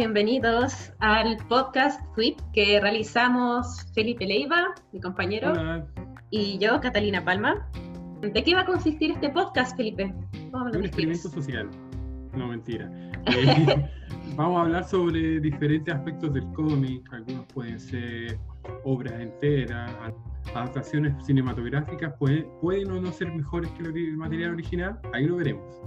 Hola, 0.00 0.06
bienvenidos 0.06 0.94
al 1.00 1.36
podcast 1.46 2.00
FUIP 2.14 2.40
que 2.54 2.80
realizamos 2.80 3.86
Felipe 3.92 4.24
Leiva, 4.24 4.74
mi 4.92 5.00
compañero, 5.00 5.52
y 6.30 6.56
yo, 6.56 6.80
Catalina 6.80 7.22
Palma. 7.22 7.70
¿De 8.22 8.42
qué 8.42 8.54
va 8.54 8.62
a 8.62 8.64
consistir 8.64 9.10
este 9.10 9.28
podcast, 9.28 9.76
Felipe? 9.76 10.14
Un 10.54 10.84
experimento 10.86 11.28
social. 11.28 11.68
No, 12.32 12.48
mentira. 12.48 12.90
Eh, 13.26 13.90
vamos 14.36 14.60
a 14.60 14.62
hablar 14.62 14.84
sobre 14.84 15.38
diferentes 15.38 15.94
aspectos 15.94 16.32
del 16.32 16.50
cómic. 16.54 17.06
Algunos 17.12 17.44
pueden 17.52 17.78
ser 17.78 18.38
obras 18.84 19.20
enteras, 19.20 19.92
adaptaciones 20.54 21.14
cinematográficas, 21.24 22.14
pueden, 22.18 22.46
pueden 22.60 22.90
o 22.90 23.00
no 23.00 23.12
ser 23.12 23.32
mejores 23.32 23.70
que 23.72 23.82
el 23.84 24.16
material 24.16 24.52
original. 24.52 25.00
Ahí 25.12 25.26
lo 25.26 25.36
veremos. 25.36 25.80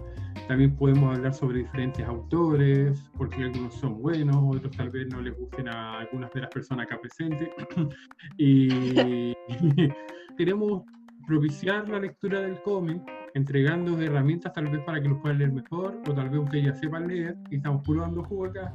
También 0.47 0.75
podemos 0.75 1.15
hablar 1.15 1.33
sobre 1.33 1.59
diferentes 1.59 2.05
autores, 2.05 3.09
porque 3.17 3.43
algunos 3.43 3.73
son 3.75 4.01
buenos, 4.01 4.35
otros 4.55 4.75
tal 4.75 4.89
vez 4.89 5.07
no 5.09 5.21
les 5.21 5.37
gusten 5.37 5.67
a 5.69 5.99
algunas 5.99 6.31
de 6.33 6.41
las 6.41 6.49
personas 6.49 6.85
acá 6.85 6.99
presentes. 6.99 7.49
y 8.37 9.33
queremos 10.37 10.83
propiciar 11.25 11.87
la 11.87 11.99
lectura 11.99 12.41
del 12.41 12.61
cómic, 12.61 13.01
entregando 13.33 13.99
herramientas 14.01 14.53
tal 14.53 14.69
vez 14.69 14.81
para 14.83 15.01
que 15.01 15.07
los 15.07 15.19
puedan 15.19 15.37
leer 15.37 15.53
mejor, 15.53 16.01
o 16.07 16.13
tal 16.13 16.29
vez 16.29 16.39
ustedes 16.39 16.65
ya 16.65 16.73
sepan 16.73 17.07
leer, 17.07 17.37
y 17.49 17.57
estamos 17.57 17.81
puro 17.83 18.01
dando 18.01 18.23
jugo 18.23 18.45
acá. 18.45 18.73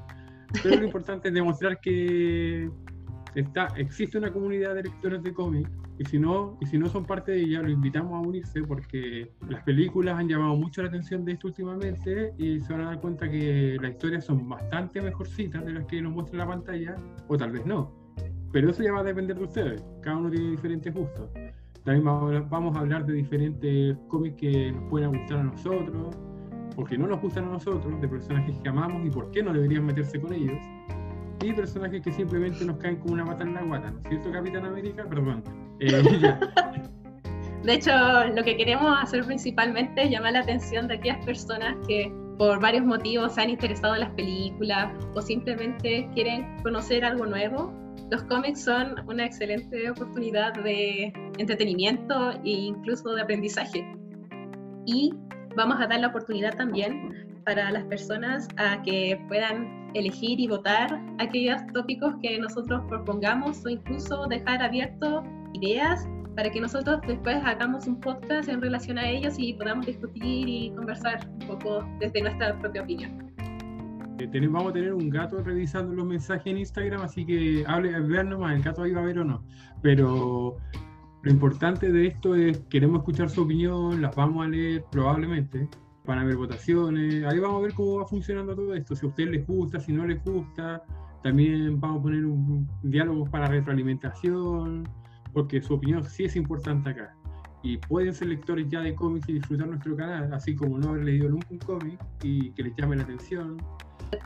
Pero 0.62 0.76
lo 0.76 0.84
importante 0.86 1.28
es 1.28 1.34
demostrar 1.34 1.78
que 1.80 2.70
está, 3.34 3.68
existe 3.76 4.18
una 4.18 4.32
comunidad 4.32 4.74
de 4.74 4.84
lectores 4.84 5.22
de 5.22 5.32
cómic 5.32 5.68
y 5.98 6.04
si 6.04 6.18
no, 6.18 6.56
y 6.60 6.66
si 6.66 6.78
no 6.78 6.88
son 6.88 7.04
parte 7.04 7.32
de 7.32 7.40
ella, 7.40 7.62
lo 7.62 7.70
invitamos 7.70 8.12
a 8.14 8.26
unirse 8.26 8.62
porque 8.62 9.32
las 9.48 9.62
películas 9.64 10.18
han 10.18 10.28
llamado 10.28 10.54
mucho 10.56 10.82
la 10.82 10.88
atención 10.88 11.24
de 11.24 11.32
esto 11.32 11.48
últimamente 11.48 12.32
y 12.38 12.60
se 12.60 12.72
van 12.72 12.82
a 12.82 12.84
dar 12.86 13.00
cuenta 13.00 13.28
que 13.28 13.76
las 13.80 13.90
historias 13.92 14.24
son 14.24 14.48
bastante 14.48 15.00
mejorcitas 15.02 15.64
de 15.64 15.72
las 15.72 15.86
que 15.86 16.00
nos 16.00 16.12
muestra 16.12 16.38
la 16.38 16.46
pantalla, 16.46 16.96
o 17.26 17.36
tal 17.36 17.50
vez 17.50 17.66
no. 17.66 17.92
Pero 18.52 18.70
eso 18.70 18.82
ya 18.82 18.92
va 18.92 19.00
a 19.00 19.04
depender 19.04 19.36
de 19.36 19.44
ustedes. 19.44 19.84
Cada 20.00 20.16
uno 20.16 20.30
tiene 20.30 20.50
diferentes 20.50 20.94
gustos. 20.94 21.30
También 21.84 22.04
vamos 22.48 22.76
a 22.76 22.80
hablar 22.80 23.04
de 23.04 23.14
diferentes 23.14 23.96
cómics 24.08 24.36
que 24.36 24.72
nos 24.72 24.88
pueden 24.90 25.10
gustar 25.10 25.38
a 25.38 25.44
nosotros, 25.44 26.16
o 26.76 26.84
que 26.84 26.96
no 26.96 27.08
nos 27.08 27.20
gustan 27.20 27.44
a 27.44 27.48
nosotros, 27.48 28.00
de 28.00 28.06
personajes 28.06 28.56
que 28.58 28.68
amamos 28.68 29.04
y 29.04 29.10
por 29.10 29.30
qué 29.32 29.42
no 29.42 29.52
deberían 29.52 29.84
meterse 29.84 30.20
con 30.20 30.32
ellos 30.32 30.58
y 31.40 31.52
personajes 31.52 32.02
que 32.02 32.12
simplemente 32.12 32.64
nos 32.64 32.78
caen 32.78 32.96
como 32.96 33.14
una 33.14 33.24
mata 33.24 33.44
en 33.44 33.54
la 33.54 33.62
guata, 33.62 33.90
¿no 33.90 33.98
es 34.00 34.08
cierto, 34.08 34.32
Capitán 34.32 34.64
América? 34.64 35.04
Perdón. 35.08 35.42
Eh, 35.80 36.02
de 37.62 37.74
hecho, 37.74 37.92
lo 38.34 38.42
que 38.42 38.56
queremos 38.56 38.98
hacer 39.00 39.24
principalmente 39.24 40.02
es 40.02 40.10
llamar 40.10 40.32
la 40.32 40.40
atención 40.40 40.88
de 40.88 40.94
aquellas 40.94 41.24
personas 41.24 41.76
que 41.86 42.12
por 42.36 42.60
varios 42.60 42.84
motivos 42.84 43.34
se 43.34 43.42
han 43.42 43.50
interesado 43.50 43.94
en 43.94 44.00
las 44.00 44.10
películas 44.14 44.92
o 45.14 45.22
simplemente 45.22 46.10
quieren 46.14 46.56
conocer 46.64 47.04
algo 47.04 47.26
nuevo. 47.26 47.72
Los 48.10 48.24
cómics 48.24 48.64
son 48.64 48.96
una 49.06 49.26
excelente 49.26 49.88
oportunidad 49.88 50.52
de 50.54 51.12
entretenimiento 51.38 52.32
e 52.44 52.50
incluso 52.50 53.14
de 53.14 53.22
aprendizaje. 53.22 53.84
Y 54.86 55.14
vamos 55.54 55.80
a 55.80 55.86
dar 55.86 56.00
la 56.00 56.08
oportunidad 56.08 56.56
también 56.56 57.42
para 57.44 57.70
las 57.70 57.84
personas 57.84 58.48
a 58.56 58.82
que 58.82 59.20
puedan 59.28 59.77
elegir 59.94 60.40
y 60.40 60.46
votar 60.46 61.00
aquellos 61.18 61.60
tópicos 61.72 62.14
que 62.22 62.38
nosotros 62.38 62.82
propongamos 62.88 63.64
o 63.64 63.68
incluso 63.68 64.26
dejar 64.26 64.62
abierto 64.62 65.22
ideas 65.54 66.08
para 66.36 66.50
que 66.50 66.60
nosotros 66.60 67.00
después 67.06 67.36
hagamos 67.44 67.86
un 67.86 67.98
podcast 68.00 68.48
en 68.48 68.60
relación 68.60 68.98
a 68.98 69.08
ellos 69.08 69.34
y 69.38 69.54
podamos 69.54 69.86
discutir 69.86 70.48
y 70.48 70.70
conversar 70.70 71.28
un 71.40 71.48
poco 71.48 71.84
desde 71.98 72.22
nuestra 72.22 72.56
propia 72.60 72.82
opinión. 72.82 73.28
Eh, 74.20 74.48
vamos 74.48 74.70
a 74.70 74.72
tener 74.72 74.92
un 74.94 75.10
gato 75.10 75.42
revisando 75.42 75.94
los 75.94 76.06
mensajes 76.06 76.46
en 76.46 76.58
Instagram, 76.58 77.02
así 77.02 77.24
que 77.24 77.64
hable, 77.66 77.98
vean 78.00 78.30
nomás, 78.30 78.56
el 78.56 78.62
gato 78.62 78.82
ahí 78.82 78.92
va 78.92 79.00
a 79.00 79.04
ver 79.04 79.18
o 79.20 79.24
no. 79.24 79.44
Pero 79.82 80.56
lo 81.22 81.30
importante 81.30 81.90
de 81.90 82.08
esto 82.08 82.34
es, 82.34 82.58
queremos 82.68 82.98
escuchar 82.98 83.30
su 83.30 83.42
opinión, 83.42 84.00
las 84.02 84.14
vamos 84.14 84.46
a 84.46 84.48
leer 84.48 84.84
probablemente, 84.90 85.68
van 86.08 86.20
a 86.20 86.22
haber 86.22 86.36
votaciones, 86.36 87.22
ahí 87.26 87.38
vamos 87.38 87.58
a 87.58 87.62
ver 87.64 87.74
cómo 87.74 87.98
va 87.98 88.06
funcionando 88.06 88.54
todo 88.56 88.74
esto, 88.74 88.96
si 88.96 89.04
a 89.04 89.10
ustedes 89.10 89.30
les 89.30 89.46
gusta, 89.46 89.78
si 89.78 89.92
no 89.92 90.06
les 90.06 90.24
gusta, 90.24 90.82
también 91.22 91.78
vamos 91.78 92.00
a 92.00 92.02
poner 92.04 92.24
un, 92.24 92.66
diálogo 92.82 93.26
para 93.26 93.46
retroalimentación, 93.46 94.88
porque 95.34 95.60
su 95.60 95.74
opinión 95.74 96.02
sí 96.02 96.24
es 96.24 96.34
importante 96.34 96.90
acá. 96.90 97.14
Y 97.62 97.76
pueden 97.76 98.14
ser 98.14 98.28
lectores 98.28 98.66
ya 98.70 98.80
de 98.80 98.94
cómics 98.94 99.28
y 99.28 99.34
disfrutar 99.34 99.66
nuestro 99.66 99.96
canal, 99.96 100.32
así 100.32 100.56
como 100.56 100.78
no 100.78 100.90
haber 100.90 101.04
leído 101.04 101.28
nunca 101.28 101.46
un 101.50 101.58
cómic 101.58 102.00
y 102.22 102.52
que 102.52 102.62
les 102.62 102.76
llame 102.76 102.96
la 102.96 103.02
atención. 103.02 103.58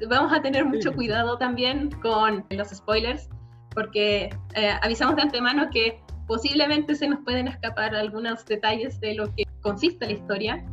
Vamos 0.08 0.32
a 0.32 0.40
tener 0.40 0.64
mucho 0.64 0.92
cuidado 0.92 1.36
también 1.36 1.90
con 2.00 2.44
los 2.50 2.68
spoilers, 2.68 3.28
porque 3.74 4.30
eh, 4.54 4.70
avisamos 4.82 5.16
de 5.16 5.22
antemano 5.22 5.68
que 5.72 6.00
posiblemente 6.28 6.94
se 6.94 7.08
nos 7.08 7.18
pueden 7.24 7.48
escapar 7.48 7.96
algunos 7.96 8.46
detalles 8.46 9.00
de 9.00 9.14
lo 9.14 9.34
que 9.34 9.44
consiste 9.62 10.06
la 10.06 10.12
historia 10.12 10.64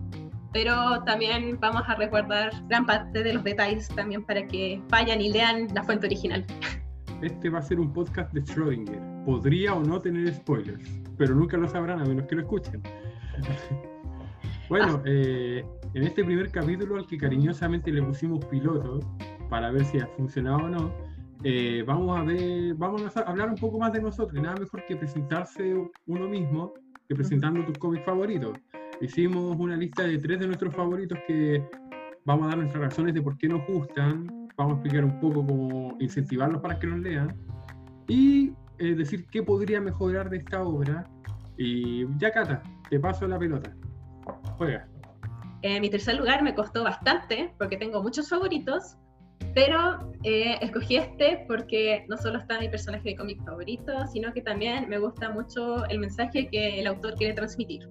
pero 0.52 1.04
también 1.04 1.58
vamos 1.60 1.84
a 1.88 1.96
resguardar 1.96 2.52
gran 2.68 2.86
parte 2.86 3.24
de 3.24 3.34
los 3.34 3.44
detalles 3.44 3.88
también 3.90 4.24
para 4.24 4.46
que 4.48 4.82
vayan 4.90 5.22
y 5.22 5.32
lean 5.32 5.68
la 5.74 5.84
fuente 5.84 6.08
original. 6.08 6.46
Este 7.22 7.50
va 7.50 7.60
a 7.60 7.62
ser 7.62 7.80
un 7.80 7.92
podcast 7.92 8.32
de 8.34 8.42
Schrödinger. 8.42 9.26
Podría 9.26 9.74
o 9.74 9.84
no 9.84 10.00
tener 10.00 10.34
spoilers, 10.34 10.90
pero 11.18 11.36
nunca 11.36 11.58
lo 11.58 11.68
sabrán 11.68 12.00
a 12.00 12.06
menos 12.06 12.26
que 12.28 12.36
lo 12.36 12.42
escuchen. 12.42 12.82
bueno, 14.70 15.02
eh, 15.06 15.64
en 15.94 16.04
este 16.04 16.24
primer 16.24 16.50
capítulo 16.50 16.96
al 16.96 17.06
que 17.06 17.18
cariñosamente 17.18 17.92
le 17.92 18.02
pusimos 18.02 18.44
piloto 18.46 19.00
para 19.50 19.72
ver 19.72 19.84
si 19.86 20.00
ha 20.00 20.08
funcionado 20.08 20.60
o 20.60 20.70
no, 20.70 20.94
eh, 21.44 21.84
vamos 21.86 22.18
a 22.18 22.24
ver, 22.24 22.74
vamos 22.76 23.16
a 23.16 23.20
hablar 23.22 23.50
un 23.50 23.56
poco 23.56 23.80
más 23.80 23.92
de 23.94 24.02
nosotros. 24.02 24.42
Nada 24.42 24.56
mejor 24.56 24.86
que 24.86 24.96
presentarse 24.96 25.76
uno 26.08 26.28
mismo 26.28 26.74
que 27.08 27.16
presentando 27.16 27.66
tus 27.66 27.78
cómics 27.78 28.06
favoritos 28.06 28.54
hicimos 29.02 29.58
una 29.58 29.76
lista 29.76 30.04
de 30.04 30.18
tres 30.18 30.40
de 30.40 30.48
nuestros 30.48 30.74
favoritos 30.76 31.18
que 31.28 31.64
vamos 32.26 32.46
a 32.46 32.50
dar 32.50 32.58
nuestras 32.58 32.84
razones 32.84 33.14
de 33.14 33.22
por 33.22 33.38
qué 33.38 33.48
nos 33.48 33.66
gustan, 33.68 34.50
vamos 34.58 34.74
a 34.74 34.76
explicar 34.76 35.06
un 35.06 35.20
poco 35.20 35.46
cómo 35.46 35.98
incentivarlos 36.00 36.62
para 36.62 36.78
que 36.78 36.88
nos 36.88 37.00
lean 37.00 37.36
y 38.08 38.54
eh, 38.78 38.96
decir 38.96 39.26
qué 39.32 39.44
podría 39.44 39.80
mejorar 39.82 40.30
de 40.30 40.38
esta 40.38 40.64
obra. 40.64 41.10
Y 41.58 42.06
ya, 42.18 42.32
Cata, 42.32 42.62
te 42.90 43.00
paso 43.00 43.28
la 43.28 43.38
pelota. 43.38 43.76
Juega. 44.58 44.88
En 45.62 45.82
mi 45.82 45.90
tercer 45.90 46.18
lugar 46.18 46.42
me 46.42 46.56
costó 46.56 46.84
bastante 46.84 47.54
porque 47.58 47.78
tengo 47.78 48.02
muchos 48.02 48.30
favoritos, 48.30 48.96
pero 49.54 50.12
eh, 50.24 50.58
escogí 50.62 50.96
este 50.96 51.44
porque 51.48 52.06
no 52.08 52.16
solo 52.18 52.40
está 52.40 52.60
mi 52.60 52.70
personaje 52.70 53.10
de 53.10 53.16
cómic 53.16 53.44
favorito, 53.44 54.08
sino 54.08 54.32
que 54.32 54.42
también 54.42 54.88
me 54.88 55.00
gusta 55.00 55.30
mucho 55.30 55.86
el 55.88 56.00
mensaje 56.00 56.48
que 56.48 56.80
el 56.80 56.88
autor 56.88 57.16
quiere 57.16 57.34
transmitir. 57.34 57.90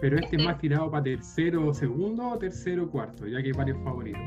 Pero 0.00 0.18
este 0.18 0.36
es 0.36 0.44
más 0.44 0.58
tirado 0.58 0.90
para 0.90 1.02
tercero 1.04 1.72
segundo 1.74 2.30
o 2.30 2.38
tercero 2.38 2.90
cuarto, 2.90 3.26
ya 3.26 3.40
que 3.42 3.48
hay 3.48 3.52
varios 3.52 3.78
favoritos. 3.84 4.22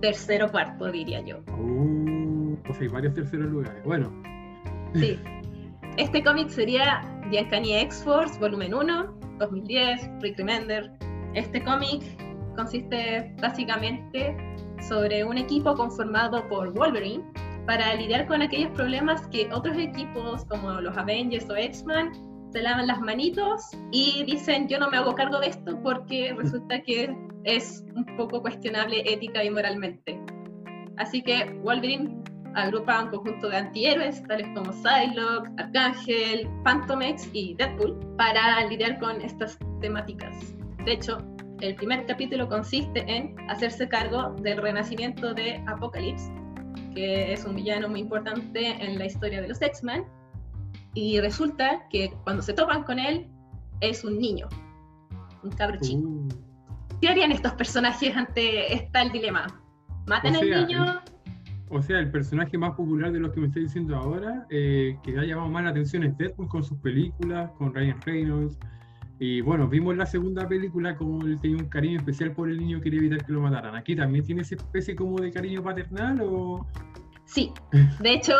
Tercero 0.00 0.50
cuarto, 0.50 0.92
diría 0.92 1.22
yo. 1.22 1.38
Uh, 1.58 2.56
pues 2.66 2.80
hay 2.80 2.88
varios 2.88 3.14
terceros 3.14 3.50
lugares. 3.50 3.82
Bueno. 3.84 4.12
Sí. 4.94 5.18
Este 5.96 6.22
cómic 6.22 6.50
sería 6.50 7.00
The 7.30 7.40
Uncanny 7.40 7.72
X-Force, 7.72 8.38
volumen 8.38 8.74
1, 8.74 9.18
2010, 9.38 10.10
Rick 10.20 10.36
Remender. 10.36 10.92
Este 11.32 11.64
cómic 11.64 12.02
consiste 12.54 13.34
básicamente 13.40 14.36
sobre 14.86 15.24
un 15.24 15.38
equipo 15.38 15.74
conformado 15.74 16.46
por 16.48 16.74
Wolverine 16.74 17.24
para 17.66 17.94
lidiar 17.94 18.26
con 18.26 18.42
aquellos 18.42 18.72
problemas 18.72 19.26
que 19.28 19.48
otros 19.52 19.76
equipos 19.78 20.44
como 20.44 20.80
los 20.82 20.94
Avengers 20.98 21.48
o 21.48 21.56
X-Men 21.56 22.12
se 22.56 22.62
lavan 22.62 22.86
las 22.86 23.02
manitos 23.02 23.68
y 23.92 24.24
dicen 24.24 24.66
yo 24.66 24.78
no 24.78 24.88
me 24.88 24.96
hago 24.96 25.14
cargo 25.14 25.38
de 25.40 25.48
esto 25.48 25.78
porque 25.82 26.34
resulta 26.38 26.80
que 26.80 27.14
es 27.44 27.84
un 27.94 28.06
poco 28.16 28.40
cuestionable 28.40 29.02
ética 29.04 29.44
y 29.44 29.50
moralmente. 29.50 30.18
Así 30.96 31.20
que 31.20 31.44
Wolverine 31.62 32.24
agrupa 32.54 33.02
un 33.02 33.10
conjunto 33.10 33.50
de 33.50 33.58
antihéroes 33.58 34.22
tales 34.26 34.48
como 34.54 34.72
Psylocke, 34.72 35.50
Arcángel, 35.58 36.48
Phantomex 36.64 37.28
y 37.34 37.54
Deadpool 37.56 37.98
para 38.16 38.64
lidiar 38.64 38.98
con 39.00 39.20
estas 39.20 39.58
temáticas. 39.82 40.34
De 40.86 40.92
hecho, 40.92 41.18
el 41.60 41.74
primer 41.74 42.06
capítulo 42.06 42.48
consiste 42.48 43.04
en 43.06 43.36
hacerse 43.50 43.86
cargo 43.86 44.34
del 44.40 44.62
renacimiento 44.62 45.34
de 45.34 45.62
Apocalypse, 45.66 46.32
que 46.94 47.34
es 47.34 47.44
un 47.44 47.54
villano 47.54 47.86
muy 47.90 48.00
importante 48.00 48.82
en 48.82 48.98
la 48.98 49.04
historia 49.04 49.42
de 49.42 49.48
los 49.48 49.60
X-Men 49.60 50.06
y 50.96 51.20
resulta 51.20 51.86
que 51.90 52.10
cuando 52.24 52.42
se 52.42 52.54
topan 52.54 52.82
con 52.82 52.98
él, 52.98 53.26
es 53.82 54.02
un 54.02 54.18
niño, 54.18 54.48
un 55.42 55.50
cabro 55.50 55.78
chico. 55.78 56.08
Uh. 56.08 56.28
¿Qué 57.02 57.08
harían 57.08 57.30
estos 57.32 57.52
personajes 57.52 58.16
ante 58.16 58.72
este 58.72 59.10
dilema? 59.12 59.46
¿Matan 60.06 60.36
al 60.36 60.50
niño? 60.50 61.02
o 61.68 61.82
sea, 61.82 61.98
el 61.98 62.10
personaje 62.10 62.56
más 62.56 62.74
popular 62.76 63.12
de 63.12 63.20
los 63.20 63.32
que 63.32 63.40
me 63.40 63.48
estoy 63.48 63.64
diciendo 63.64 63.94
ahora, 63.94 64.46
eh, 64.48 64.96
que 65.02 65.18
ha 65.18 65.24
llamado 65.24 65.50
más 65.50 65.64
la 65.64 65.70
atención 65.70 66.02
es 66.02 66.16
Deadpool 66.16 66.48
con 66.48 66.64
sus 66.64 66.78
películas, 66.78 67.50
con 67.58 67.74
Ryan 67.74 68.00
Reynolds, 68.00 68.58
Y 69.18 69.42
bueno, 69.42 69.68
vimos 69.68 69.98
la 69.98 70.06
segunda 70.06 70.48
película 70.48 70.96
como 70.96 71.26
él 71.26 71.38
tenía 71.42 71.58
un 71.58 71.68
cariño 71.68 71.98
especial 71.98 72.32
por 72.32 72.48
el 72.48 72.58
niño, 72.58 72.80
quería 72.80 73.00
evitar 73.00 73.26
que 73.26 73.32
lo 73.32 73.42
mataran. 73.42 73.74
¿Aquí 73.74 73.94
también 73.94 74.24
tiene 74.24 74.42
esa 74.42 74.54
especie 74.54 74.96
como 74.96 75.20
de 75.20 75.30
cariño 75.30 75.62
paternal 75.62 76.22
o...? 76.22 76.66
Sí, 77.26 77.52
de 78.00 78.12
hecho, 78.12 78.34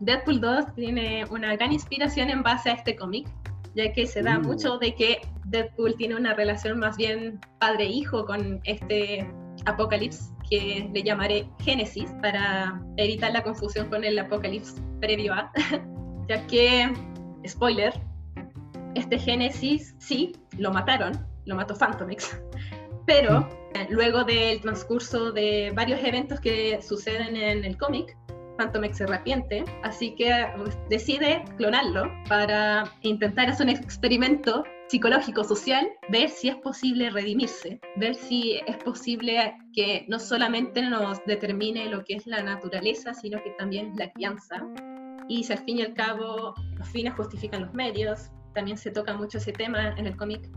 Deadpool 0.00 0.40
2 0.40 0.74
tiene 0.76 1.24
una 1.30 1.56
gran 1.56 1.72
inspiración 1.72 2.30
en 2.30 2.42
base 2.42 2.70
a 2.70 2.74
este 2.74 2.96
cómic, 2.96 3.28
ya 3.74 3.92
que 3.92 4.06
se 4.06 4.22
da 4.22 4.38
uh. 4.38 4.42
mucho 4.42 4.78
de 4.78 4.94
que 4.94 5.20
Deadpool 5.46 5.96
tiene 5.96 6.14
una 6.14 6.34
relación 6.34 6.78
más 6.78 6.96
bien 6.96 7.40
padre-hijo 7.58 8.24
con 8.24 8.60
este 8.64 9.28
Apocalipsis, 9.66 10.32
que 10.48 10.88
le 10.92 11.02
llamaré 11.02 11.48
Génesis, 11.60 12.10
para 12.22 12.80
evitar 12.96 13.32
la 13.32 13.42
confusión 13.42 13.88
con 13.88 14.04
el 14.04 14.18
Apocalipsis 14.18 14.80
previo 15.00 15.34
a, 15.34 15.52
ya 16.28 16.46
que, 16.46 16.92
spoiler, 17.46 17.92
este 18.94 19.18
Génesis 19.18 19.96
sí, 19.98 20.32
lo 20.56 20.72
mataron, 20.72 21.26
lo 21.44 21.56
mató 21.56 21.74
Phantomix, 21.74 22.40
pero 23.06 23.40
mm. 23.40 23.57
Luego 23.90 24.24
del 24.24 24.60
transcurso 24.60 25.32
de 25.32 25.72
varios 25.74 26.00
eventos 26.02 26.40
que 26.40 26.80
suceden 26.82 27.36
en 27.36 27.64
el 27.64 27.76
cómic, 27.76 28.16
Phantomex 28.58 28.98
se 28.98 29.04
arrepiente, 29.04 29.64
así 29.84 30.14
que 30.16 30.46
pues, 30.56 30.76
decide 30.90 31.44
clonarlo 31.56 32.10
para 32.28 32.92
intentar 33.02 33.48
hacer 33.48 33.66
un 33.66 33.70
experimento 33.70 34.64
psicológico, 34.88 35.44
social, 35.44 35.86
ver 36.08 36.28
si 36.28 36.48
es 36.48 36.56
posible 36.56 37.10
redimirse, 37.10 37.78
ver 37.96 38.14
si 38.14 38.60
es 38.66 38.76
posible 38.78 39.54
que 39.74 40.04
no 40.08 40.18
solamente 40.18 40.82
nos 40.82 41.24
determine 41.26 41.86
lo 41.86 42.04
que 42.04 42.14
es 42.14 42.26
la 42.26 42.42
naturaleza, 42.42 43.14
sino 43.14 43.42
que 43.42 43.50
también 43.50 43.92
la 43.96 44.10
crianza. 44.12 44.66
Y 45.28 45.44
si 45.44 45.52
al 45.52 45.58
fin 45.60 45.78
y 45.78 45.82
al 45.82 45.94
cabo 45.94 46.54
los 46.76 46.88
fines 46.88 47.14
justifican 47.14 47.62
los 47.62 47.74
medios, 47.74 48.30
también 48.54 48.78
se 48.78 48.90
toca 48.90 49.14
mucho 49.14 49.38
ese 49.38 49.52
tema 49.52 49.94
en 49.96 50.06
el 50.06 50.16
cómic. 50.16 50.48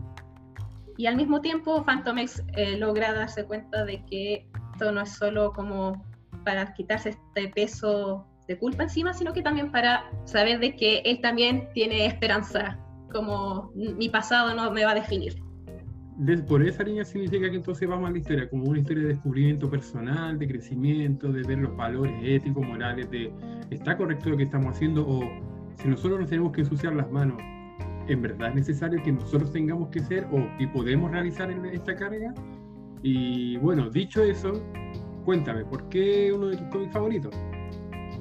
Y 1.02 1.08
al 1.08 1.16
mismo 1.16 1.40
tiempo, 1.40 1.82
Phantomex 1.82 2.44
eh, 2.56 2.76
logra 2.78 3.12
darse 3.12 3.44
cuenta 3.44 3.84
de 3.84 4.04
que 4.04 4.46
esto 4.70 4.92
no 4.92 5.00
es 5.00 5.10
solo 5.10 5.52
como 5.52 6.00
para 6.44 6.72
quitarse 6.74 7.08
este 7.08 7.48
peso 7.48 8.24
de 8.46 8.56
culpa 8.56 8.84
encima, 8.84 9.12
sino 9.12 9.32
que 9.32 9.42
también 9.42 9.72
para 9.72 10.04
saber 10.26 10.60
de 10.60 10.76
que 10.76 10.98
él 10.98 11.20
también 11.20 11.68
tiene 11.74 12.06
esperanza, 12.06 12.78
como 13.12 13.72
mi 13.74 14.08
pasado 14.10 14.54
no 14.54 14.70
me 14.70 14.84
va 14.84 14.92
a 14.92 14.94
definir. 14.94 15.42
Por 16.46 16.62
esa 16.62 16.84
línea 16.84 17.04
significa 17.04 17.50
que 17.50 17.56
entonces 17.56 17.88
vamos 17.88 18.08
a 18.08 18.12
la 18.12 18.18
historia 18.18 18.48
como 18.48 18.66
una 18.66 18.78
historia 18.78 19.02
de 19.02 19.08
descubrimiento 19.08 19.68
personal, 19.68 20.38
de 20.38 20.46
crecimiento, 20.46 21.32
de 21.32 21.42
ver 21.42 21.58
los 21.58 21.76
valores 21.76 22.14
éticos, 22.22 22.64
morales, 22.64 23.10
de 23.10 23.32
está 23.70 23.96
correcto 23.96 24.30
lo 24.30 24.36
que 24.36 24.44
estamos 24.44 24.76
haciendo 24.76 25.04
o 25.04 25.28
si 25.74 25.88
nosotros 25.88 26.20
nos 26.20 26.30
tenemos 26.30 26.52
que 26.52 26.60
ensuciar 26.60 26.94
las 26.94 27.10
manos, 27.10 27.42
¿en 28.08 28.22
verdad 28.22 28.50
es 28.50 28.54
necesario 28.54 29.02
que 29.02 29.12
nosotros 29.12 29.52
tengamos 29.52 29.88
que 29.88 30.00
ser 30.00 30.26
o 30.32 30.46
que 30.58 30.68
podemos 30.68 31.10
realizar 31.10 31.50
esta 31.50 31.94
carga? 31.96 32.34
Y 33.02 33.56
bueno, 33.58 33.90
dicho 33.90 34.22
eso, 34.22 34.62
Cuéntame, 35.24 35.64
¿por 35.64 35.88
qué 35.88 36.32
uno 36.32 36.48
de 36.48 36.56
tus 36.56 36.66
cómics 36.68 36.92
favoritos? 36.92 37.34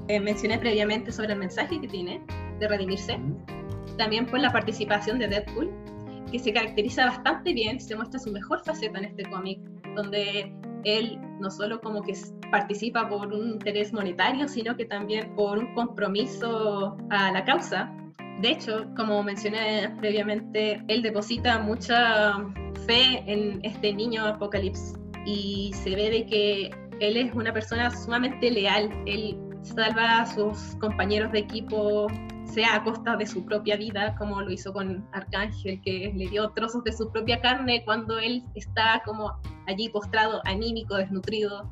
Eh, 0.08 0.20
mencioné 0.20 0.60
previamente 0.60 1.12
sobre 1.12 1.34
el 1.34 1.40
mensaje 1.40 1.82
que 1.82 1.88
tiene 1.88 2.22
de 2.60 2.68
redimirse. 2.68 3.20
También 3.98 4.26
por 4.28 4.40
la 4.40 4.52
participación 4.52 5.18
de 5.18 5.28
Deadpool, 5.28 5.72
que 6.32 6.38
se 6.38 6.54
caracteriza 6.54 7.06
bastante 7.06 7.54
bien, 7.54 7.80
se 7.80 7.96
muestra 7.96 8.20
su 8.20 8.32
mejor 8.32 8.64
faceta 8.64 9.00
en 9.00 9.06
este 9.06 9.24
cómic, 9.30 9.60
donde 9.96 10.54
él 10.84 11.20
no 11.40 11.50
solo 11.50 11.82
como 11.82 12.04
que 12.04 12.14
participa 12.52 13.10
por 13.10 13.34
un 13.34 13.52
interés 13.52 13.94
monetario, 13.94 14.48
sino 14.48 14.76
que 14.78 14.86
también 14.86 15.36
por 15.36 15.58
un 15.58 15.74
compromiso 15.74 16.98
a 17.10 17.32
la 17.32 17.44
causa. 17.46 17.92
De 18.40 18.52
hecho, 18.52 18.88
como 18.96 19.22
mencioné 19.24 19.90
previamente, 20.00 20.84
él 20.88 21.02
deposita 21.02 21.60
mucha 21.60 22.38
fe 22.88 23.24
en 23.28 23.60
este 23.64 23.94
niño 23.94 24.26
Apocalipsis 24.26 24.96
y 25.26 25.72
se 25.74 25.96
ve 25.96 26.10
de 26.10 26.26
que 26.26 26.72
él 27.00 27.18
es 27.18 27.34
una 27.34 27.54
persona 27.54 27.92
sumamente 27.92 28.50
leal, 28.50 28.90
él 29.06 29.38
salva 29.64 30.22
a 30.22 30.26
sus 30.26 30.76
compañeros 30.80 31.32
de 31.32 31.40
equipo, 31.40 32.08
sea 32.46 32.76
a 32.76 32.84
costa 32.84 33.16
de 33.16 33.26
su 33.26 33.46
propia 33.46 33.76
vida, 33.76 34.16
como 34.18 34.42
lo 34.42 34.52
hizo 34.52 34.74
con 34.74 35.08
Arcángel, 35.14 35.82
que 35.82 36.12
le 36.16 36.30
dio 36.30 36.50
trozos 36.52 36.84
de 36.84 36.92
su 36.92 37.12
propia 37.12 37.40
carne 37.42 37.84
cuando 37.86 38.20
él 38.20 38.44
está 38.56 39.02
como 39.06 39.40
allí 39.68 39.90
postrado, 39.90 40.42
anímico, 40.46 40.96
desnutrido. 40.96 41.70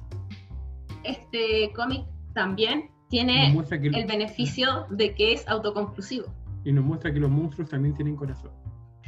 Este 1.04 1.72
cómic 1.76 2.06
también 2.34 2.92
tiene 3.10 3.58
el 3.72 4.06
beneficio 4.06 4.86
de 4.90 5.16
que 5.16 5.34
es 5.34 5.48
autoconclusivo. 5.48 6.28
Y 6.64 6.72
nos 6.72 6.84
muestra 6.84 7.14
que 7.14 7.20
los 7.20 7.30
monstruos 7.30 7.70
también 7.70 7.96
tienen 7.96 8.16
corazón. 8.16 8.52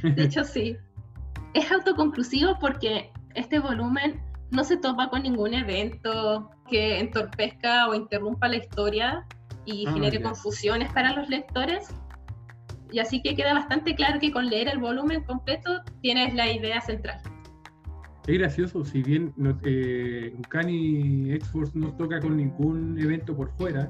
De 0.03 0.23
hecho, 0.23 0.43
sí. 0.45 0.77
Es 1.53 1.71
autoconclusivo 1.71 2.57
porque 2.59 3.11
este 3.35 3.59
volumen 3.59 4.21
no 4.51 4.63
se 4.63 4.77
topa 4.77 5.09
con 5.09 5.23
ningún 5.23 5.53
evento 5.53 6.49
que 6.69 6.99
entorpezca 6.99 7.87
o 7.89 7.95
interrumpa 7.95 8.47
la 8.47 8.57
historia 8.57 9.25
y 9.65 9.85
ah, 9.87 9.93
genere 9.93 10.21
confusiones 10.21 10.91
para 10.93 11.13
los 11.13 11.29
lectores. 11.29 11.93
Y 12.91 12.99
así 12.99 13.21
que 13.21 13.35
queda 13.35 13.53
bastante 13.53 13.95
claro 13.95 14.19
que 14.19 14.31
con 14.31 14.47
leer 14.47 14.67
el 14.67 14.79
volumen 14.79 15.23
completo 15.23 15.81
tienes 16.01 16.33
la 16.33 16.51
idea 16.51 16.81
central. 16.81 17.21
Es 18.27 18.37
gracioso, 18.37 18.85
si 18.85 19.01
bien 19.01 19.33
no, 19.35 19.57
eh, 19.63 20.35
X-Force 20.35 21.77
no 21.77 21.93
toca 21.95 22.19
con 22.19 22.37
ningún 22.37 22.99
evento 22.99 23.35
por 23.35 23.49
fuera, 23.57 23.89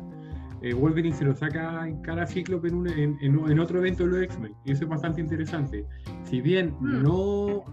eh, 0.62 0.74
Wolverine 0.74 1.16
se 1.16 1.25
lo 1.25 1.36
saca 1.36 1.88
en 1.88 2.02
cada 2.02 2.25
ciclo 2.28 2.62
en, 2.63 3.18
en, 3.22 3.60
otro 3.60 3.80
evento 3.80 4.04
de 4.06 4.10
los 4.12 4.22
X-Men. 4.24 4.54
Y 4.66 4.72
eso 4.72 4.84
es 4.84 4.90
bastante 4.90 5.22
interesante. 5.22 5.86
Si 6.24 6.42
bien 6.42 6.75
mm. 6.80 7.04
no 7.04 7.66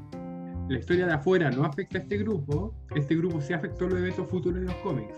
la 0.69 0.79
historia 0.79 1.06
de 1.06 1.12
afuera 1.12 1.50
no 1.50 1.64
afecta 1.64 1.99
a 1.99 2.02
este 2.02 2.19
grupo, 2.19 2.75
este 2.94 3.17
grupo 3.17 3.40
sí 3.40 3.52
afectó 3.52 3.87
a 3.87 3.90
los 3.90 3.99
eventos 3.99 4.29
futuros 4.29 4.58
en 4.58 4.67
los 4.67 4.75
cómics. 4.76 5.17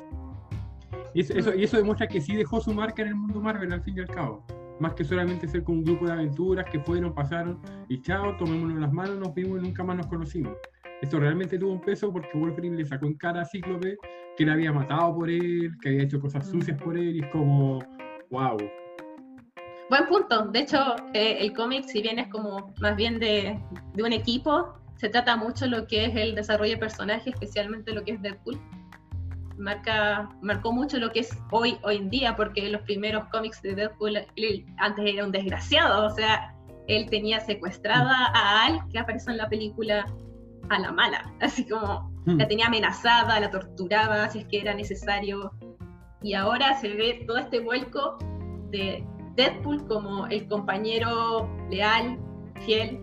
Y 1.14 1.20
eso, 1.20 1.54
y 1.54 1.64
eso 1.64 1.76
demuestra 1.76 2.06
que 2.06 2.20
sí 2.20 2.36
dejó 2.36 2.60
su 2.60 2.72
marca 2.72 3.02
en 3.02 3.08
el 3.08 3.14
mundo 3.16 3.40
Marvel 3.40 3.72
al 3.72 3.82
fin 3.82 3.96
y 3.96 4.00
al 4.00 4.08
cabo. 4.08 4.44
Más 4.78 4.94
que 4.94 5.04
solamente 5.04 5.48
ser 5.48 5.62
como 5.64 5.78
un 5.78 5.84
grupo 5.84 6.06
de 6.06 6.12
aventuras 6.12 6.66
que 6.70 6.80
fueron, 6.80 7.14
pasaron 7.14 7.60
y 7.88 8.00
chao, 8.00 8.36
tomémonos 8.36 8.80
las 8.80 8.92
manos, 8.92 9.18
nos 9.18 9.34
vimos 9.34 9.60
y 9.60 9.62
nunca 9.62 9.84
más 9.84 9.96
nos 9.96 10.06
conocimos. 10.06 10.56
Esto 11.00 11.18
realmente 11.18 11.58
tuvo 11.58 11.72
un 11.72 11.80
peso 11.80 12.12
porque 12.12 12.28
Wolverine 12.34 12.76
le 12.76 12.84
sacó 12.84 13.06
en 13.06 13.14
cara 13.14 13.42
a 13.42 13.44
Cíclope 13.44 13.96
que 14.36 14.44
le 14.44 14.52
había 14.52 14.72
matado 14.72 15.14
por 15.14 15.30
él, 15.30 15.72
que 15.80 15.90
había 15.90 16.02
hecho 16.02 16.20
cosas 16.20 16.46
sucias 16.46 16.80
por 16.80 16.96
él 16.96 17.16
y 17.16 17.20
es 17.20 17.26
como, 17.28 17.78
wow. 18.30 18.58
Buen 19.88 20.06
punto. 20.06 20.46
De 20.46 20.60
hecho, 20.60 20.94
eh, 21.14 21.38
el 21.40 21.52
cómic, 21.52 21.84
si 21.84 22.02
bien 22.02 22.18
es 22.18 22.28
como 22.28 22.72
más 22.80 22.96
bien 22.96 23.18
de, 23.18 23.58
de 23.94 24.02
un 24.02 24.12
equipo, 24.12 24.74
se 24.96 25.08
trata 25.08 25.36
mucho 25.36 25.66
lo 25.66 25.86
que 25.86 26.04
es 26.04 26.14
el 26.14 26.34
desarrollo 26.34 26.72
de 26.72 26.78
personaje, 26.78 27.30
especialmente 27.30 27.92
lo 27.92 28.04
que 28.04 28.12
es 28.12 28.22
Deadpool. 28.22 28.60
Marca, 29.56 30.28
marcó 30.42 30.72
mucho 30.72 30.98
lo 30.98 31.10
que 31.10 31.20
es 31.20 31.30
hoy, 31.50 31.78
hoy 31.82 31.96
en 31.96 32.10
día, 32.10 32.36
porque 32.36 32.68
los 32.70 32.82
primeros 32.82 33.24
cómics 33.26 33.62
de 33.62 33.74
Deadpool, 33.74 34.18
antes 34.78 35.04
era 35.06 35.24
un 35.24 35.32
desgraciado, 35.32 36.06
o 36.06 36.10
sea, 36.10 36.54
él 36.86 37.08
tenía 37.08 37.40
secuestrada 37.40 38.30
a 38.34 38.66
Al, 38.66 38.88
que 38.88 38.98
aparece 38.98 39.30
en 39.30 39.38
la 39.38 39.48
película, 39.48 40.06
a 40.70 40.78
la 40.78 40.92
mala, 40.92 41.32
así 41.40 41.68
como 41.68 42.10
hmm. 42.26 42.38
la 42.38 42.48
tenía 42.48 42.66
amenazada, 42.66 43.38
la 43.38 43.50
torturaba 43.50 44.28
si 44.28 44.40
es 44.40 44.46
que 44.46 44.60
era 44.60 44.74
necesario. 44.74 45.52
Y 46.22 46.34
ahora 46.34 46.74
se 46.80 46.88
ve 46.88 47.24
todo 47.26 47.38
este 47.38 47.60
vuelco 47.60 48.18
de 48.70 49.06
Deadpool 49.36 49.86
como 49.86 50.26
el 50.26 50.46
compañero 50.48 51.48
leal, 51.70 52.18
fiel, 52.66 53.00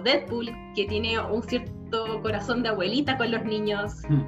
Deadpool, 0.00 0.50
que 0.74 0.86
tiene 0.86 1.18
un 1.20 1.42
cierto 1.42 2.22
corazón 2.22 2.62
de 2.62 2.70
abuelita 2.70 3.18
con 3.18 3.30
los 3.30 3.44
niños. 3.44 4.02
Hmm. 4.08 4.22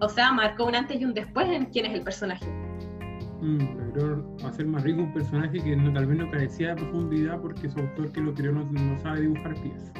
O 0.00 0.08
sea, 0.08 0.32
marcó 0.32 0.66
un 0.66 0.74
antes 0.74 1.00
y 1.00 1.04
un 1.04 1.14
después 1.14 1.48
en 1.48 1.66
quién 1.66 1.86
es 1.86 1.94
el 1.94 2.02
personaje. 2.02 2.46
Mm, 3.40 3.94
logró 3.94 4.36
hacer 4.44 4.66
más 4.66 4.82
rico 4.82 5.02
un 5.02 5.12
personaje 5.12 5.58
que 5.58 5.76
tal 5.94 6.06
vez 6.06 6.18
no 6.18 6.30
carecía 6.30 6.74
de 6.74 6.76
profundidad 6.76 7.40
porque 7.40 7.70
su 7.70 7.78
autor 7.78 8.12
que 8.12 8.20
lo 8.20 8.34
creó 8.34 8.52
no, 8.52 9.00
sabe 9.00 9.22
dibujar 9.22 9.54
pies. 9.62 9.92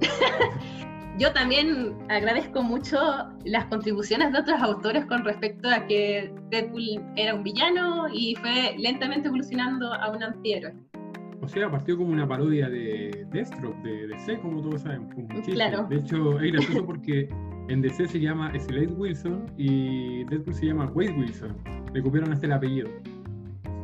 Yo 1.18 1.32
también 1.32 1.96
agradezco 2.10 2.62
mucho 2.62 2.98
las 3.44 3.64
contribuciones 3.66 4.32
de 4.32 4.40
otros 4.40 4.60
autores 4.60 5.06
con 5.06 5.24
respecto 5.24 5.70
a 5.70 5.86
que 5.86 6.30
Deadpool 6.50 7.02
era 7.16 7.34
un 7.34 7.42
villano 7.42 8.06
y 8.12 8.34
fue 8.34 8.76
lentamente 8.76 9.28
evolucionando 9.28 9.94
a 9.94 10.10
un 10.10 10.22
antihéroe. 10.22 10.74
O 11.40 11.48
sea, 11.48 11.70
partió 11.70 11.96
como 11.96 12.10
una 12.10 12.28
parodia 12.28 12.68
de 12.68 13.26
Deathstroke, 13.30 13.80
de 13.82 14.08
DC, 14.08 14.38
como 14.40 14.60
todos 14.60 14.82
sabemos. 14.82 15.14
Claro. 15.46 15.86
De 15.88 15.96
hecho, 15.96 16.38
es 16.38 16.52
gracioso 16.52 16.84
porque 16.84 17.30
en 17.68 17.80
DC 17.80 18.08
se 18.08 18.20
llama 18.20 18.52
Slade 18.58 18.88
Wilson 18.88 19.46
y 19.56 20.24
Deadpool 20.24 20.54
se 20.54 20.66
llama 20.66 20.90
Wade 20.94 21.12
Wilson. 21.12 21.56
Le 21.94 22.02
copiaron 22.02 22.32
hasta 22.32 22.44
el 22.44 22.52
apellido. 22.52 22.90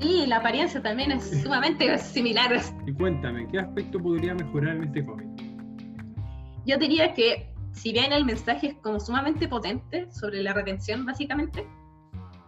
Sí, 0.00 0.26
la 0.26 0.38
apariencia 0.38 0.82
también 0.82 1.12
es 1.12 1.24
sumamente 1.42 1.96
similar. 1.96 2.60
Y 2.86 2.92
cuéntame, 2.92 3.46
¿qué 3.48 3.60
aspecto 3.60 3.98
podría 3.98 4.34
mejorar 4.34 4.76
en 4.76 4.84
este 4.84 5.04
cómic? 5.04 5.31
Yo 6.64 6.78
diría 6.78 7.14
que, 7.14 7.52
si 7.72 7.92
bien 7.92 8.12
el 8.12 8.24
mensaje 8.24 8.68
es 8.68 8.74
como 8.74 9.00
sumamente 9.00 9.48
potente 9.48 10.10
sobre 10.12 10.42
la 10.42 10.52
retención, 10.52 11.04
básicamente, 11.04 11.66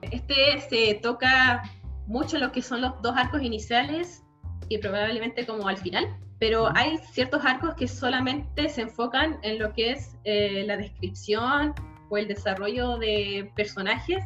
este 0.02 0.60
se 0.68 0.94
toca 0.94 1.62
mucho 2.06 2.38
lo 2.38 2.52
que 2.52 2.62
son 2.62 2.80
los 2.80 3.00
dos 3.02 3.16
arcos 3.16 3.42
iniciales 3.42 4.22
y 4.68 4.78
probablemente 4.78 5.46
como 5.46 5.68
al 5.68 5.78
final, 5.78 6.16
pero 6.38 6.68
hay 6.74 6.98
ciertos 6.98 7.44
arcos 7.44 7.74
que 7.74 7.88
solamente 7.88 8.68
se 8.68 8.82
enfocan 8.82 9.38
en 9.42 9.58
lo 9.58 9.72
que 9.72 9.92
es 9.92 10.16
eh, 10.24 10.64
la 10.66 10.76
descripción 10.76 11.74
o 12.10 12.18
el 12.18 12.28
desarrollo 12.28 12.98
de 12.98 13.50
personajes, 13.56 14.22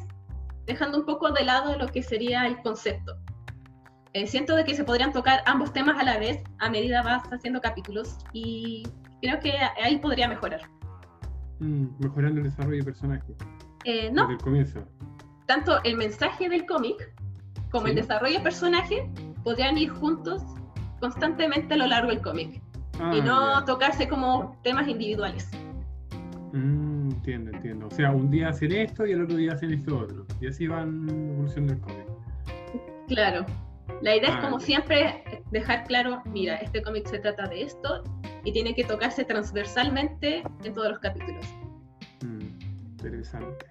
dejando 0.67 0.99
un 0.99 1.07
poco 1.07 1.31
de 1.31 1.45
lado 1.45 1.79
lo 1.79 1.87
que 1.87 2.03
sería 2.03 2.47
el 2.47 2.61
concepto. 2.63 3.17
Eh, 4.15 4.27
siento 4.27 4.57
de 4.57 4.65
que 4.65 4.75
se 4.75 4.85
podrían 4.85 5.13
tocar 5.13 5.43
ambos 5.47 5.73
temas 5.73 5.99
a 6.01 6.03
la 6.03 6.19
vez 6.19 6.43
a 6.59 6.71
medida 6.71 7.03
vas 7.03 7.23
haciendo 7.31 7.61
capítulos 7.61 8.17
y 8.33 8.85
creo 9.23 9.41
que 9.41 9.53
ahí 9.83 9.99
podría 9.99 10.29
mejorar. 10.29 10.61
Mm, 11.61 11.87
mejorando 11.99 12.39
el 12.41 12.45
desarrollo 12.45 12.79
de 12.79 12.85
personajes. 12.85 13.37
Eh, 13.85 14.11
no. 14.13 14.23
Desde 14.23 14.35
el 14.35 14.41
comienzo. 14.41 14.85
Tanto 15.47 15.83
el 15.85 15.97
mensaje 15.97 16.49
del 16.49 16.67
cómic 16.67 17.13
como 17.71 17.87
el 17.87 17.95
desarrollo 17.95 18.39
de 18.39 18.45
personaje 18.45 19.11
podrían 19.45 19.77
ir 19.79 19.91
juntos 19.91 20.43
constantemente 21.01 21.75
a 21.75 21.77
lo 21.79 21.87
largo 21.87 22.11
del 22.11 22.21
cómic 22.21 22.61
Ah, 23.01 23.13
y 23.15 23.21
no 23.21 23.61
ya. 23.61 23.65
tocarse 23.65 24.09
como 24.09 24.57
temas 24.63 24.89
individuales. 24.89 25.49
Mm, 26.53 27.11
entiendo, 27.13 27.51
entiendo. 27.53 27.87
O 27.87 27.91
sea, 27.91 28.11
un 28.11 28.31
día 28.31 28.49
hacen 28.49 28.73
esto 28.73 29.07
y 29.07 29.13
el 29.13 29.23
otro 29.23 29.37
día 29.37 29.53
hacen 29.53 29.73
esto 29.73 29.99
otro. 29.99 30.27
Y 30.41 30.49
así 30.49 30.67
van 30.67 31.09
evolucionando 31.09 31.75
el 31.75 31.81
cómic. 31.81 32.07
Claro. 33.07 33.47
La 34.03 34.15
idea 34.17 34.29
es 34.31 34.35
Ah, 34.37 34.41
como 34.43 34.61
siempre 34.61 35.23
dejar 35.51 35.85
claro, 35.85 36.23
mira, 36.27 36.57
este 36.57 36.83
cómic 36.83 37.07
se 37.07 37.19
trata 37.19 37.49
de 37.49 37.63
esto 37.63 38.03
y 38.45 38.53
tiene 38.53 38.75
que 38.75 38.85
tocarse 38.85 39.25
transversalmente 39.25 40.43
en 40.65 40.73
todos 40.73 40.91
los 40.91 40.99
capítulos. 41.01 41.45
Mm, 42.25 42.91
interesante. 42.91 43.67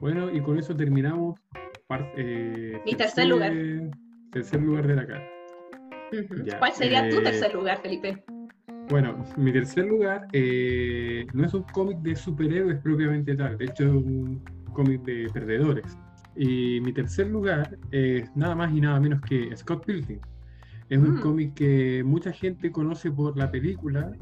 Bueno, 0.00 0.30
y 0.30 0.40
con 0.40 0.58
eso 0.58 0.74
terminamos. 0.76 1.38
eh, 2.16 2.80
Mi 2.84 2.94
tercer 2.94 3.26
lugar. 3.26 3.52
Tercer 4.30 4.60
lugar 4.60 4.86
de 4.86 4.96
la 4.96 5.06
cara. 5.06 5.30
Ya, 6.44 6.58
¿Cuál 6.58 6.72
sería 6.72 7.08
tu 7.08 7.18
eh, 7.18 7.22
tercer 7.22 7.54
lugar, 7.54 7.80
Felipe? 7.80 8.22
Bueno, 8.90 9.24
mi 9.36 9.52
tercer 9.52 9.86
lugar 9.86 10.26
eh, 10.32 11.26
no 11.32 11.46
es 11.46 11.54
un 11.54 11.62
cómic 11.64 11.98
de 11.98 12.14
superhéroes 12.14 12.80
propiamente 12.82 13.34
tal, 13.34 13.56
de 13.56 13.64
hecho 13.64 13.84
es 13.84 13.90
un 13.90 14.44
cómic 14.72 15.00
de 15.02 15.28
perdedores. 15.32 15.96
Y 16.36 16.80
mi 16.80 16.92
tercer 16.92 17.28
lugar 17.28 17.76
es 17.90 18.34
nada 18.36 18.54
más 18.54 18.72
y 18.74 18.80
nada 18.80 18.98
menos 19.00 19.20
que 19.22 19.56
Scott 19.56 19.84
Pilgrim. 19.86 20.18
Es 20.88 20.98
un 20.98 21.14
Mm. 21.16 21.20
cómic 21.20 21.54
que 21.54 22.02
mucha 22.04 22.32
gente 22.32 22.70
conoce 22.72 23.10
por 23.10 23.36
la 23.36 23.50
película, 23.50 24.12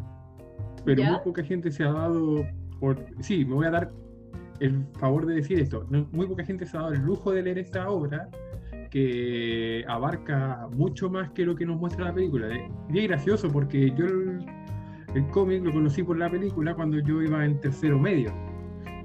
pero 0.84 1.02
¿Ya? 1.02 1.10
muy 1.12 1.20
poca 1.24 1.42
gente 1.42 1.70
se 1.70 1.84
ha 1.84 1.92
dado 1.92 2.44
por... 2.78 3.04
Sí, 3.20 3.44
me 3.44 3.54
voy 3.54 3.66
a 3.66 3.70
dar 3.70 3.90
el 4.60 4.84
favor 5.00 5.26
de 5.26 5.34
decir 5.36 5.58
esto. 5.58 5.86
no- 5.90 6.06
muy 6.12 6.26
poca 6.26 6.44
gente 6.44 6.66
se 6.66 6.76
ha 6.76 6.80
dado 6.80 6.92
el 6.92 7.00
lujo 7.02 7.32
de 7.32 7.42
leer 7.42 7.58
esta 7.58 7.88
obra 7.90 8.28
que 8.90 9.84
abarca 9.88 10.68
mucho 10.76 11.08
más 11.10 11.30
que 11.30 11.44
lo 11.46 11.54
que 11.56 11.64
nos 11.66 11.78
muestra 11.80 12.04
la 12.06 12.14
película. 12.14 12.48
Y 12.92 12.98
es 12.98 13.08
gracioso 13.08 13.48
porque 13.50 13.90
yo 13.96 14.04
el, 14.06 14.44
el 15.14 15.26
cómic 15.28 15.64
lo 15.64 15.72
conocí 15.72 16.02
por 16.02 16.18
la 16.18 16.30
película 16.30 16.74
cuando 16.74 16.98
yo 16.98 17.22
iba 17.22 17.44
en 17.44 17.58
tercero 17.60 17.98
medio. 17.98 18.32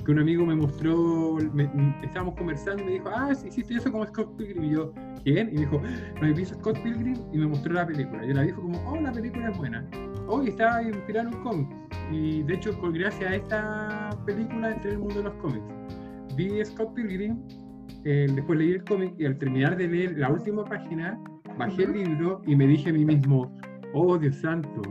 Que 0.08 0.14
un 0.14 0.20
amigo 0.20 0.46
me 0.46 0.56
mostró, 0.56 1.36
me- 1.54 1.70
estábamos 2.02 2.36
conversando 2.36 2.82
y 2.82 2.86
me 2.86 2.92
dijo, 2.94 3.10
ah, 3.14 3.36
sí, 3.36 3.50
hiciste 3.50 3.74
eso 3.74 3.92
como 3.92 4.06
Scott 4.06 4.38
Pilgrim. 4.38 4.64
Y 4.64 4.70
yo, 4.72 4.94
¿quién? 5.26 5.50
Y 5.50 5.56
me 5.56 5.60
dijo, 5.60 5.82
no, 6.22 6.28
he 6.28 6.32
visto 6.32 6.56
Scott 6.56 6.80
Pilgrim 6.82 7.18
y 7.34 7.38
me 7.38 7.46
mostró 7.48 7.74
la 7.74 7.86
película. 7.86 8.26
Yo 8.26 8.34
la 8.34 8.44
vi 8.44 8.54
como, 8.54 8.80
oh, 8.90 8.96
la 9.02 9.12
película 9.12 9.50
es 9.52 9.58
buena. 9.58 9.86
Oh, 10.28 10.42
y 10.42 10.48
está 10.48 10.82
inspirada 10.82 11.28
en 11.30 11.36
un 11.36 11.44
cómic. 11.44 11.68
Y 12.10 12.42
de 12.44 12.54
hecho, 12.54 12.80
con 12.80 12.94
gracias 12.94 13.30
a 13.30 13.36
esta 13.36 14.10
película 14.26 14.72
entré 14.72 14.92
en 14.92 14.96
el 14.96 15.00
mundo 15.00 15.16
de 15.16 15.24
los 15.26 15.34
cómics. 15.42 15.66
Vi 16.38 16.64
Scott 16.64 16.94
Pilgrim, 16.94 17.38
eh, 18.06 18.28
después 18.34 18.60
leí 18.60 18.72
el 18.72 18.84
cómic 18.86 19.14
y 19.18 19.26
al 19.26 19.38
terminar 19.38 19.76
de 19.76 19.90
leer 19.90 20.18
la 20.18 20.30
última 20.32 20.64
página, 20.64 21.20
bajé 21.58 21.84
el 21.84 21.92
libro 21.92 22.42
y 22.46 22.56
me 22.56 22.66
dije 22.66 22.92
a 22.92 22.94
mí 22.94 23.04
mismo, 23.04 23.52
oh 23.94 24.18
Dios 24.18 24.36
santo, 24.38 24.82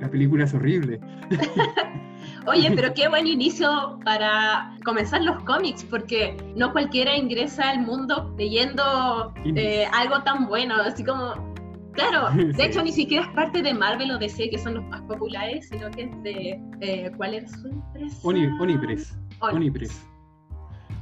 la 0.00 0.08
película 0.10 0.44
es 0.44 0.54
horrible. 0.54 0.98
Oye, 2.48 2.70
pero 2.74 2.92
qué 2.94 3.08
buen 3.08 3.26
inicio 3.26 3.98
para 4.04 4.76
comenzar 4.84 5.22
los 5.22 5.42
cómics, 5.44 5.84
porque 5.84 6.36
no 6.56 6.72
cualquiera 6.72 7.16
ingresa 7.16 7.70
al 7.70 7.80
mundo 7.80 8.34
leyendo 8.38 9.32
eh, 9.44 9.86
algo 9.92 10.22
tan 10.22 10.46
bueno, 10.48 10.74
así 10.76 11.04
como... 11.04 11.46
Claro, 11.92 12.30
de 12.36 12.54
Sí. 12.54 12.62
hecho 12.62 12.82
ni 12.82 12.92
siquiera 12.92 13.24
es 13.26 13.32
parte 13.34 13.60
de 13.62 13.74
Marvel 13.74 14.10
o 14.12 14.18
DC, 14.18 14.50
que 14.50 14.58
son 14.58 14.74
los 14.74 14.84
más 14.84 15.02
populares, 15.02 15.68
sino 15.68 15.90
que 15.90 16.02
es 16.02 16.22
de... 16.22 16.60
eh, 16.80 17.10
¿Cuál 17.16 17.34
era 17.34 17.48
su 17.48 17.66
empresa? 17.68 18.16
Onipress. 18.22 19.18
Onipress. 19.40 20.06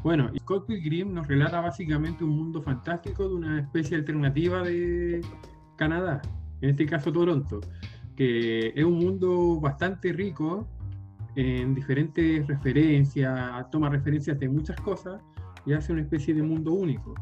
Bueno, 0.02 0.30
y 0.32 0.38
Scott 0.38 0.66
Pilgrim 0.66 1.12
nos 1.12 1.26
relata 1.26 1.60
básicamente 1.60 2.22
un 2.22 2.30
mundo 2.30 2.62
fantástico 2.62 3.28
de 3.28 3.34
una 3.34 3.60
especie 3.60 3.96
alternativa 3.96 4.62
de 4.62 5.20
Canadá, 5.76 6.22
en 6.60 6.70
este 6.70 6.86
caso 6.86 7.12
Toronto, 7.12 7.60
que 8.14 8.68
es 8.74 8.84
un 8.84 8.98
mundo 8.98 9.60
bastante 9.60 10.12
rico 10.12 10.68
en 11.36 11.74
diferentes 11.74 12.46
referencias, 12.46 13.70
toma 13.70 13.90
referencias 13.90 14.38
de 14.40 14.48
muchas 14.48 14.80
cosas 14.80 15.22
y 15.66 15.74
hace 15.74 15.92
una 15.92 16.02
especie 16.02 16.34
de 16.34 16.42
mundo 16.42 16.72
único. 16.72 17.14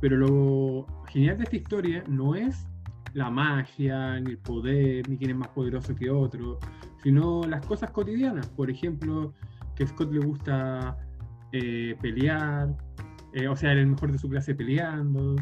Pero 0.00 0.16
lo 0.16 0.86
genial 1.08 1.36
de 1.36 1.44
esta 1.44 1.56
historia 1.56 2.02
no 2.08 2.34
es 2.34 2.66
la 3.12 3.30
magia, 3.30 4.18
ni 4.20 4.32
el 4.32 4.38
poder, 4.38 5.08
ni 5.08 5.18
quién 5.18 5.30
es 5.30 5.36
más 5.36 5.48
poderoso 5.48 5.94
que 5.94 6.10
otro, 6.10 6.58
sino 7.02 7.42
las 7.44 7.64
cosas 7.66 7.90
cotidianas. 7.90 8.48
Por 8.48 8.70
ejemplo, 8.70 9.34
que 9.74 9.84
a 9.84 9.86
Scott 9.86 10.12
le 10.12 10.20
gusta 10.20 10.96
eh, 11.52 11.94
pelear, 12.00 12.74
eh, 13.34 13.48
o 13.48 13.56
sea, 13.56 13.72
era 13.72 13.80
el 13.80 13.88
mejor 13.88 14.12
de 14.12 14.18
su 14.18 14.28
clase 14.28 14.54
peleando, 14.54 15.36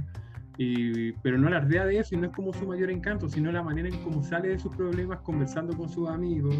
y, 0.58 1.12
pero 1.12 1.38
no 1.38 1.48
alardea 1.48 1.84
de 1.84 1.98
eso 1.98 2.14
y 2.14 2.18
no 2.18 2.26
es 2.26 2.32
como 2.32 2.52
su 2.52 2.66
mayor 2.66 2.90
encanto, 2.90 3.28
sino 3.28 3.52
la 3.52 3.62
manera 3.62 3.88
en 3.88 4.02
cómo 4.02 4.22
sale 4.22 4.48
de 4.48 4.58
sus 4.58 4.74
problemas 4.74 5.20
conversando 5.20 5.76
con 5.76 5.88
sus 5.88 6.08
amigos. 6.08 6.54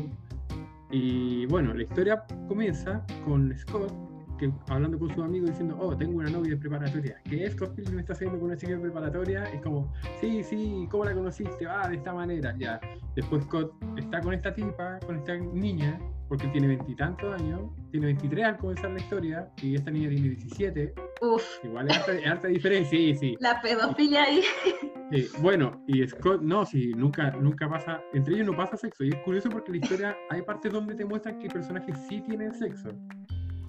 Y 0.90 1.47
bueno, 1.47 1.75
la 1.75 1.83
historia 1.83 2.25
comienza 2.49 3.05
con 3.25 3.57
Scott 3.57 3.93
que, 4.38 4.52
hablando 4.69 4.99
con 4.99 5.12
sus 5.14 5.25
amigos 5.25 5.50
diciendo, 5.50 5.76
oh, 5.81 5.97
tengo 5.97 6.19
una 6.19 6.31
novia 6.31 6.50
de 6.50 6.57
preparatoria. 6.57 7.16
¿Qué 7.25 7.45
es 7.45 7.55
Scott 7.55 7.75
Pilgrim 7.75 7.99
está 7.99 8.14
saliendo 8.14 8.38
con 8.38 8.49
una 8.49 8.57
chica 8.57 8.73
de 8.73 8.81
preparatoria? 8.81 9.45
Es 9.45 9.61
como, 9.62 9.93
sí, 10.21 10.43
sí, 10.43 10.87
¿cómo 10.90 11.05
la 11.05 11.14
conociste? 11.14 11.66
Ah, 11.66 11.88
de 11.88 11.97
esta 11.97 12.12
manera, 12.12 12.55
ya. 12.59 12.81
Después 13.14 13.45
Scott 13.45 13.73
está 13.97 14.21
con 14.21 14.35
esta 14.35 14.55
tipa, 14.55 14.99
con 15.07 15.16
esta 15.16 15.37
niña, 15.37 15.99
porque 16.28 16.49
tiene 16.49 16.68
veintitantos 16.68 17.40
años, 17.40 17.61
tiene 17.90 18.06
23 18.06 18.45
al 18.45 18.56
comenzar 18.59 18.90
la 18.90 18.99
historia, 18.99 19.50
y 19.62 19.75
esta 19.75 19.90
niña 19.90 20.09
tiene 20.09 20.30
17. 20.30 20.95
Uf, 21.23 21.42
Igual 21.64 21.88
es 21.88 21.97
harta, 21.97 22.12
es 22.12 22.26
harta 22.26 22.49
diferencia, 22.49 22.99
sí, 22.99 23.14
sí. 23.14 23.37
la 23.40 23.61
pedofilia 23.61 24.25
ahí. 24.25 24.42
Eh, 25.12 25.28
bueno, 25.40 25.85
y 25.87 26.04
Scott, 26.09 26.42
no, 26.42 26.66
sí, 26.66 26.90
nunca, 26.97 27.30
nunca 27.30 27.68
pasa, 27.68 28.02
entre 28.12 28.35
ellos 28.35 28.47
no 28.49 28.56
pasa 28.56 28.76
sexo, 28.76 29.04
y 29.04 29.11
es 29.11 29.14
curioso 29.18 29.49
porque 29.49 29.71
en 29.71 29.78
la 29.78 29.85
historia 29.85 30.16
hay 30.30 30.42
partes 30.42 30.73
donde 30.73 30.97
te 30.97 31.04
muestran 31.04 31.38
que 31.38 31.47
personajes 31.47 31.97
sí 32.09 32.21
tienen 32.23 32.52
sexo. 32.52 32.90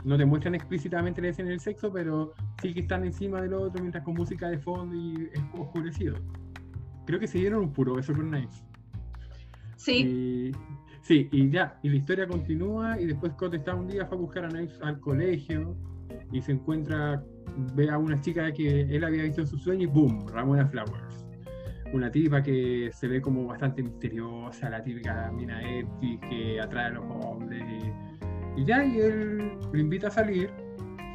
No 0.03 0.17
te 0.17 0.25
muestran 0.25 0.55
explícitamente 0.55 1.21
la 1.21 1.27
escena 1.27 1.49
del 1.49 1.59
sexo, 1.59 1.93
pero 1.93 2.33
sí 2.59 2.73
que 2.73 2.79
están 2.79 3.03
encima 3.05 3.39
del 3.39 3.53
otro 3.53 3.79
mientras 3.81 4.03
con 4.03 4.15
música 4.15 4.49
de 4.49 4.57
fondo 4.57 4.95
y 4.95 5.29
es 5.31 5.41
oscurecido. 5.53 6.15
Creo 7.05 7.19
que 7.19 7.27
se 7.27 7.37
dieron 7.37 7.65
un 7.65 7.73
puro 7.73 7.93
beso 7.93 8.13
con 8.13 8.31
Nice. 8.31 8.63
Sí, 9.75 9.93
Y, 9.93 10.51
sí, 11.01 11.29
y 11.31 11.49
ya, 11.49 11.79
y 11.83 11.89
la 11.89 11.95
historia 11.95 12.27
continúa 12.27 12.99
y 12.99 13.05
después 13.05 13.31
Scott 13.33 13.53
está 13.53 13.75
un 13.75 13.87
día, 13.87 14.05
fue 14.05 14.17
a 14.17 14.21
buscar 14.21 14.45
a 14.45 14.49
Knives 14.49 14.79
al 14.81 14.99
colegio 14.99 15.75
y 16.31 16.41
se 16.41 16.51
encuentra, 16.53 17.23
ve 17.75 17.89
a 17.89 17.97
una 17.97 18.19
chica 18.21 18.51
que 18.51 18.81
él 18.81 19.03
había 19.03 19.23
visto 19.23 19.41
en 19.41 19.47
su 19.47 19.57
sueño 19.57 19.83
y 19.83 19.85
¡boom! 19.85 20.27
Ramona 20.27 20.65
Flowers. 20.67 21.25
Una 21.93 22.11
tipa 22.11 22.43
que 22.43 22.89
se 22.93 23.07
ve 23.07 23.21
como 23.21 23.45
bastante 23.45 23.81
misteriosa, 23.81 24.69
la 24.69 24.83
típica 24.83 25.31
mina 25.31 25.61
Eti 25.79 26.19
que 26.29 26.59
atrae 26.59 26.87
a 26.87 26.89
los 26.89 27.05
hombres. 27.25 27.63
Y, 28.57 28.61
y 28.61 28.65
ya, 28.65 28.83
y 28.83 28.99
él 28.99 29.51
lo 29.71 29.79
invita 29.79 30.07
a 30.07 30.11
salir 30.11 30.49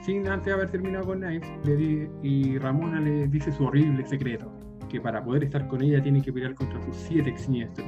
sin 0.01 0.27
antes 0.27 0.53
haber 0.53 0.71
terminado 0.71 1.05
con 1.07 1.21
Knives 1.21 1.49
le 1.65 1.77
di- 1.77 2.09
y 2.23 2.59
Ramona 2.59 3.01
le 3.01 3.29
dice 3.29 3.53
su 3.53 3.65
horrible 3.65 4.05
secreto, 4.07 4.51
que 4.89 5.01
para 5.01 5.23
poder 5.23 5.45
estar 5.45 5.69
con 5.69 5.83
ella 5.83 6.03
tiene 6.03 6.23
que 6.23 6.33
pelear 6.33 6.55
contra 6.55 6.81
sus 6.83 6.97
siete 6.97 7.31
exniestros 7.31 7.87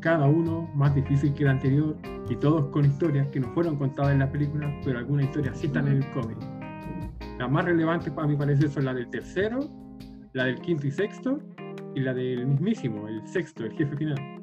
cada 0.00 0.26
uno 0.26 0.68
más 0.74 0.94
difícil 0.94 1.32
que 1.34 1.44
el 1.44 1.50
anterior 1.50 1.96
y 2.28 2.36
todos 2.36 2.66
con 2.66 2.84
historias 2.84 3.28
que 3.28 3.40
no 3.40 3.48
fueron 3.54 3.76
contadas 3.76 4.12
en 4.12 4.20
la 4.20 4.30
película, 4.30 4.72
pero 4.84 4.98
algunas 4.98 5.26
historias 5.26 5.58
sí 5.58 5.66
están 5.66 5.88
en 5.88 6.02
el 6.02 6.10
cómic. 6.10 6.38
Las 7.38 7.50
más 7.50 7.64
relevantes 7.64 8.12
para 8.12 8.26
mi 8.26 8.36
parecer 8.36 8.68
son 8.68 8.84
la 8.84 8.94
del 8.94 9.08
tercero, 9.10 9.60
la 10.32 10.44
del 10.44 10.60
quinto 10.60 10.86
y 10.86 10.90
sexto 10.90 11.40
y 11.94 12.00
la 12.00 12.14
del 12.14 12.46
mismísimo, 12.46 13.08
el 13.08 13.26
sexto, 13.26 13.64
el 13.64 13.72
jefe 13.72 13.96
final. 13.96 14.40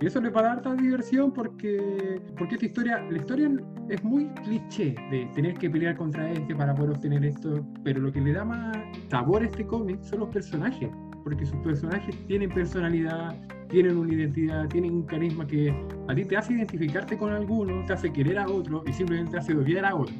Y 0.00 0.06
eso 0.06 0.20
le 0.20 0.28
va 0.30 0.40
a 0.40 0.44
dar 0.44 0.52
harta 0.58 0.74
diversión 0.74 1.32
porque, 1.32 2.20
porque 2.36 2.56
esta 2.56 2.66
historia, 2.66 3.00
la 3.10 3.16
historia 3.16 3.50
es 3.88 4.04
muy 4.04 4.26
cliché 4.42 4.94
de 5.10 5.30
tener 5.34 5.54
que 5.54 5.70
pelear 5.70 5.96
contra 5.96 6.30
este 6.30 6.54
para 6.54 6.74
poder 6.74 6.92
obtener 6.92 7.24
esto, 7.24 7.64
pero 7.82 8.00
lo 8.00 8.12
que 8.12 8.20
le 8.20 8.32
da 8.32 8.44
más 8.44 8.76
sabor 9.08 9.42
a 9.42 9.46
este 9.46 9.64
cómic 9.66 10.02
son 10.02 10.20
los 10.20 10.28
personajes, 10.28 10.90
porque 11.22 11.46
sus 11.46 11.56
personajes 11.60 12.14
tienen 12.26 12.50
personalidad, 12.50 13.34
tienen 13.68 13.96
una 13.96 14.12
identidad, 14.12 14.68
tienen 14.68 14.94
un 14.94 15.02
carisma 15.02 15.46
que 15.46 15.74
a 16.08 16.14
ti 16.14 16.24
te 16.24 16.36
hace 16.36 16.52
identificarte 16.54 17.16
con 17.16 17.32
alguno, 17.32 17.84
te 17.86 17.92
hace 17.92 18.12
querer 18.12 18.38
a 18.38 18.46
otro 18.46 18.82
y 18.86 18.92
simplemente 18.92 19.32
te 19.32 19.38
hace 19.38 19.54
odiar 19.54 19.84
a 19.84 19.94
otros. 19.94 20.16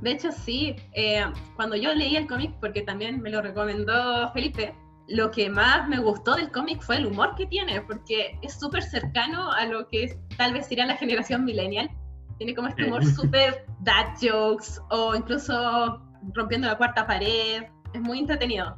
de 0.00 0.10
hecho 0.10 0.30
sí. 0.32 0.76
eh, 0.92 1.24
cuando 1.56 1.76
yo 1.76 1.94
leí 1.94 2.16
el 2.16 2.26
cómic, 2.26 2.52
porque 2.60 2.82
también 2.82 3.20
me 3.20 3.30
lo 3.30 3.42
recomendó 3.42 4.30
Felipe, 4.32 4.74
lo 5.08 5.30
que 5.30 5.48
más 5.48 5.88
me 5.88 5.98
gustó 5.98 6.34
del 6.34 6.50
cómic 6.50 6.80
fue 6.80 6.96
el 6.96 7.06
humor 7.06 7.34
que 7.36 7.46
tiene, 7.46 7.80
porque 7.82 8.38
es 8.42 8.58
súper 8.58 8.82
cercano 8.82 9.52
a 9.52 9.64
lo 9.66 9.86
que 9.88 10.04
es, 10.04 10.16
tal 10.36 10.52
vez 10.52 10.66
sería 10.66 10.86
la 10.86 10.96
generación 10.96 11.44
millennial. 11.44 11.90
Tiene 12.38 12.54
como 12.54 12.68
este 12.68 12.84
humor 12.84 13.04
súper 13.04 13.64
dad 13.80 14.14
jokes 14.20 14.80
o 14.90 15.14
incluso 15.14 16.02
rompiendo 16.34 16.66
la 16.66 16.76
cuarta 16.76 17.06
pared. 17.06 17.64
Es 17.94 18.00
muy 18.00 18.18
entretenido. 18.18 18.76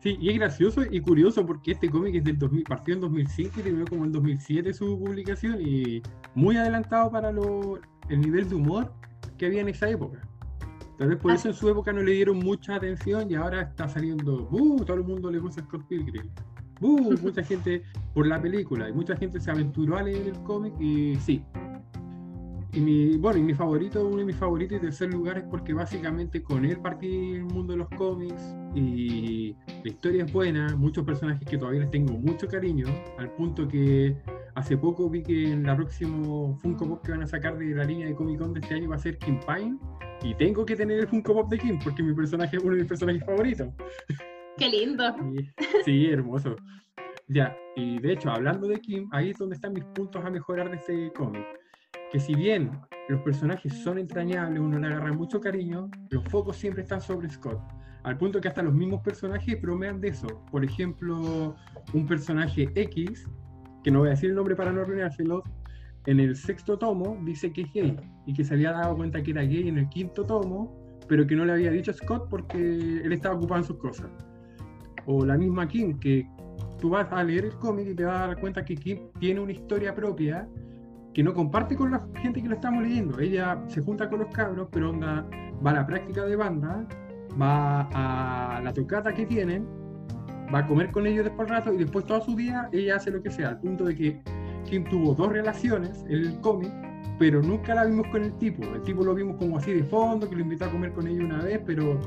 Sí, 0.00 0.16
y 0.18 0.30
es 0.30 0.38
gracioso 0.38 0.82
y 0.90 0.98
curioso 1.00 1.44
porque 1.44 1.72
este 1.72 1.90
cómic 1.90 2.14
es 2.14 2.24
del 2.24 2.38
2000, 2.38 2.64
partió 2.64 2.94
en 2.94 3.00
2005 3.02 3.60
y 3.60 3.62
terminó 3.62 3.84
como 3.86 4.06
en 4.06 4.12
2007 4.12 4.72
su 4.72 4.98
publicación 4.98 5.60
y 5.60 6.02
muy 6.34 6.56
adelantado 6.56 7.10
para 7.10 7.30
lo, 7.30 7.78
el 8.08 8.20
nivel 8.20 8.48
de 8.48 8.54
humor 8.54 8.94
que 9.36 9.46
había 9.46 9.60
en 9.60 9.68
esa 9.68 9.90
época. 9.90 10.26
Tal 10.96 11.08
vez 11.08 11.18
por 11.18 11.32
eso 11.32 11.48
en 11.48 11.54
su 11.54 11.68
época 11.68 11.92
no 11.92 12.02
le 12.02 12.12
dieron 12.12 12.38
mucha 12.38 12.76
atención 12.76 13.30
y 13.30 13.34
ahora 13.34 13.62
está 13.62 13.88
saliendo, 13.88 14.48
¡uh! 14.50 14.84
Todo 14.84 14.96
el 14.96 15.04
mundo 15.04 15.30
le 15.30 15.38
gusta 15.38 15.62
Scott 15.62 15.86
Pilgrim. 15.86 16.30
¡Uh! 16.80 17.16
Mucha 17.20 17.42
gente 17.44 17.82
por 18.14 18.26
la 18.26 18.40
película 18.40 18.88
y 18.88 18.92
mucha 18.92 19.16
gente 19.16 19.38
se 19.38 19.50
aventuró 19.50 19.98
a 19.98 20.02
leer 20.02 20.28
el 20.28 20.42
cómic 20.44 20.72
y 20.80 21.16
sí. 21.16 21.42
Y 22.72 22.80
mi, 22.80 23.16
bueno, 23.16 23.38
y 23.38 23.42
mi 23.42 23.54
favorito, 23.54 24.06
uno 24.06 24.18
de 24.18 24.24
mis 24.24 24.36
favoritos 24.36 24.78
y 24.78 24.80
tercer 24.80 25.12
lugar 25.12 25.38
es 25.38 25.44
porque 25.44 25.72
básicamente 25.72 26.40
con 26.42 26.64
él 26.64 26.78
partí 26.80 27.32
el 27.34 27.44
mundo 27.44 27.72
de 27.72 27.78
los 27.78 27.88
cómics 27.90 28.54
y 28.74 29.56
la 29.82 29.90
historia 29.90 30.24
es 30.24 30.32
buena, 30.32 30.76
muchos 30.76 31.04
personajes 31.04 31.48
que 31.48 31.58
todavía 31.58 31.80
les 31.80 31.90
tengo 31.90 32.12
mucho 32.12 32.46
cariño, 32.46 32.86
al 33.18 33.32
punto 33.32 33.66
que 33.66 34.16
hace 34.54 34.76
poco 34.76 35.10
vi 35.10 35.22
que 35.22 35.50
en 35.50 35.64
la 35.64 35.74
próximo 35.76 36.56
Funko 36.62 36.88
Pop 36.88 37.04
que 37.04 37.10
van 37.10 37.22
a 37.22 37.26
sacar 37.26 37.58
de 37.58 37.74
la 37.74 37.84
línea 37.84 38.06
de 38.06 38.14
Comic 38.14 38.38
Con 38.38 38.52
de 38.52 38.60
este 38.60 38.74
año 38.74 38.90
va 38.90 38.96
a 38.96 38.98
ser 38.98 39.18
Kim 39.18 39.40
Pine 39.40 39.76
y 40.22 40.34
tengo 40.34 40.64
que 40.64 40.76
tener 40.76 41.00
el 41.00 41.08
Funko 41.08 41.34
Pop 41.34 41.50
de 41.50 41.58
Kim 41.58 41.78
porque 41.82 42.04
mi 42.04 42.14
personaje 42.14 42.56
es 42.56 42.62
uno 42.62 42.74
de 42.74 42.80
mis 42.80 42.88
personajes 42.88 43.24
favoritos. 43.24 43.68
Qué 44.56 44.68
lindo. 44.68 45.04
sí, 45.84 46.06
hermoso. 46.06 46.54
Ya, 47.26 47.56
y 47.76 47.98
de 48.00 48.12
hecho, 48.12 48.30
hablando 48.30 48.68
de 48.68 48.80
Kim, 48.80 49.08
ahí 49.12 49.30
es 49.30 49.38
donde 49.38 49.54
están 49.54 49.72
mis 49.72 49.84
puntos 49.84 50.24
a 50.24 50.30
mejorar 50.30 50.70
de 50.70 50.76
este 50.76 51.12
cómic. 51.12 51.46
Que 52.10 52.18
si 52.18 52.34
bien 52.34 52.70
los 53.08 53.20
personajes 53.22 53.72
son 53.82 53.98
entrañables, 53.98 54.60
uno 54.60 54.78
le 54.78 54.86
agarra 54.86 55.12
mucho 55.12 55.40
cariño, 55.40 55.88
los 56.10 56.24
focos 56.24 56.56
siempre 56.56 56.82
están 56.82 57.00
sobre 57.00 57.28
Scott. 57.28 57.60
Al 58.02 58.16
punto 58.16 58.40
que 58.40 58.48
hasta 58.48 58.62
los 58.62 58.74
mismos 58.74 59.02
personajes 59.02 59.60
bromean 59.60 60.00
de 60.00 60.08
eso. 60.08 60.26
Por 60.50 60.64
ejemplo, 60.64 61.54
un 61.92 62.06
personaje 62.06 62.68
X, 62.74 63.28
que 63.84 63.90
no 63.90 64.00
voy 64.00 64.08
a 64.08 64.10
decir 64.12 64.30
el 64.30 64.36
nombre 64.36 64.56
para 64.56 64.72
no 64.72 64.80
arruinárselo, 64.80 65.42
en 66.06 66.18
el 66.18 66.34
sexto 66.34 66.78
tomo 66.78 67.18
dice 67.24 67.52
que 67.52 67.62
es 67.62 67.72
gay 67.72 67.96
y 68.26 68.32
que 68.32 68.42
se 68.42 68.54
había 68.54 68.72
dado 68.72 68.96
cuenta 68.96 69.22
que 69.22 69.32
era 69.32 69.42
gay 69.42 69.68
en 69.68 69.78
el 69.78 69.88
quinto 69.90 70.24
tomo, 70.24 70.74
pero 71.08 71.26
que 71.26 71.36
no 71.36 71.44
le 71.44 71.52
había 71.52 71.70
dicho 71.70 71.90
a 71.90 71.94
Scott 71.94 72.28
porque 72.30 72.58
él 72.58 73.12
estaba 73.12 73.34
ocupado 73.34 73.60
en 73.60 73.66
sus 73.66 73.76
cosas. 73.76 74.10
O 75.06 75.24
la 75.26 75.36
misma 75.36 75.68
Kim, 75.68 75.98
que 75.98 76.26
tú 76.80 76.90
vas 76.90 77.06
a 77.12 77.22
leer 77.22 77.44
el 77.44 77.54
cómic 77.54 77.88
y 77.90 77.94
te 77.94 78.04
vas 78.04 78.16
a 78.16 78.26
dar 78.28 78.40
cuenta 78.40 78.64
que 78.64 78.76
Kim 78.76 79.10
tiene 79.18 79.40
una 79.40 79.52
historia 79.52 79.94
propia 79.94 80.48
que 81.14 81.22
no 81.22 81.34
comparte 81.34 81.76
con 81.76 81.90
la 81.90 82.06
gente 82.22 82.42
que 82.42 82.48
lo 82.48 82.54
estamos 82.54 82.82
leyendo. 82.82 83.18
Ella 83.18 83.62
se 83.68 83.80
junta 83.80 84.08
con 84.08 84.20
los 84.20 84.28
cabros, 84.28 84.68
pero 84.70 84.90
onda, 84.90 85.26
va 85.64 85.70
a 85.70 85.74
la 85.74 85.86
práctica 85.86 86.24
de 86.24 86.36
banda, 86.36 86.86
va 87.40 87.88
a 87.92 88.60
la 88.60 88.72
tocata 88.72 89.12
que 89.12 89.26
tienen, 89.26 89.66
va 90.52 90.60
a 90.60 90.66
comer 90.66 90.90
con 90.90 91.06
ellos 91.06 91.24
después 91.24 91.48
rato 91.48 91.72
y 91.72 91.78
después 91.78 92.06
toda 92.06 92.20
su 92.20 92.34
vida 92.34 92.68
ella 92.72 92.96
hace 92.96 93.10
lo 93.10 93.22
que 93.22 93.30
sea, 93.30 93.50
al 93.50 93.60
punto 93.60 93.84
de 93.84 93.94
que 93.94 94.22
Kim 94.64 94.84
tuvo 94.84 95.14
dos 95.14 95.32
relaciones 95.32 96.04
en 96.08 96.18
el 96.18 96.40
cómic, 96.40 96.70
pero 97.18 97.42
nunca 97.42 97.74
la 97.74 97.84
vimos 97.84 98.06
con 98.08 98.22
el 98.22 98.32
tipo. 98.38 98.62
El 98.62 98.82
tipo 98.82 99.04
lo 99.04 99.14
vimos 99.14 99.36
como 99.36 99.58
así 99.58 99.72
de 99.72 99.84
fondo, 99.84 100.28
que 100.28 100.36
lo 100.36 100.42
invitó 100.42 100.66
a 100.66 100.70
comer 100.70 100.92
con 100.92 101.06
ella 101.06 101.24
una 101.24 101.42
vez, 101.42 101.60
pero 101.66 101.98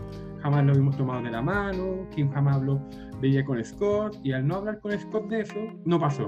jamás 0.42 0.66
lo 0.66 0.74
vimos 0.74 0.98
tomado 0.98 1.22
de 1.22 1.32
la 1.32 1.42
mano. 1.42 2.08
Kim 2.16 2.32
jamás 2.32 2.58
habló 2.58 2.82
de 3.22 3.28
ella 3.28 3.46
con 3.46 3.64
Scott, 3.64 4.18
y 4.24 4.32
al 4.34 4.48
no 4.48 4.56
hablar 4.56 4.80
con 4.80 4.92
Scott 4.92 5.30
de 5.30 5.42
eso, 5.42 5.60
no 5.86 6.00
pasó. 6.00 6.26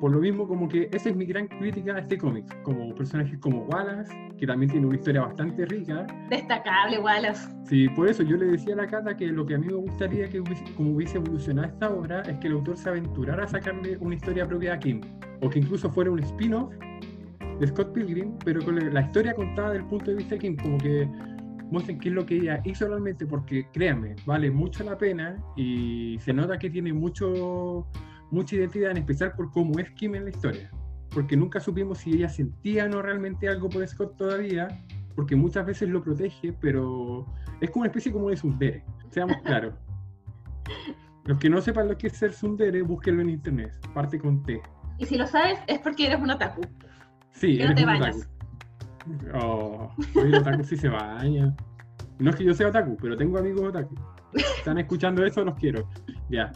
Por 0.00 0.12
lo 0.12 0.20
mismo, 0.20 0.46
como 0.46 0.68
que 0.68 0.88
esa 0.92 1.08
es 1.08 1.16
mi 1.16 1.26
gran 1.26 1.48
crítica 1.48 1.96
a 1.96 1.98
este 1.98 2.18
cómic, 2.18 2.44
como 2.62 2.94
personajes 2.94 3.36
como 3.40 3.62
Wallace, 3.64 4.14
que 4.38 4.46
también 4.46 4.70
tiene 4.70 4.86
una 4.86 4.96
historia 4.96 5.22
bastante 5.22 5.66
rica. 5.66 6.06
Destacable, 6.30 7.00
Wallace. 7.00 7.48
Sí, 7.64 7.88
por 7.88 8.08
eso 8.08 8.22
yo 8.22 8.36
le 8.36 8.46
decía 8.46 8.74
a 8.74 8.76
la 8.76 8.86
Cata 8.86 9.16
que 9.16 9.26
lo 9.26 9.44
que 9.44 9.56
a 9.56 9.58
mí 9.58 9.66
me 9.66 9.74
gustaría 9.74 10.28
que 10.28 10.40
hubiese, 10.40 10.64
como 10.76 10.92
hubiese 10.92 11.18
evolucionado 11.18 11.68
esta 11.68 11.90
obra 11.90 12.22
es 12.22 12.36
que 12.38 12.46
el 12.46 12.54
autor 12.54 12.76
se 12.76 12.88
aventurara 12.90 13.44
a 13.44 13.48
sacarle 13.48 13.96
una 13.98 14.14
historia 14.14 14.46
propia 14.46 14.74
a 14.74 14.78
Kim, 14.78 15.00
o 15.40 15.50
que 15.50 15.58
incluso 15.58 15.90
fuera 15.90 16.12
un 16.12 16.20
spin-off 16.20 16.72
de 17.58 17.66
Scott 17.66 17.92
Pilgrim, 17.92 18.38
pero 18.44 18.64
con 18.64 18.76
la 18.76 19.00
historia 19.00 19.34
contada 19.34 19.70
desde 19.70 19.82
el 19.82 19.88
punto 19.88 20.12
de 20.12 20.16
vista 20.18 20.36
de 20.36 20.40
Kim, 20.40 20.56
como 20.56 20.78
que 20.78 21.08
muestren 21.70 21.98
qué 21.98 22.08
es 22.08 22.14
lo 22.14 22.24
que 22.24 22.36
ella 22.36 22.60
hizo 22.64 22.86
realmente, 22.86 23.26
porque 23.26 23.66
créanme, 23.72 24.14
vale 24.24 24.50
mucho 24.50 24.84
la 24.84 24.96
pena 24.96 25.36
y 25.56 26.16
se 26.20 26.32
nota 26.32 26.56
que 26.56 26.70
tiene 26.70 26.92
mucho 26.92 27.86
mucha 28.30 28.56
identidad, 28.56 28.90
en 28.90 28.98
especial 28.98 29.32
por 29.32 29.50
cómo 29.52 29.78
es 29.78 29.90
Kim 29.92 30.14
en 30.14 30.24
la 30.24 30.30
historia. 30.30 30.70
Porque 31.10 31.36
nunca 31.36 31.60
supimos 31.60 31.98
si 31.98 32.12
ella 32.12 32.28
sentía 32.28 32.84
o 32.84 32.88
no 32.88 33.02
realmente 33.02 33.48
algo 33.48 33.68
por 33.68 33.86
Scott 33.86 34.16
todavía, 34.16 34.68
porque 35.14 35.34
muchas 35.36 35.66
veces 35.66 35.88
lo 35.88 36.02
protege, 36.02 36.52
pero 36.60 37.26
es 37.60 37.70
como 37.70 37.82
una 37.82 37.88
especie 37.88 38.12
como 38.12 38.30
de 38.30 38.36
sundere, 38.36 38.84
seamos 39.10 39.36
claros. 39.44 39.74
Los 41.24 41.38
que 41.38 41.50
no 41.50 41.60
sepan 41.60 41.88
lo 41.88 41.98
que 41.98 42.06
es 42.06 42.14
ser 42.14 42.32
sundere, 42.32 42.80
búsquenlo 42.80 43.20
en 43.20 43.28
internet, 43.28 43.70
parte 43.92 44.18
con 44.18 44.42
T. 44.44 44.62
Y 44.96 45.04
si 45.04 45.18
lo 45.18 45.26
sabes, 45.26 45.58
es 45.66 45.78
porque 45.80 46.06
eres 46.06 46.20
un 46.20 46.30
otaku. 46.30 46.62
Sí, 47.32 47.60
eres 47.60 47.82
un 47.82 47.90
otaku. 47.90 48.20
Oh, 49.34 49.92
el 50.14 50.34
otaku 50.36 50.64
sí 50.64 50.76
se 50.76 50.88
baña. 50.88 51.54
No 52.18 52.30
es 52.30 52.36
que 52.36 52.44
yo 52.44 52.54
sea 52.54 52.68
otaku, 52.68 52.96
pero 52.96 53.14
tengo 53.14 53.36
amigos 53.36 53.60
otaku. 53.60 53.94
Están 54.32 54.78
escuchando 54.78 55.22
eso, 55.22 55.44
los 55.44 55.54
quiero. 55.56 55.86
Ya. 56.30 56.50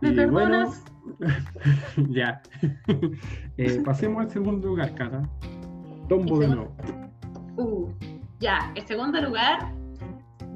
¿Me 0.00 0.12
perdonas? 0.12 0.84
ya. 2.08 2.42
Eh, 3.56 3.82
pasemos 3.84 4.22
al 4.22 4.30
segundo 4.30 4.68
lugar, 4.68 4.94
Cata. 4.94 5.22
Tombo 6.08 6.38
de 6.38 6.48
nuevo. 6.48 6.74
Uh, 7.58 7.90
ya, 8.38 8.72
el 8.74 8.86
segundo 8.86 9.20
lugar 9.20 9.70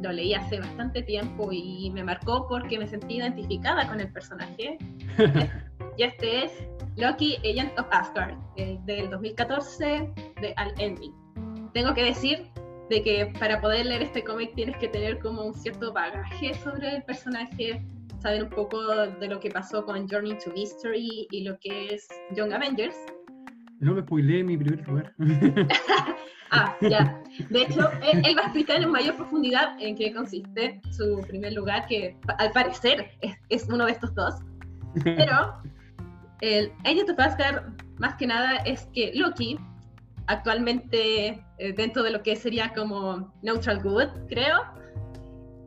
lo 0.02 0.10
leí 0.10 0.32
hace 0.32 0.58
bastante 0.58 1.02
tiempo 1.02 1.50
y 1.52 1.90
me 1.90 2.02
marcó 2.02 2.46
porque 2.48 2.78
me 2.78 2.86
sentí 2.86 3.16
identificada 3.16 3.86
con 3.86 4.00
el 4.00 4.10
personaje. 4.10 4.78
y 5.98 6.02
este 6.02 6.44
es 6.44 6.52
Loki, 6.96 7.36
Agent 7.36 7.78
of 7.78 7.86
Asgard, 7.90 8.36
del 8.56 9.10
2014 9.10 10.10
de 10.40 10.54
Al 10.56 10.72
Ennui. 10.78 11.12
Tengo 11.74 11.92
que 11.92 12.04
decir 12.04 12.50
de 12.88 13.02
que 13.02 13.32
para 13.38 13.60
poder 13.60 13.86
leer 13.86 14.02
este 14.02 14.22
cómic 14.22 14.54
tienes 14.54 14.76
que 14.78 14.88
tener 14.88 15.18
como 15.18 15.42
un 15.42 15.54
cierto 15.54 15.92
bagaje 15.92 16.54
sobre 16.54 16.96
el 16.96 17.02
personaje, 17.02 17.84
saber 18.24 18.42
un 18.42 18.48
poco 18.48 18.80
de 19.20 19.28
lo 19.28 19.38
que 19.38 19.50
pasó 19.50 19.84
con 19.84 20.08
Journey 20.08 20.38
to 20.38 20.50
Mystery 20.54 21.28
y 21.30 21.44
lo 21.44 21.58
que 21.58 21.94
es 21.94 22.08
Young 22.34 22.54
Avengers. 22.54 22.96
No 23.80 23.92
me 23.92 24.00
spoileé 24.00 24.42
mi 24.42 24.56
primer 24.56 24.88
lugar. 24.88 25.14
ah, 26.50 26.74
ya. 26.80 27.22
De 27.50 27.62
hecho, 27.62 27.90
él, 28.00 28.34
va 28.34 28.40
a 28.40 28.44
explicar 28.44 28.80
en 28.80 28.90
mayor 28.90 29.16
profundidad 29.16 29.76
en 29.78 29.94
qué 29.94 30.14
consiste 30.14 30.80
su 30.90 31.20
primer 31.28 31.52
lugar, 31.52 31.86
que 31.86 32.16
al 32.38 32.50
parecer 32.52 33.10
es, 33.20 33.36
es 33.50 33.68
uno 33.68 33.84
de 33.84 33.92
estos 33.92 34.14
dos. 34.14 34.36
Pero 35.04 35.60
el 36.40 36.72
Agent 36.84 37.10
of 37.10 37.18
Asgard, 37.18 37.74
más 37.98 38.14
que 38.14 38.26
nada, 38.26 38.56
es 38.64 38.88
que 38.94 39.12
Loki, 39.14 39.58
actualmente 40.28 41.44
eh, 41.58 41.72
dentro 41.76 42.02
de 42.02 42.10
lo 42.10 42.22
que 42.22 42.36
sería 42.36 42.72
como 42.72 43.34
Neutral 43.42 43.82
Good, 43.82 44.28
creo, 44.30 44.62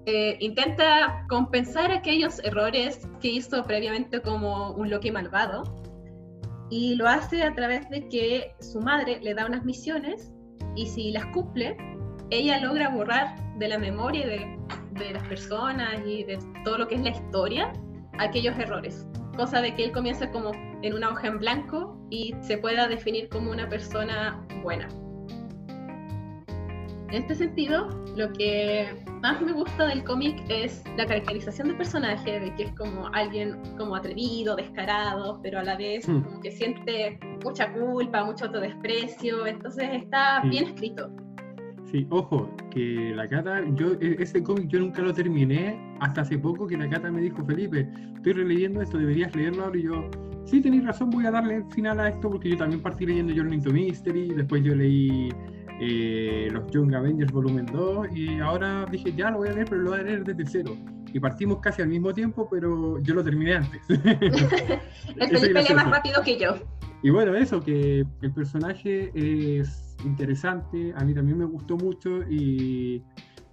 eh, 0.10 0.38
intenta 0.40 1.26
compensar 1.28 1.92
aquellos 1.92 2.40
errores 2.46 3.06
que 3.20 3.28
hizo 3.28 3.62
previamente 3.64 4.22
como 4.22 4.72
un 4.72 4.90
Loki 4.90 5.12
malvado 5.12 5.64
y 6.70 6.96
lo 6.96 7.10
hace 7.10 7.44
a 7.44 7.54
través 7.54 7.90
de 7.90 8.08
que 8.08 8.56
su 8.62 8.80
madre 8.80 9.20
le 9.22 9.34
da 9.34 9.46
unas 9.46 9.66
misiones 9.66 10.32
y 10.78 10.86
si 10.86 11.12
las 11.12 11.26
cumple, 11.34 11.76
ella 12.30 12.58
logra 12.62 12.88
borrar 12.88 13.36
de 13.58 13.68
la 13.68 13.78
memoria 13.78 14.26
de, 14.26 14.58
de 14.92 15.12
las 15.12 15.28
personas 15.28 16.00
y 16.06 16.24
de 16.24 16.40
todo 16.64 16.78
lo 16.78 16.88
que 16.88 16.96
es 16.96 17.02
la 17.02 17.10
historia 17.10 17.74
aquellos 18.18 18.58
errores, 18.58 19.06
cosa 19.36 19.60
de 19.60 19.76
que 19.76 19.84
él 19.84 19.92
comience 19.92 20.32
como 20.32 20.54
en 20.84 20.94
una 20.94 21.10
hoja 21.10 21.28
en 21.28 21.40
blanco 21.40 22.02
y 22.10 22.34
se 22.40 22.58
pueda 22.58 22.88
definir 22.88 23.28
como 23.28 23.52
una 23.52 23.68
persona 23.68 24.42
buena. 24.64 24.88
En 27.10 27.22
este 27.22 27.36
sentido, 27.36 27.88
lo 28.18 28.34
que 28.34 28.86
más 29.22 29.42
me 29.42 29.54
gusta 29.54 29.88
del 29.88 30.04
cómic 30.04 30.44
es 30.50 30.84
la 30.98 31.06
caracterización 31.06 31.70
del 31.70 31.78
personaje, 31.78 32.38
de 32.38 32.54
que 32.56 32.64
es 32.64 32.72
como 32.74 33.08
alguien 33.14 33.58
como 33.78 33.96
atrevido, 33.96 34.58
descarado, 34.58 35.40
pero 35.42 35.60
a 35.60 35.64
la 35.64 35.78
vez 35.78 36.06
hmm. 36.08 36.22
como 36.22 36.42
que 36.42 36.52
siente 36.52 37.18
mucha 37.46 37.72
culpa, 37.72 38.26
mucho 38.26 38.46
autodesprecio, 38.46 39.48
entonces 39.48 39.90
está 39.94 40.42
bien 40.42 40.66
escrito. 40.66 41.10
Sí, 41.90 42.06
ojo, 42.10 42.54
que 42.72 43.14
la 43.16 43.26
Cata, 43.30 43.64
yo 43.76 43.94
e, 44.02 44.18
ese 44.20 44.44
cómic 44.44 44.68
yo 44.68 44.80
nunca 44.80 45.02
lo 45.02 45.14
terminé 45.14 45.80
hasta 46.02 46.22
hace 46.22 46.38
poco 46.38 46.68
que 46.68 46.76
la 46.76 46.90
Cata 46.90 47.10
me 47.10 47.22
dijo, 47.22 47.42
Felipe, 47.46 47.88
estoy 48.18 48.34
releyendo 48.34 48.82
esto, 48.82 48.98
deberías 48.98 49.34
leerlo 49.34 49.64
ahora 49.64 49.78
y 49.78 49.84
yo, 49.84 50.10
sí, 50.44 50.60
tenéis 50.60 50.84
razón, 50.84 51.10
voy 51.12 51.26
a 51.26 51.32
darle 51.32 51.64
final 51.74 52.02
a 52.02 52.10
esto 52.10 52.30
porque 52.30 52.50
yo 52.50 52.58
también 52.58 52.82
partí 52.82 53.06
leyendo 53.06 53.34
Journey 53.34 53.62
to 53.62 53.72
Mystery, 53.72 54.34
después 54.34 54.62
yo 54.62 54.76
leí 54.76 55.30
eh, 55.80 56.50
los 56.52 56.70
Young 56.72 56.94
Avengers 56.96 57.32
volumen 57.32 57.66
2 57.66 58.08
y 58.16 58.40
ahora 58.40 58.86
dije 58.90 59.14
ya 59.14 59.32
lo 59.32 59.38
voy 59.40 59.50
a 59.50 59.54
leer 59.54 59.68
pero 59.70 59.82
lo 59.82 59.92
voy 59.92 60.00
a 60.00 60.04
leer 60.04 60.24
desde 60.24 60.46
cero 60.46 60.78
y 61.14 61.20
partimos 61.20 61.60
casi 61.60 61.82
al 61.82 61.88
mismo 61.88 62.14
tiempo, 62.14 62.48
pero 62.50 63.00
yo 63.00 63.16
lo 63.16 63.24
terminé 63.24 63.56
antes. 63.56 63.82
el 63.90 65.30
Felipe 65.30 65.64
lee 65.64 65.76
más 65.76 65.90
rápido 65.90 66.22
que 66.24 66.38
yo. 66.38 66.56
Y 67.04 67.10
bueno, 67.10 67.36
eso, 67.36 67.62
que 67.62 68.06
el 68.22 68.32
personaje 68.34 69.12
es 69.14 69.96
interesante, 70.04 70.94
a 70.96 71.04
mí 71.04 71.14
también 71.14 71.38
me 71.38 71.46
gustó 71.46 71.78
mucho 71.78 72.22
y 72.30 73.04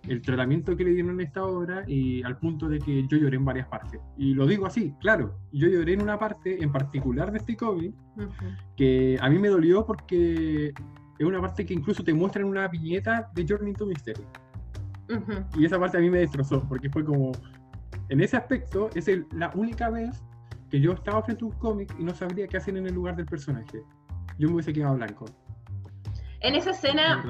el 0.08 0.20
tratamiento 0.20 0.76
que 0.76 0.84
le 0.84 0.90
dieron 0.90 1.12
en 1.12 1.26
esta 1.26 1.44
obra 1.44 1.84
y 1.86 2.22
al 2.22 2.38
punto 2.38 2.68
de 2.68 2.78
que 2.78 3.06
yo 3.06 3.16
lloré 3.16 3.36
en 3.36 3.44
varias 3.44 3.68
partes. 3.68 4.00
Y 4.18 4.34
lo 4.34 4.46
digo 4.46 4.66
así, 4.66 4.94
claro, 5.00 5.38
yo 5.52 5.68
lloré 5.68 5.94
en 5.94 6.02
una 6.02 6.18
parte 6.18 6.62
en 6.62 6.70
particular 6.70 7.32
de 7.32 7.38
este 7.38 7.56
cómic 7.56 7.94
que 8.76 9.16
a 9.20 9.30
mí 9.30 9.38
me 9.38 9.48
dolió 9.48 9.86
porque 9.86 10.74
es 11.18 11.26
una 11.26 11.40
parte 11.40 11.64
que 11.64 11.74
incluso 11.74 12.02
te 12.02 12.12
muestran 12.12 12.44
una 12.44 12.68
viñeta 12.68 13.30
de 13.34 13.46
Journey 13.48 13.72
to 13.74 13.86
Mystery. 13.86 14.24
Y 15.56 15.64
esa 15.64 15.78
parte 15.78 15.98
a 15.98 16.00
mí 16.00 16.10
me 16.10 16.18
destrozó 16.18 16.66
porque 16.68 16.88
fue 16.90 17.04
como, 17.04 17.32
en 18.08 18.20
ese 18.20 18.36
aspecto, 18.36 18.90
es 18.94 19.08
la 19.32 19.50
única 19.54 19.90
vez 19.90 20.22
que 20.70 20.80
yo 20.80 20.92
estaba 20.92 21.22
frente 21.22 21.44
a 21.44 21.48
un 21.48 21.52
cómic 21.54 21.94
y 21.98 22.04
no 22.04 22.14
sabría 22.14 22.48
qué 22.48 22.56
hacer 22.56 22.76
en 22.76 22.86
el 22.86 22.94
lugar 22.94 23.16
del 23.16 23.26
personaje. 23.26 23.82
Yo 24.38 24.48
me 24.48 24.54
hubiese 24.54 24.72
quedado 24.72 24.96
blanco. 24.96 25.26
En 26.40 26.54
esa 26.54 26.72
escena, 26.72 27.24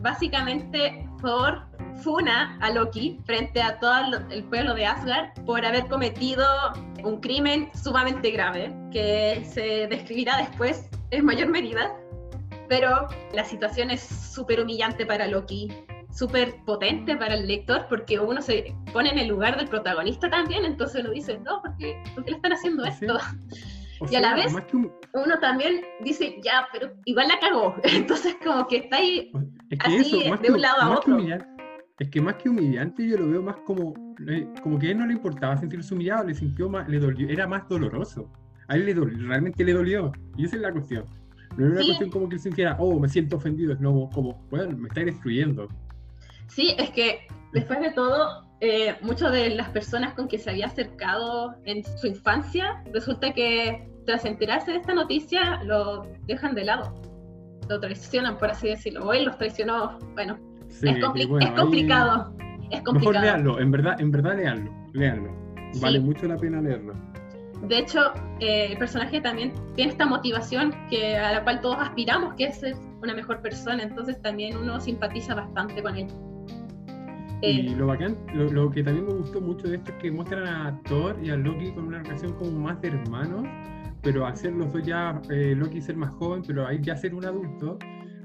básicamente, 0.00 1.08
Thor 1.20 1.62
funa 2.02 2.58
a 2.60 2.70
Loki 2.70 3.20
frente 3.24 3.62
a 3.62 3.78
todo 3.78 3.92
el 4.30 4.44
pueblo 4.44 4.74
de 4.74 4.86
Asgard 4.86 5.32
por 5.44 5.64
haber 5.64 5.86
cometido 5.86 6.44
un 7.04 7.20
crimen 7.20 7.68
sumamente 7.74 8.30
grave, 8.30 8.74
que 8.90 9.44
se 9.44 9.86
describirá 9.88 10.38
después 10.38 10.88
en 11.10 11.24
mayor 11.24 11.50
medida. 11.50 11.94
Pero 12.68 13.08
la 13.32 13.44
situación 13.44 13.90
es 13.90 14.00
súper 14.02 14.60
humillante 14.60 15.06
para 15.06 15.26
Loki, 15.26 15.68
súper 16.10 16.54
potente 16.64 17.16
para 17.16 17.34
el 17.34 17.46
lector, 17.46 17.86
porque 17.88 18.18
uno 18.18 18.42
se 18.42 18.74
pone 18.92 19.10
en 19.10 19.18
el 19.18 19.28
lugar 19.28 19.56
del 19.56 19.68
protagonista 19.68 20.28
también, 20.28 20.64
entonces 20.64 21.02
uno 21.02 21.10
dice, 21.10 21.38
no, 21.38 21.62
¿por 21.62 21.76
qué, 21.76 22.02
le 22.26 22.32
están 22.32 22.52
haciendo 22.52 22.84
esto? 22.84 23.18
y 24.10 24.16
a 24.16 24.20
la 24.20 24.34
vez 24.34 24.54
uno 25.14 25.38
también 25.40 25.82
dice, 26.00 26.36
ya, 26.42 26.68
pero 26.72 26.92
igual 27.04 27.28
la 27.28 27.38
cagó. 27.40 27.74
Entonces 27.82 28.36
como 28.44 28.66
que 28.68 28.76
está 28.78 28.96
ahí 28.96 29.32
así 29.80 30.22
de 30.40 30.52
un 30.52 30.60
lado 30.60 30.82
a 30.82 30.98
otro. 30.98 31.18
es 31.98 32.08
que 32.10 32.20
más 32.20 32.34
que 32.36 32.48
humillante 32.48 33.06
yo 33.06 33.18
lo 33.18 33.28
veo 33.28 33.42
más 33.42 33.56
como, 33.66 33.94
eh, 34.28 34.46
como 34.62 34.78
que 34.78 34.88
a 34.88 34.90
él 34.92 34.98
no 34.98 35.06
le 35.06 35.14
importaba 35.14 35.56
sentirse 35.56 35.94
humillado, 35.94 36.24
le 36.24 36.34
sintió 36.34 36.68
más, 36.68 36.88
le 36.88 37.00
dolió, 37.00 37.28
era 37.28 37.46
más 37.46 37.68
doloroso. 37.68 38.30
A 38.68 38.76
él 38.76 38.86
le 38.86 38.94
dolió, 38.94 39.26
realmente 39.26 39.64
le 39.64 39.72
dolió. 39.72 40.12
Y 40.36 40.44
esa 40.44 40.56
es 40.56 40.62
la 40.62 40.72
cuestión. 40.72 41.04
No 41.56 41.66
es 41.66 41.72
una 41.72 41.84
cuestión 41.84 42.10
como 42.10 42.28
que 42.28 42.36
él 42.36 42.40
sintiera, 42.40 42.76
oh, 42.78 42.98
me 42.98 43.08
siento 43.08 43.36
ofendido, 43.36 43.72
es 43.72 43.80
no 43.80 44.08
como, 44.12 44.40
bueno, 44.50 44.76
me 44.76 44.88
está 44.88 45.00
destruyendo. 45.00 45.68
Sí, 46.48 46.74
es 46.78 46.90
que 46.90 47.26
después 47.52 47.80
de 47.80 47.90
todo, 47.92 48.44
eh, 48.60 48.96
muchas 49.02 49.32
de 49.32 49.50
las 49.50 49.68
personas 49.70 50.14
con 50.14 50.28
que 50.28 50.38
se 50.38 50.50
había 50.50 50.66
acercado 50.66 51.54
en 51.64 51.84
su 51.84 52.06
infancia, 52.06 52.82
resulta 52.92 53.32
que 53.32 53.88
tras 54.06 54.24
enterarse 54.24 54.72
de 54.72 54.78
esta 54.78 54.94
noticia 54.94 55.62
lo 55.64 56.06
dejan 56.26 56.54
de 56.54 56.64
lado, 56.64 56.94
lo 57.68 57.80
traicionan, 57.80 58.38
por 58.38 58.50
así 58.50 58.68
decirlo, 58.68 59.06
o 59.06 59.12
él 59.12 59.24
los 59.24 59.36
traicionó, 59.36 59.98
bueno, 60.14 60.38
es, 60.68 61.04
complicado. 61.04 62.34
Es 62.70 62.82
complicado. 62.82 62.92
Mejor 62.92 63.20
leanlo, 63.20 63.60
en 63.60 63.70
verdad, 63.70 64.00
en 64.00 64.10
verdad 64.10 64.36
leanlo, 64.36 64.72
leanlo. 64.92 65.48
Vale 65.80 66.00
mucho 66.00 66.26
la 66.26 66.36
pena 66.36 66.60
leerlo. 66.60 66.94
De 67.62 67.78
hecho, 67.78 68.12
eh, 68.40 68.68
el 68.70 68.78
personaje 68.78 69.20
también 69.20 69.52
tiene 69.74 69.92
esta 69.92 70.06
motivación 70.06 70.72
que, 70.88 71.16
a 71.16 71.32
la 71.32 71.44
cual 71.44 71.60
todos 71.60 71.78
aspiramos, 71.80 72.34
que 72.34 72.44
es 72.44 72.60
ser 72.60 72.76
una 73.02 73.14
mejor 73.14 73.40
persona, 73.42 73.82
entonces 73.82 74.20
también 74.22 74.56
uno 74.56 74.80
simpatiza 74.80 75.34
bastante 75.34 75.82
con 75.82 75.96
él. 75.96 76.06
Y 77.40 77.72
eh, 77.72 77.76
lo 77.76 77.86
bacán, 77.86 78.16
lo, 78.34 78.70
que 78.70 78.82
también 78.82 79.06
me 79.06 79.14
gustó 79.14 79.40
mucho 79.40 79.68
de 79.68 79.76
esto 79.76 79.92
es 79.92 79.98
que 79.98 80.10
muestran 80.10 80.46
a 80.46 80.80
Thor 80.84 81.16
y 81.22 81.30
a 81.30 81.36
Loki 81.36 81.70
con 81.72 81.86
una 81.86 82.02
relación 82.02 82.32
como 82.34 82.58
más 82.60 82.80
de 82.80 82.88
hermanos, 82.88 83.46
pero 84.02 84.26
hacer 84.26 84.52
los 84.52 84.72
dos 84.72 84.82
ya, 84.82 85.20
eh, 85.30 85.54
Loki 85.56 85.80
ser 85.80 85.96
más 85.96 86.10
joven, 86.10 86.42
pero 86.46 86.66
ahí 86.66 86.78
ya 86.80 86.96
ser 86.96 87.14
un 87.14 87.24
adulto, 87.24 87.78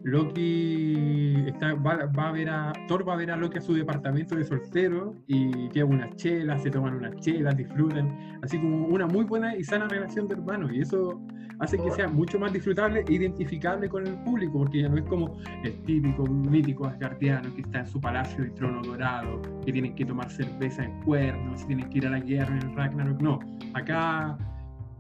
Loki 0.04 1.46
está, 1.48 1.74
va, 1.76 1.94
a 1.94 2.32
ver 2.32 2.50
a 2.50 2.74
Thor 2.88 3.08
va 3.08 3.14
a 3.14 3.16
ver 3.16 3.32
a 3.32 3.38
Loki 3.38 3.58
a 3.58 3.62
su 3.62 3.74
departamento 3.74 4.36
de 4.36 4.44
soltero 4.44 5.16
y 5.28 5.70
lleva 5.70 5.90
unas 5.90 6.16
chelas, 6.18 6.62
se 6.62 6.70
toman 6.70 6.96
unas 6.96 7.16
chelas, 7.22 7.56
disfrutan, 7.56 8.40
así 8.42 8.60
como 8.60 8.88
una 8.88 9.08
muy 9.08 9.24
buena 9.24 9.56
y 9.56 9.64
sana 9.64 9.88
relación 9.88 10.28
de 10.28 10.36
hermanos 10.36 10.72
y 10.74 10.82
eso 10.82 11.22
hace 11.60 11.78
que 11.78 11.90
sea 11.92 12.10
mucho 12.10 12.38
más 12.38 12.52
disfrutable 12.52 13.06
e 13.08 13.14
identificable 13.14 13.88
con 13.88 14.06
el 14.06 14.16
público 14.24 14.60
porque 14.60 14.82
ya 14.82 14.90
no 14.90 14.98
es 14.98 15.04
como 15.04 15.38
el 15.64 15.74
típico 15.84 16.26
mítico 16.26 16.86
asgardiano 16.86 17.54
que 17.56 17.62
está 17.62 17.80
en 17.80 17.88
su 17.88 18.02
palacio 18.02 18.44
de 18.44 18.50
trono 18.52 18.82
dorado, 18.82 19.42
que 19.66 19.72
tienen 19.72 19.96
que 19.96 20.06
tomar 20.06 20.30
cerveza 20.30 20.84
en 20.84 21.00
cuernos, 21.04 21.66
tienen 21.66 21.90
que 21.90 22.00
ir 22.00 22.08
a 22.08 22.10
la 22.10 22.20
guerra 22.20 22.58
en 22.58 22.70
el 22.70 22.76
Ragnarok, 22.76 23.22
no, 23.22 23.40
acá 23.74 24.38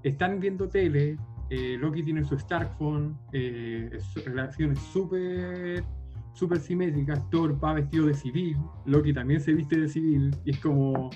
están 0.03 0.39
viendo 0.39 0.69
tele, 0.69 1.17
eh, 1.53 1.77
Loki 1.77 2.01
tiene 2.01 2.23
su 2.23 2.37
Starkphone, 2.37 3.13
eh, 3.31 3.99
relaciones 4.25 4.79
súper 4.79 5.83
súper 6.33 6.59
simétricas, 6.59 7.29
Thor 7.29 7.63
va 7.63 7.73
vestido 7.73 8.07
de 8.07 8.15
civil, 8.15 8.57
Loki 8.85 9.13
también 9.13 9.39
se 9.39 9.53
viste 9.53 9.79
de 9.79 9.87
civil, 9.87 10.35
y 10.45 10.49
es 10.49 10.59
como, 10.59 11.11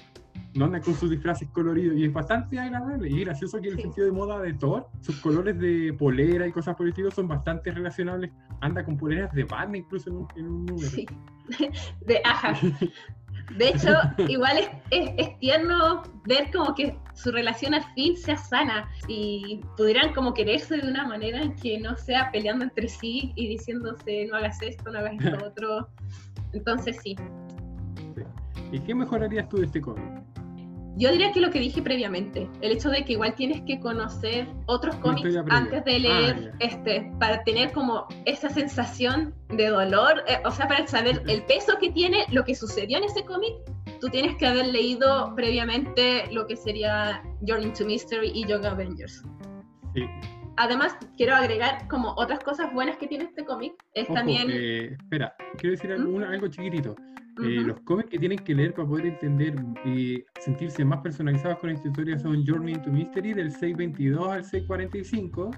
no 0.53 0.65
anda 0.65 0.79
con 0.79 0.93
sus 0.93 1.09
disfraces 1.09 1.49
coloridos, 1.49 1.97
y 1.97 2.03
es 2.05 2.13
bastante 2.13 2.59
agradable, 2.59 3.09
y 3.09 3.21
gracioso 3.21 3.59
que 3.59 3.69
el 3.69 3.81
sentido 3.81 4.05
de 4.05 4.11
moda 4.11 4.39
de 4.39 4.53
Thor, 4.53 4.87
sus 5.01 5.19
colores 5.19 5.57
de 5.57 5.91
polera 5.97 6.45
y 6.45 6.51
cosas 6.51 6.75
por 6.75 6.85
el 6.85 6.91
estilo 6.91 7.09
son 7.09 7.27
bastante 7.27 7.71
relacionables, 7.71 8.31
anda 8.61 8.85
con 8.85 8.95
poleras 8.95 9.33
de 9.33 9.43
banda 9.43 9.75
incluso 9.75 10.11
en 10.11 10.17
un, 10.17 10.27
en 10.35 10.47
un 10.47 10.65
número. 10.67 10.87
Sí, 10.87 11.07
de 12.05 12.21
aja. 12.23 12.53
De 13.55 13.69
hecho, 13.69 13.89
igual 14.27 14.57
es, 14.91 15.39
tierno 15.39 16.03
ver 16.25 16.51
como 16.51 16.75
que 16.75 16.97
su 17.13 17.31
relación 17.31 17.73
al 17.73 17.83
fin 17.93 18.17
sea 18.17 18.37
sana 18.37 18.89
y 19.07 19.61
pudieran 19.77 20.13
como 20.13 20.33
quererse 20.33 20.77
de 20.77 20.87
una 20.87 21.07
manera 21.07 21.41
en 21.41 21.55
que 21.55 21.79
no 21.79 21.95
sea 21.95 22.29
peleando 22.31 22.65
entre 22.65 22.87
sí 22.87 23.31
y 23.35 23.47
diciéndose 23.47 24.27
no 24.29 24.37
hagas 24.37 24.61
esto, 24.61 24.91
no 24.91 24.99
hagas 24.99 25.13
esto 25.19 25.37
otro. 25.45 25.89
Entonces 26.53 26.97
sí. 27.01 27.15
¿Y 28.71 28.79
qué 28.79 28.93
mejorarías 28.93 29.47
tú 29.47 29.57
de 29.57 29.65
este 29.65 29.79
cómic? 29.79 30.03
Yo 30.97 31.11
diría 31.11 31.31
que 31.31 31.41
lo 31.41 31.51
que 31.51 31.59
dije 31.59 31.79
previamente, 31.83 32.49
el 32.61 32.71
hecho 32.71 32.89
de 32.89 33.05
que 33.05 33.13
igual 33.13 33.35
tienes 33.35 33.61
que 33.61 33.79
conocer 33.79 34.47
otros 34.65 34.95
cómics 34.95 35.37
antes 35.47 35.85
de 35.85 35.99
leer 35.99 36.51
ah, 36.53 36.57
este, 36.59 37.11
para 37.19 37.43
tener 37.43 37.71
como 37.71 38.07
esa 38.25 38.49
sensación 38.49 39.35
de 39.49 39.67
dolor, 39.67 40.23
eh, 40.27 40.39
o 40.43 40.49
sea, 40.49 40.67
para 40.67 40.87
saber 40.87 41.21
el 41.27 41.43
peso 41.43 41.77
que 41.79 41.91
tiene 41.91 42.25
lo 42.31 42.43
que 42.43 42.55
sucedió 42.55 42.97
en 42.97 43.03
ese 43.03 43.23
cómic, 43.23 43.53
tú 44.01 44.09
tienes 44.09 44.37
que 44.37 44.47
haber 44.47 44.67
leído 44.67 45.35
previamente 45.35 46.23
lo 46.31 46.47
que 46.47 46.55
sería 46.55 47.21
Journey 47.45 47.71
to 47.73 47.85
Mystery 47.85 48.31
y 48.33 48.47
Young 48.47 48.65
Avengers. 48.65 49.23
Además, 50.55 50.97
quiero 51.15 51.35
agregar 51.35 51.87
como 51.87 52.13
otras 52.17 52.39
cosas 52.39 52.73
buenas 52.73 52.97
que 52.97 53.05
tiene 53.05 53.25
este 53.25 53.45
cómic, 53.45 53.73
es 53.93 54.07
también... 54.07 54.47
Eh, 54.51 54.95
espera, 54.99 55.35
quiero 55.59 55.75
decir 55.75 55.91
algo, 55.91 56.17
¿Mm? 56.17 56.23
algo 56.23 56.47
chiquitito. 56.47 56.95
Eh, 57.43 57.61
los 57.61 57.79
cómics 57.81 58.09
que 58.09 58.17
tienen 58.17 58.39
que 58.39 58.55
leer 58.55 58.73
para 58.73 58.87
poder 58.87 59.05
entender 59.05 59.55
y 59.85 60.23
sentirse 60.39 60.83
más 60.83 61.01
personalizados 61.01 61.59
con 61.59 61.69
esta 61.69 61.87
historia 61.87 62.17
son 62.17 62.43
Journey 62.45 62.73
into 62.73 62.91
Mystery 62.91 63.33
del 63.33 63.51
622 63.51 64.27
al 64.27 64.43
645 64.43 65.51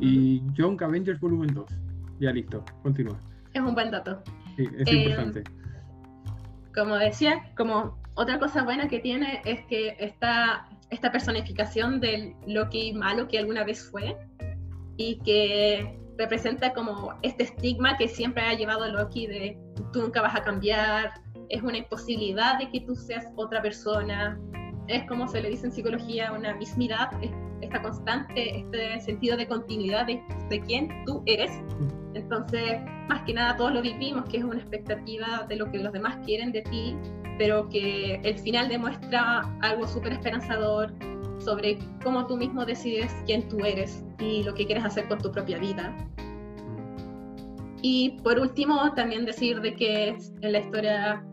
y 0.00 0.42
Young 0.52 0.82
Avengers 0.82 1.18
Volumen 1.18 1.52
2. 1.52 1.66
Ya 2.20 2.32
listo, 2.32 2.64
continúa. 2.82 3.18
Es 3.52 3.60
un 3.60 3.74
buen 3.74 3.90
dato. 3.90 4.22
Sí, 4.56 4.68
es 4.78 4.92
importante. 4.92 5.40
Eh, 5.40 5.44
como 6.74 6.96
decía, 6.96 7.52
como 7.56 7.98
otra 8.14 8.38
cosa 8.38 8.62
buena 8.62 8.88
que 8.88 9.00
tiene 9.00 9.42
es 9.44 9.64
que 9.66 9.96
esta, 9.98 10.68
esta 10.90 11.10
personificación 11.10 12.00
del 12.00 12.34
Loki 12.46 12.92
malo 12.92 13.26
que 13.26 13.38
alguna 13.38 13.64
vez 13.64 13.88
fue 13.90 14.16
y 14.96 15.18
que 15.20 15.98
representa 16.16 16.72
como 16.72 17.14
este 17.22 17.44
estigma 17.44 17.96
que 17.96 18.08
siempre 18.08 18.44
ha 18.44 18.54
llevado 18.54 18.84
a 18.84 18.88
Loki 18.88 19.26
de 19.26 19.58
tú 19.92 20.02
nunca 20.02 20.22
vas 20.22 20.36
a 20.36 20.42
cambiar, 20.42 21.23
es 21.48 21.62
una 21.62 21.78
imposibilidad 21.78 22.58
de 22.58 22.70
que 22.70 22.80
tú 22.80 22.94
seas 22.94 23.26
otra 23.36 23.62
persona, 23.62 24.38
es 24.88 25.04
como 25.08 25.26
se 25.28 25.40
le 25.40 25.50
dice 25.50 25.66
en 25.66 25.72
psicología, 25.72 26.32
una 26.32 26.54
mismidad, 26.54 27.10
esta 27.60 27.80
constante, 27.80 28.58
este 28.58 29.00
sentido 29.00 29.36
de 29.36 29.46
continuidad 29.46 30.06
de, 30.06 30.22
de 30.50 30.60
quién 30.60 30.88
tú 31.06 31.22
eres. 31.26 31.50
Entonces, 32.14 32.80
más 33.08 33.22
que 33.22 33.34
nada 33.34 33.56
todos 33.56 33.72
lo 33.72 33.82
vivimos, 33.82 34.24
que 34.28 34.38
es 34.38 34.44
una 34.44 34.56
expectativa 34.56 35.46
de 35.48 35.56
lo 35.56 35.70
que 35.70 35.78
los 35.78 35.92
demás 35.92 36.18
quieren 36.24 36.52
de 36.52 36.62
ti, 36.62 36.96
pero 37.38 37.68
que 37.68 38.20
el 38.22 38.38
final 38.38 38.68
demuestra 38.68 39.40
algo 39.62 39.86
súper 39.86 40.12
esperanzador 40.12 40.92
sobre 41.38 41.78
cómo 42.02 42.26
tú 42.26 42.36
mismo 42.36 42.64
decides 42.64 43.14
quién 43.26 43.48
tú 43.48 43.64
eres 43.64 44.04
y 44.18 44.42
lo 44.44 44.54
que 44.54 44.66
quieres 44.66 44.84
hacer 44.84 45.08
con 45.08 45.18
tu 45.18 45.32
propia 45.32 45.58
vida. 45.58 45.94
Y 47.82 48.18
por 48.22 48.38
último, 48.38 48.92
también 48.94 49.26
decir 49.26 49.60
de 49.60 49.74
que 49.74 50.16
en 50.40 50.52
la 50.52 50.60
historia 50.60 51.24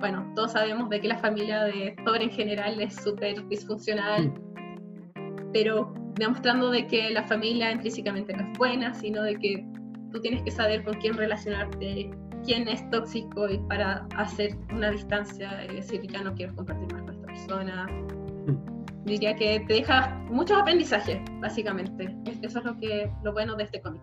bueno, 0.00 0.32
todos 0.34 0.52
sabemos 0.52 0.88
de 0.88 1.00
que 1.00 1.08
la 1.08 1.18
familia 1.18 1.64
de 1.64 1.94
Thor 2.04 2.20
en 2.22 2.30
general 2.30 2.80
es 2.80 2.96
súper 2.96 3.46
disfuncional, 3.48 4.32
pero 5.52 5.94
demostrando 6.14 6.70
de 6.70 6.86
que 6.86 7.10
la 7.10 7.22
familia 7.24 7.70
intrínsecamente 7.70 8.32
no 8.34 8.50
es 8.50 8.58
buena, 8.58 8.94
sino 8.94 9.22
de 9.22 9.36
que 9.36 9.64
tú 10.10 10.20
tienes 10.20 10.42
que 10.42 10.50
saber 10.50 10.82
con 10.84 10.94
quién 10.94 11.14
relacionarte, 11.14 12.10
quién 12.44 12.66
es 12.66 12.88
tóxico 12.90 13.48
y 13.48 13.58
para 13.68 14.06
hacer 14.16 14.56
una 14.72 14.90
distancia 14.90 15.64
y 15.66 15.76
decir 15.76 16.02
ya 16.10 16.22
no 16.22 16.34
quiero 16.34 16.54
compartir 16.56 16.92
más 16.92 17.02
con 17.02 17.14
esta 17.14 17.26
persona. 17.26 17.86
Mm. 18.46 19.04
Diría 19.04 19.34
que 19.34 19.60
te 19.66 19.74
deja 19.74 20.14
muchos 20.30 20.58
aprendizajes, 20.58 21.20
básicamente. 21.40 22.14
Eso 22.42 22.58
es 22.58 22.64
lo, 22.64 22.76
que, 22.78 23.10
lo 23.22 23.32
bueno 23.32 23.54
de 23.54 23.64
este 23.64 23.80
cómic. 23.80 24.02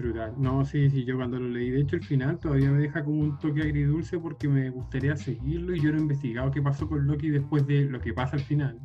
Brutal. 0.00 0.34
No, 0.38 0.64
sí, 0.64 0.88
sí, 0.88 1.04
yo 1.04 1.16
cuando 1.16 1.38
lo 1.38 1.48
leí, 1.48 1.70
de 1.70 1.80
hecho 1.80 1.96
el 1.96 2.04
final 2.04 2.38
todavía 2.38 2.70
me 2.70 2.78
deja 2.78 3.04
como 3.04 3.20
un 3.20 3.38
toque 3.38 3.60
agridulce 3.60 4.18
porque 4.18 4.48
me 4.48 4.70
gustaría 4.70 5.14
seguirlo 5.14 5.76
y 5.76 5.80
yo 5.80 5.92
no 5.92 5.98
he 5.98 6.00
investigado 6.00 6.50
qué 6.50 6.62
pasó 6.62 6.88
con 6.88 7.06
Loki 7.06 7.28
después 7.28 7.66
de 7.66 7.82
lo 7.82 8.00
que 8.00 8.14
pasa 8.14 8.36
al 8.36 8.42
final. 8.42 8.78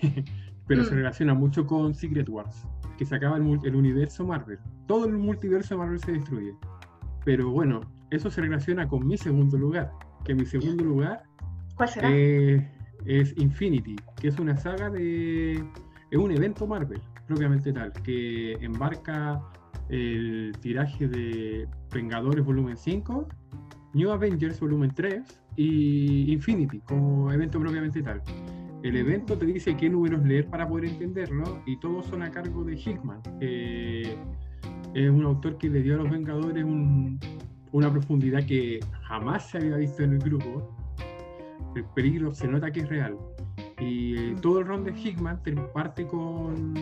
Pero 0.68 0.84
se 0.84 0.92
mm. 0.92 0.98
relaciona 0.98 1.34
mucho 1.34 1.66
con 1.66 1.92
Secret 1.94 2.28
Wars, 2.28 2.64
que 2.96 3.04
se 3.04 3.16
acaba 3.16 3.36
el, 3.36 3.58
el 3.64 3.74
universo 3.74 4.24
Marvel. 4.24 4.58
Todo 4.86 5.06
el 5.06 5.18
multiverso 5.18 5.76
Marvel 5.76 5.98
se 5.98 6.12
destruye. 6.12 6.54
Pero 7.24 7.50
bueno, 7.50 7.80
eso 8.10 8.30
se 8.30 8.40
relaciona 8.40 8.86
con 8.86 9.04
mi 9.04 9.18
segundo 9.18 9.58
lugar, 9.58 9.90
que 10.24 10.34
mi 10.34 10.46
segundo 10.46 10.84
lugar 10.84 11.24
¿Cuál 11.74 11.88
será? 11.88 12.10
Eh, 12.12 12.70
es 13.06 13.34
Infinity, 13.38 13.96
que 14.20 14.28
es 14.28 14.38
una 14.38 14.56
saga 14.56 14.88
de... 14.90 15.54
es 16.10 16.18
un 16.18 16.30
evento 16.30 16.66
Marvel, 16.66 17.00
propiamente 17.26 17.72
tal, 17.72 17.92
que 18.04 18.52
embarca 18.60 19.42
el 19.90 20.54
tiraje 20.60 21.08
de 21.08 21.68
Vengadores 21.92 22.44
volumen 22.44 22.76
5, 22.76 23.28
New 23.94 24.10
Avengers 24.10 24.60
volumen 24.60 24.92
3 24.94 25.42
y 25.56 26.32
Infinity 26.32 26.80
como 26.80 27.32
evento 27.32 27.58
propiamente 27.58 28.02
tal. 28.02 28.22
El 28.82 28.96
evento 28.96 29.36
te 29.36 29.46
dice 29.46 29.76
qué 29.76 29.90
números 29.90 30.24
leer 30.24 30.46
para 30.46 30.66
poder 30.66 30.86
entenderlo 30.86 31.62
y 31.66 31.76
todos 31.80 32.06
son 32.06 32.22
a 32.22 32.30
cargo 32.30 32.64
de 32.64 32.76
Hickman. 32.76 33.20
es 33.40 35.10
un 35.10 35.24
autor 35.24 35.58
que 35.58 35.68
le 35.68 35.82
dio 35.82 35.94
a 35.94 35.98
los 35.98 36.10
Vengadores 36.10 36.64
una 37.72 37.90
profundidad 37.90 38.44
que 38.44 38.80
jamás 39.02 39.50
se 39.50 39.58
había 39.58 39.76
visto 39.76 40.02
en 40.02 40.14
el 40.14 40.18
grupo. 40.20 40.76
El 41.74 41.84
peligro 41.94 42.32
se 42.32 42.48
nota 42.48 42.70
que 42.70 42.80
es 42.80 42.88
real. 42.88 43.16
Y 43.80 44.34
todo 44.36 44.60
el 44.60 44.66
ron 44.66 44.84
de 44.84 44.92
Hickman 44.92 45.40
parte 45.72 46.06
con 46.06 46.74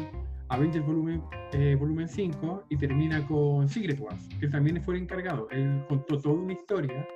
Avengers 0.50 0.86
volumen, 0.86 1.22
eh, 1.52 1.76
volumen 1.78 2.08
5 2.08 2.64
y 2.70 2.76
termina 2.76 3.26
con 3.26 3.68
Secret 3.68 4.00
Wars, 4.00 4.28
que 4.40 4.48
también 4.48 4.82
fue 4.82 4.96
el 4.96 5.02
encargado. 5.02 5.48
Él 5.50 5.84
contó 5.88 6.18
toda 6.18 6.34
una 6.36 6.54
historia 6.54 7.06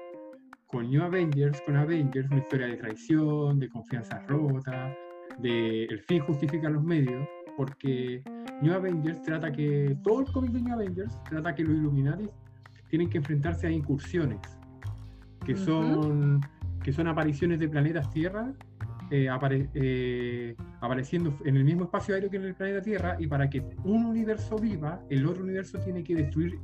con 0.66 0.90
New 0.90 1.02
Avengers, 1.02 1.60
con 1.66 1.76
Avengers, 1.76 2.30
una 2.30 2.40
historia 2.40 2.66
de 2.66 2.76
traición, 2.76 3.58
de 3.58 3.68
confianza 3.68 4.18
rota, 4.26 4.94
de 5.38 5.84
el 5.84 6.00
fin 6.00 6.20
justifica 6.20 6.68
los 6.68 6.82
medios, 6.82 7.26
porque 7.56 8.22
New 8.60 8.72
Avengers 8.74 9.22
trata 9.22 9.52
que, 9.52 9.96
todo 10.02 10.20
el 10.20 10.32
cómic 10.32 10.52
de 10.52 10.62
New 10.62 10.74
Avengers 10.74 11.18
trata 11.24 11.54
que 11.54 11.64
los 11.64 11.74
Illuminati 11.74 12.28
tienen 12.88 13.08
que 13.08 13.18
enfrentarse 13.18 13.66
a 13.66 13.70
incursiones, 13.70 14.40
que 15.44 15.56
son, 15.56 16.40
que 16.82 16.92
son 16.92 17.08
apariciones 17.08 17.58
de 17.58 17.68
planetas 17.68 18.10
Tierra 18.10 18.52
eh, 19.14 19.28
eh, 19.74 20.56
apareciendo 20.80 21.36
en 21.44 21.56
el 21.58 21.64
mismo 21.64 21.84
espacio 21.84 22.14
aéreo 22.14 22.30
que 22.30 22.38
en 22.38 22.44
el 22.44 22.54
planeta 22.54 22.80
Tierra 22.80 23.16
y 23.18 23.26
para 23.26 23.50
que 23.50 23.62
un 23.84 24.06
universo 24.06 24.56
viva, 24.56 25.02
el 25.10 25.26
otro 25.26 25.42
universo 25.42 25.78
tiene 25.80 26.02
que 26.02 26.14
destruir 26.14 26.58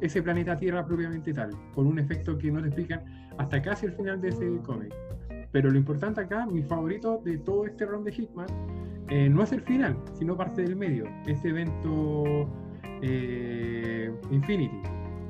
ese 0.00 0.22
planeta 0.22 0.54
Tierra 0.54 0.86
propiamente 0.86 1.32
tal, 1.32 1.50
por 1.74 1.86
un 1.86 1.98
efecto 1.98 2.38
que 2.38 2.52
no 2.52 2.60
te 2.60 2.68
explican 2.68 3.02
hasta 3.38 3.60
casi 3.60 3.86
el 3.86 3.92
final 3.94 4.20
de 4.20 4.28
ese 4.28 4.46
cómic. 4.62 4.94
Pero 5.50 5.68
lo 5.68 5.78
importante 5.78 6.20
acá, 6.20 6.46
mi 6.46 6.62
favorito 6.62 7.20
de 7.24 7.38
todo 7.38 7.66
este 7.66 7.84
round 7.84 8.04
de 8.04 8.12
Hitman, 8.12 8.46
eh, 9.08 9.28
no 9.28 9.42
es 9.42 9.50
el 9.50 9.62
final, 9.62 10.00
sino 10.12 10.36
parte 10.36 10.62
del 10.62 10.76
medio, 10.76 11.06
este 11.26 11.48
evento 11.48 12.48
Infinity. 14.30 14.80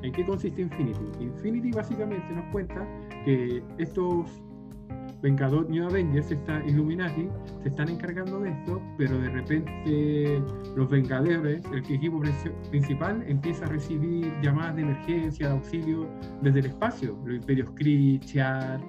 ¿En 0.02 0.12
qué 0.12 0.26
consiste 0.26 0.60
Infinity? 0.60 1.06
Infinity 1.20 1.70
básicamente 1.70 2.34
nos 2.34 2.44
cuenta 2.52 2.86
que 3.24 3.62
estos 3.78 4.42
Vengador 5.22 5.68
New 5.68 5.86
Avengers, 5.86 6.30
está 6.30 6.62
Illuminati, 6.66 7.28
se 7.62 7.68
están 7.68 7.88
encargando 7.88 8.40
de 8.40 8.50
esto, 8.50 8.80
pero 8.96 9.18
de 9.18 9.28
repente 9.30 10.42
los 10.76 10.88
Vengadores, 10.88 11.62
el 11.72 11.78
equipo 11.78 12.22
principal, 12.70 13.22
empieza 13.26 13.66
a 13.66 13.68
recibir 13.68 14.32
llamadas 14.42 14.76
de 14.76 14.82
emergencia, 14.82 15.48
de 15.48 15.52
auxilio 15.54 16.08
desde 16.42 16.60
el 16.60 16.66
espacio. 16.66 17.18
Los 17.24 17.36
Imperios 17.36 17.70
Kree, 17.74 18.18
Char, 18.20 18.80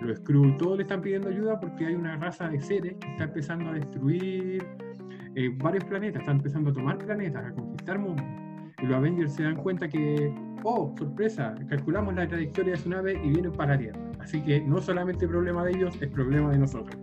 los 0.00 0.18
Skrull, 0.18 0.56
todos 0.56 0.78
le 0.78 0.82
están 0.84 1.02
pidiendo 1.02 1.28
ayuda 1.28 1.60
porque 1.60 1.86
hay 1.86 1.94
una 1.94 2.16
raza 2.16 2.48
de 2.48 2.60
seres 2.60 2.96
que 3.00 3.10
está 3.12 3.24
empezando 3.24 3.70
a 3.70 3.74
destruir 3.74 4.66
eh, 5.36 5.50
varios 5.56 5.84
planetas, 5.84 6.20
está 6.20 6.32
empezando 6.32 6.70
a 6.70 6.72
tomar 6.72 6.98
planetas, 6.98 7.44
a 7.44 7.52
conquistar 7.52 7.98
mundos. 7.98 8.43
Y 8.84 8.86
los 8.86 8.98
Avengers 8.98 9.32
se 9.32 9.44
dan 9.44 9.56
cuenta 9.56 9.88
que, 9.88 10.30
oh, 10.62 10.94
sorpresa, 10.98 11.54
calculamos 11.70 12.14
la 12.16 12.28
trayectoria 12.28 12.72
de 12.72 12.78
su 12.78 12.90
nave 12.90 13.18
y 13.24 13.30
vienen 13.30 13.50
para 13.50 13.72
la 13.72 13.78
Tierra 13.78 13.98
Así 14.20 14.42
que 14.42 14.60
no 14.60 14.78
solamente 14.82 15.26
problema 15.26 15.64
de 15.64 15.70
ellos, 15.70 15.96
es 16.02 16.10
problema 16.10 16.50
de 16.50 16.58
nosotros. 16.58 16.94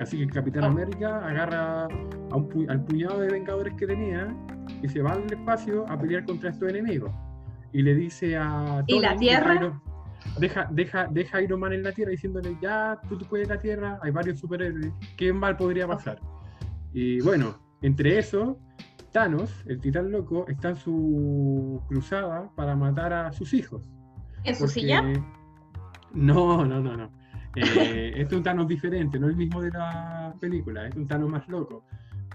Así 0.00 0.18
que 0.18 0.24
el 0.24 0.30
Capitán 0.30 0.64
América 0.64 1.26
agarra 1.26 1.84
al 1.86 2.84
puñado 2.84 3.20
de 3.20 3.28
vengadores 3.30 3.72
que 3.74 3.86
tenía 3.86 4.36
y 4.82 4.88
se 4.88 5.00
va 5.00 5.12
al 5.12 5.24
espacio 5.32 5.88
a 5.88 5.98
pelear 5.98 6.26
contra 6.26 6.50
estos 6.50 6.68
enemigos. 6.68 7.10
Y 7.72 7.80
le 7.80 7.94
dice 7.94 8.36
a... 8.36 8.84
¿Y 8.86 9.00
la 9.00 9.16
Tierra? 9.16 9.80
deja, 10.38 10.68
deja, 10.72 11.06
deja 11.10 11.38
a 11.38 11.42
Iron 11.42 11.60
Man 11.60 11.72
en 11.72 11.84
la 11.84 11.92
Tierra 11.92 12.10
diciéndole, 12.10 12.54
ya, 12.60 13.00
tú, 13.08 13.16
tú 13.16 13.24
puedes 13.24 13.48
la 13.48 13.58
Tierra, 13.58 13.98
hay 14.02 14.10
varios 14.10 14.40
superhéroes, 14.40 14.92
¿qué 15.16 15.32
mal 15.32 15.56
podría 15.56 15.86
pasar? 15.86 16.20
Y 16.92 17.22
bueno, 17.22 17.56
entre 17.80 18.18
eso, 18.18 18.58
Thanos, 19.14 19.64
el 19.66 19.80
titán 19.80 20.10
loco, 20.10 20.44
está 20.48 20.70
en 20.70 20.76
su 20.76 21.80
cruzada 21.86 22.50
para 22.56 22.74
matar 22.74 23.12
a 23.12 23.32
sus 23.32 23.54
hijos. 23.54 23.88
¿En 24.42 24.56
su 24.56 24.66
silla? 24.66 25.02
No, 26.12 26.66
no, 26.66 26.80
no, 26.80 26.96
no. 26.96 27.10
Eh, 27.54 28.08
este 28.16 28.22
es 28.22 28.32
un 28.32 28.42
Thanos 28.42 28.66
diferente, 28.66 29.20
no 29.20 29.28
el 29.28 29.36
mismo 29.36 29.62
de 29.62 29.70
la 29.70 30.34
película, 30.40 30.88
es 30.88 30.96
un 30.96 31.06
Thanos 31.06 31.30
más 31.30 31.46
loco. 31.48 31.84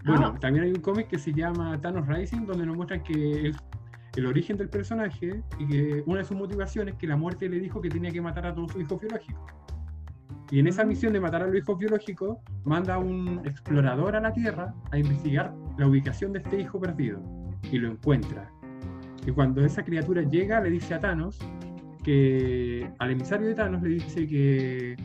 Bueno, 0.05 0.33
ah. 0.33 0.39
también 0.39 0.63
hay 0.63 0.71
un 0.71 0.79
cómic 0.79 1.09
que 1.09 1.19
se 1.19 1.33
llama 1.33 1.77
Thanos 1.81 2.07
Rising, 2.07 2.45
donde 2.45 2.65
nos 2.65 2.77
muestran 2.77 3.03
que 3.03 3.47
el, 3.47 3.55
el, 4.15 4.25
origen 4.25 4.55
del 4.55 4.69
personaje 4.69 5.43
y 5.59 5.67
que 5.67 6.03
una 6.05 6.19
de 6.19 6.25
sus 6.25 6.37
motivaciones 6.37 6.93
es 6.93 6.97
que 6.97 7.07
la 7.07 7.17
muerte 7.17 7.49
le 7.49 7.59
dijo 7.59 7.81
que 7.81 7.89
tenía 7.89 8.11
que 8.11 8.21
matar 8.21 8.45
a 8.45 8.55
todos 8.55 8.71
sus 8.71 8.81
hijos 8.81 9.01
biológicos. 9.01 9.51
Y 10.51 10.59
en 10.59 10.67
esa 10.67 10.83
misión 10.83 11.13
de 11.13 11.19
matar 11.19 11.43
a 11.43 11.47
los 11.47 11.55
hijos 11.55 11.77
biológicos, 11.77 12.37
manda 12.63 12.95
a 12.95 12.99
un 12.99 13.41
explorador 13.45 14.15
a 14.15 14.19
la 14.19 14.33
Tierra 14.33 14.73
a 14.91 14.97
investigar 14.97 15.53
la 15.77 15.87
ubicación 15.87 16.33
de 16.33 16.39
este 16.39 16.61
hijo 16.61 16.79
perdido. 16.79 17.21
Y 17.71 17.77
lo 17.77 17.91
encuentra. 17.91 18.49
Y 19.25 19.31
cuando 19.31 19.63
esa 19.63 19.83
criatura 19.83 20.23
llega, 20.23 20.59
le 20.61 20.71
dice 20.71 20.95
a 20.95 20.99
Thanos 20.99 21.37
que 22.03 22.89
al 22.97 23.11
emisario 23.11 23.47
de 23.47 23.55
Thanos 23.55 23.83
le 23.83 23.89
dice 23.89 24.25
que 24.27 24.95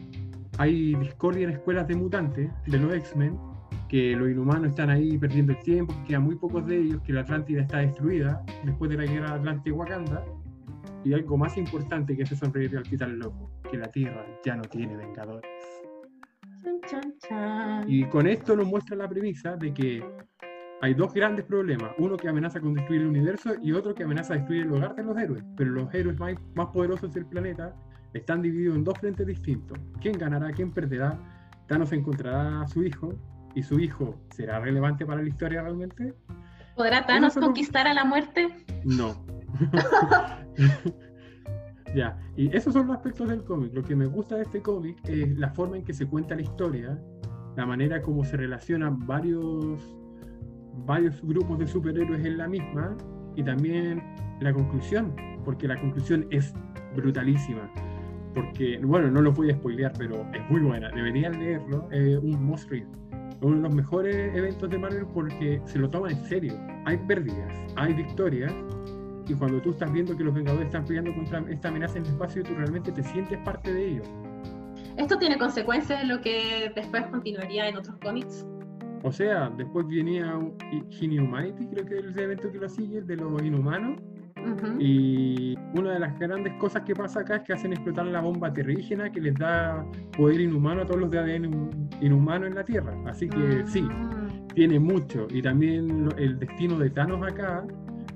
hay 0.59 0.95
discordia 0.95 1.49
en 1.49 1.55
escuelas 1.55 1.89
de 1.89 1.97
mutantes 1.97 2.51
de 2.67 2.79
los 2.79 2.95
X-Men, 2.95 3.37
que 3.89 4.15
los 4.17 4.31
inhumanos 4.31 4.69
están 4.69 4.89
ahí 4.91 5.19
perdiendo 5.19 5.53
el 5.53 5.59
tiempo, 5.61 5.95
que 6.03 6.09
quedan 6.09 6.23
muy 6.23 6.37
pocos 6.37 6.67
de 6.67 6.79
ellos, 6.79 7.03
que 7.03 7.13
la 7.13 7.21
Atlántida 7.21 7.63
está 7.63 7.79
destruida 7.79 8.43
después 8.65 8.91
de 8.91 8.97
la 8.97 9.05
guerra 9.05 9.35
Atlante-Wakanda, 9.35 10.25
y 11.05 11.13
algo 11.13 11.37
más 11.37 11.57
importante 11.59 12.17
que 12.17 12.23
ese 12.23 12.37
sonreír 12.37 12.77
al 12.77 12.85
quitar 12.85 13.09
loco, 13.09 13.51
que 13.75 13.81
la 13.81 13.89
Tierra 13.89 14.25
ya 14.45 14.55
no 14.55 14.63
tiene 14.63 14.97
vengadores. 14.97 15.51
Y 17.87 18.05
con 18.05 18.27
esto 18.27 18.57
nos 18.57 18.67
muestra 18.67 18.97
la 18.97 19.09
premisa 19.09 19.57
de 19.57 19.75
que 19.75 20.05
hay 20.81 20.95
dos 20.95 21.13
grandes 21.13 21.45
problemas. 21.45 21.91
Uno 21.99 22.17
que 22.17 22.29
amenaza 22.29 22.61
con 22.61 22.75
destruir 22.75 23.03
el 23.03 23.09
universo 23.09 23.55
y 23.63 23.73
otro 23.73 23.95
que 23.95 24.05
amenaza 24.05 24.35
destruir 24.35 24.63
el 24.63 24.73
hogar 24.73 24.95
de 24.95 25.03
los 25.03 25.19
héroes. 25.19 25.43
Pero 25.57 25.71
los 25.73 25.93
héroes 25.93 26.19
más, 26.19 26.35
más 26.55 26.69
poderosos 26.69 27.13
del 27.13 27.27
planeta 27.27 27.75
están 28.13 28.43
divididos 28.43 28.77
en 28.77 28.85
dos 28.85 28.97
frentes 28.99 29.27
distintos. 29.27 29.79
¿Quién 30.01 30.19
ganará? 30.19 30.53
¿Quién 30.53 30.71
perderá? 30.71 31.19
Thanos 31.67 31.93
encontrará 31.93 32.63
a 32.63 32.69
su 32.69 32.85
hijo 32.85 33.13
y 33.57 33.63
su 33.63 33.81
hijo 33.81 34.21
será 34.31 34.61
relevante 34.61 35.05
para 35.05 35.21
la 35.21 35.29
historia 35.29 35.63
realmente. 35.63 36.15
¿Podrá 36.77 37.07
Thanos 37.07 37.35
conquistar 37.35 37.89
a 37.89 37.95
la 37.95 38.05
muerte? 38.05 38.65
No. 38.85 39.25
ya, 41.95 42.19
y 42.37 42.55
esos 42.55 42.73
son 42.73 42.87
los 42.89 42.97
aspectos 42.97 43.29
del 43.29 43.45
cómic. 43.45 43.73
Lo 43.73 43.83
que 43.83 43.95
me 43.95 44.07
gusta 44.07 44.37
de 44.37 44.43
este 44.43 44.61
cómic 44.61 44.99
es 45.05 45.39
la 45.39 45.51
forma 45.51 45.77
en 45.77 45.85
que 45.85 45.93
se 45.93 46.07
cuenta 46.07 46.35
la 46.35 46.43
historia, 46.43 46.99
la 47.57 47.67
manera 47.67 48.03
como 48.03 48.25
se 48.25 48.37
relacionan 48.37 49.07
varios 49.07 49.97
varios 50.87 51.23
grupos 51.23 51.59
de 51.59 51.67
superhéroes 51.67 52.25
en 52.25 52.39
la 52.39 52.49
misma 52.49 52.97
y 53.37 53.43
también 53.43 54.03
la 54.41 54.53
conclusión, 54.53 55.15
porque 55.45 55.69
la 55.69 55.81
conclusión 55.81 56.27
es 56.31 56.53
brutalísima. 56.97 57.71
Porque, 58.35 58.81
bueno, 58.83 59.11
no 59.11 59.21
lo 59.21 59.33
voy 59.33 59.51
a 59.51 59.55
spoilear, 59.55 59.93
pero 59.97 60.27
es 60.33 60.51
muy 60.51 60.61
buena. 60.61 60.91
Deberían 60.91 61.39
leerlo. 61.39 61.89
Es 61.93 62.19
un 62.19 62.45
must 62.45 62.69
read. 62.69 62.87
Uno 63.41 63.57
de 63.57 63.63
los 63.63 63.75
mejores 63.75 64.35
eventos 64.35 64.69
de 64.71 64.79
Marvel 64.79 65.07
porque 65.15 65.61
se 65.67 65.79
lo 65.79 65.89
toma 65.89 66.11
en 66.11 66.25
serio. 66.25 66.55
Hay 66.85 66.97
pérdidas, 67.07 67.73
hay 67.77 67.95
victorias. 67.95 68.53
Y 69.27 69.35
cuando 69.35 69.61
tú 69.61 69.71
estás 69.71 69.93
viendo 69.93 70.17
que 70.17 70.25
los 70.25 70.35
Vengadores 70.35 70.67
están 70.67 70.85
peleando 70.85 71.15
contra 71.15 71.43
esta 71.49 71.69
amenaza 71.69 71.99
en 71.99 72.05
el 72.05 72.13
espacio, 72.13 72.43
tú 72.43 72.55
realmente 72.55 72.93
te 72.93 73.03
sientes 73.03 73.39
parte 73.39 73.73
de 73.73 73.89
ello. 73.89 74.03
¿Esto 74.97 75.19
tiene 75.19 75.39
consecuencias 75.39 76.03
en 76.03 76.09
lo 76.09 76.21
que 76.21 76.73
después 76.75 77.07
continuaría 77.07 77.69
en 77.69 77.77
otros 77.77 77.97
cómics? 78.03 78.47
O 79.03 79.13
sea, 79.13 79.51
después 79.51 79.87
venía 79.87 80.39
Inhumanity, 81.01 81.67
creo 81.67 81.85
que 81.85 81.99
es 81.99 82.05
el 82.05 82.19
evento 82.19 82.51
que 82.51 82.59
lo 82.59 82.69
sigue, 82.69 83.03
de 83.03 83.17
los 83.17 83.43
inhumanos, 83.43 84.01
Y 84.79 85.57
una 85.75 85.93
de 85.93 85.99
las 86.01 86.19
grandes 86.19 86.55
cosas 86.55 86.83
que 86.85 86.95
pasa 86.95 87.21
acá 87.21 87.37
es 87.37 87.43
que 87.43 87.53
hacen 87.53 87.73
explotar 87.73 88.07
la 88.07 88.21
bomba 88.21 88.53
terrígena 88.53 89.11
que 89.11 89.21
les 89.21 89.35
da 89.35 89.85
poder 90.17 90.41
inhumano 90.41 90.83
a 90.83 90.87
todos 90.87 91.01
los 91.01 91.11
de 91.11 91.19
ADN 91.19 91.71
inhumano 92.01 92.47
en 92.47 92.55
la 92.55 92.65
Tierra. 92.65 92.95
Así 93.07 93.29
que 93.29 93.65
sí, 93.67 93.83
mm. 93.83 94.49
tiene 94.55 94.79
mucho. 94.79 95.27
Y 95.31 95.43
también 95.43 96.09
el 96.17 96.39
destino 96.39 96.79
de 96.79 96.89
Thanos 96.89 97.23
acá, 97.27 97.67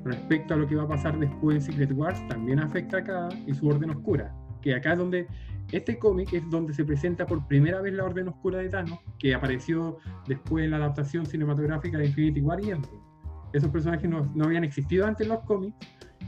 respecto 0.05 0.55
a 0.55 0.57
lo 0.57 0.67
que 0.67 0.77
va 0.77 0.85
a 0.85 0.89
pasar 0.89 1.19
después 1.19 1.57
en 1.57 1.73
Secret 1.73 1.93
Wars, 1.93 2.27
también 2.29 2.61
afecta 2.61 2.99
acá 2.99 3.29
y 3.47 3.55
su 3.55 3.69
Orden 3.69 3.91
Oscura. 3.91 4.35
Que 4.63 4.75
acá 4.75 4.93
es 4.93 4.99
donde 4.99 5.27
este 5.73 5.99
cómic 5.99 6.33
es 6.33 6.49
donde 6.51 6.73
se 6.73 6.85
presenta 6.85 7.27
por 7.27 7.47
primera 7.47 7.81
vez 7.81 7.93
la 7.93 8.05
Orden 8.05 8.29
Oscura 8.29 8.59
de 8.59 8.69
Thanos, 8.69 8.99
que 9.19 9.35
apareció 9.35 9.99
después 10.27 10.65
en 10.65 10.71
la 10.71 10.79
adaptación 10.79 11.27
cinematográfica 11.27 11.99
de 11.99 12.07
Infinity 12.07 12.41
War 12.41 12.61
y. 12.61 12.73
Esos 13.53 13.71
personajes 13.71 14.09
no, 14.09 14.31
no 14.35 14.45
habían 14.45 14.65
existido 14.65 15.07
antes 15.07 15.27
en 15.27 15.33
los 15.33 15.43
cómics, 15.45 15.75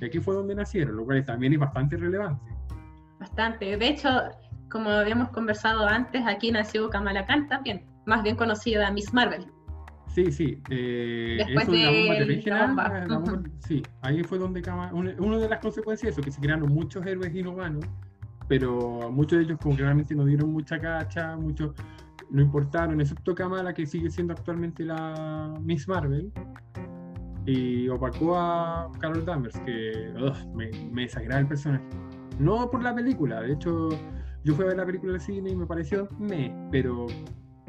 y 0.01 0.05
aquí 0.05 0.19
fue 0.21 0.35
donde 0.35 0.55
nacieron, 0.55 0.97
lo 0.97 1.05
cual 1.05 1.25
también 1.25 1.53
es 1.53 1.59
bastante 1.59 1.97
relevante. 1.97 2.51
Bastante. 3.19 3.77
De 3.77 3.89
hecho, 3.89 4.09
como 4.71 4.89
habíamos 4.89 5.29
conversado 5.31 5.87
antes, 5.87 6.23
aquí 6.27 6.51
nació 6.51 6.89
Kamala 6.89 7.27
Khan 7.27 7.49
también, 7.49 7.85
más 8.07 8.23
bien 8.23 8.37
conocida 8.37 8.91
Miss 8.91 9.13
Marvel. 9.13 9.47
Sí, 10.15 10.33
sí. 10.33 10.59
Eh, 10.71 11.37
Después 11.39 11.69
de 11.69 12.51
la 12.51 12.61
bomba 12.61 13.43
Sí, 13.61 13.83
ahí 14.03 14.23
fue 14.25 14.39
donde 14.39 14.63
una, 14.93 15.39
de 15.39 15.49
las 15.49 15.61
consecuencias 15.61 16.15
de 16.15 16.21
eso, 16.21 16.23
que 16.23 16.33
se 16.33 16.41
crearon 16.41 16.73
muchos 16.73 17.05
héroes 17.07 17.35
inhumanos 17.35 17.85
pero 18.51 19.13
muchos 19.13 19.39
de 19.39 19.45
ellos 19.45 19.59
como 19.63 19.77
que 19.77 19.83
realmente 19.83 20.13
no 20.13 20.25
dieron 20.25 20.53
mucha 20.53 20.77
cacha, 20.81 21.37
muchos 21.37 21.73
no 22.31 22.43
importaron, 22.43 23.01
excepto 23.01 23.33
Kamala, 23.33 23.73
que 23.73 23.87
sigue 23.87 24.11
siendo 24.11 24.33
actualmente 24.33 24.85
la 24.85 25.55
Miss 25.63 25.87
Marvel, 25.87 26.33
y 27.47 27.89
opacó 27.89 28.37
a 28.37 28.91
Carol 28.99 29.25
Danvers, 29.25 29.57
que 29.61 30.13
me, 30.57 30.69
me 30.91 31.03
desagrada 31.03 31.43
el 31.43 31.47
personaje. 31.47 31.85
No 32.41 32.69
por 32.69 32.83
la 32.83 32.93
película, 32.93 33.41
de 33.41 33.53
hecho, 33.53 33.89
yo 34.43 34.55
fui 34.57 34.65
a 34.65 34.69
ver 34.69 34.79
la 34.79 34.87
película 34.87 35.13
del 35.13 35.21
cine 35.21 35.51
y 35.51 35.55
me 35.55 35.67
pareció 35.67 36.09
me, 36.19 36.53
pero 36.73 37.07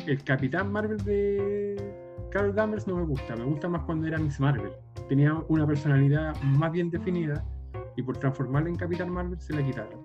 el 0.08 0.24
Capitán 0.24 0.72
Marvel 0.72 0.98
de 0.98 2.01
Carol 2.32 2.56
Danvers 2.56 2.88
no 2.88 2.96
me 2.96 3.04
gusta, 3.04 3.36
me 3.36 3.44
gusta 3.44 3.68
más 3.68 3.84
cuando 3.84 4.08
era 4.08 4.18
Miss 4.18 4.40
Marvel. 4.40 4.72
Tenía 5.10 5.34
una 5.50 5.68
personalidad 5.68 6.34
más 6.42 6.72
bien 6.72 6.90
definida 6.90 7.46
y 7.98 8.02
por 8.02 8.18
transformarla 8.18 8.70
en 8.70 8.76
Capitán 8.78 9.12
Marvel 9.12 9.40
se 9.40 9.54
la 9.54 9.64
quitaron. 9.64 10.00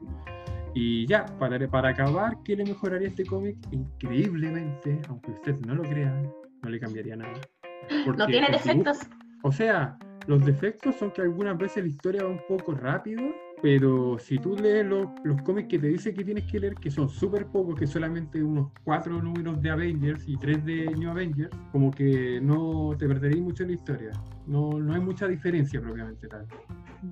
Y 0.75 1.07
ya, 1.07 1.25
para, 1.39 1.59
para 1.69 1.91
acabar, 1.91 2.37
¿qué 2.45 2.57
le 2.57 2.65
mejoraría 2.65 3.09
este 3.09 3.25
cómic? 3.25 3.57
Increíblemente, 3.71 5.01
aunque 5.09 5.31
usted 5.31 5.57
no 5.61 5.77
lo 5.77 5.83
crea, 5.85 6.23
no 6.63 6.69
le 6.69 6.81
cambiaría 6.81 7.17
nada. 7.17 7.41
no 8.19 8.27
tiene 8.27 8.49
defectos. 8.51 8.99
o 9.43 9.53
sea, 9.53 9.97
los 10.27 10.45
defectos 10.45 10.97
son 10.97 11.13
que 11.13 11.23
algunas 11.23 11.57
veces 11.57 11.85
la 11.85 11.89
historia 11.89 12.25
va 12.25 12.31
un 12.31 12.43
poco 12.49 12.75
rápido, 12.75 13.23
pero 13.63 14.19
si 14.19 14.39
tú 14.39 14.55
lees 14.55 14.85
los, 14.85 15.09
los 15.25 15.41
cómics 15.43 15.69
que 15.69 15.79
te 15.79 15.89
dice 15.89 16.13
que 16.13 16.25
tienes 16.25 16.45
que 16.45 16.61
leer, 16.61 16.75
que 16.75 16.91
son 16.91 17.09
súper 17.09 17.47
pocos, 17.47 17.79
que 17.79 17.87
solamente 17.87 18.43
unos 18.43 18.71
cuatro 18.85 19.21
números 19.23 19.61
de 19.63 19.71
Avengers 19.71 20.29
y 20.29 20.37
tres 20.37 20.65
de 20.65 20.87
New 20.97 21.11
Avengers, 21.11 21.51
como 21.73 21.91
que 21.91 22.41
no 22.41 22.95
te 22.99 23.09
perderías 23.09 23.41
mucho 23.41 23.63
en 23.63 23.71
la 23.71 23.75
historia. 23.75 24.13
No, 24.47 24.79
no 24.79 24.95
hay 24.95 25.01
mucha 25.01 25.27
diferencia 25.27 25.81
propiamente 25.81 26.29
tal. 26.29 26.47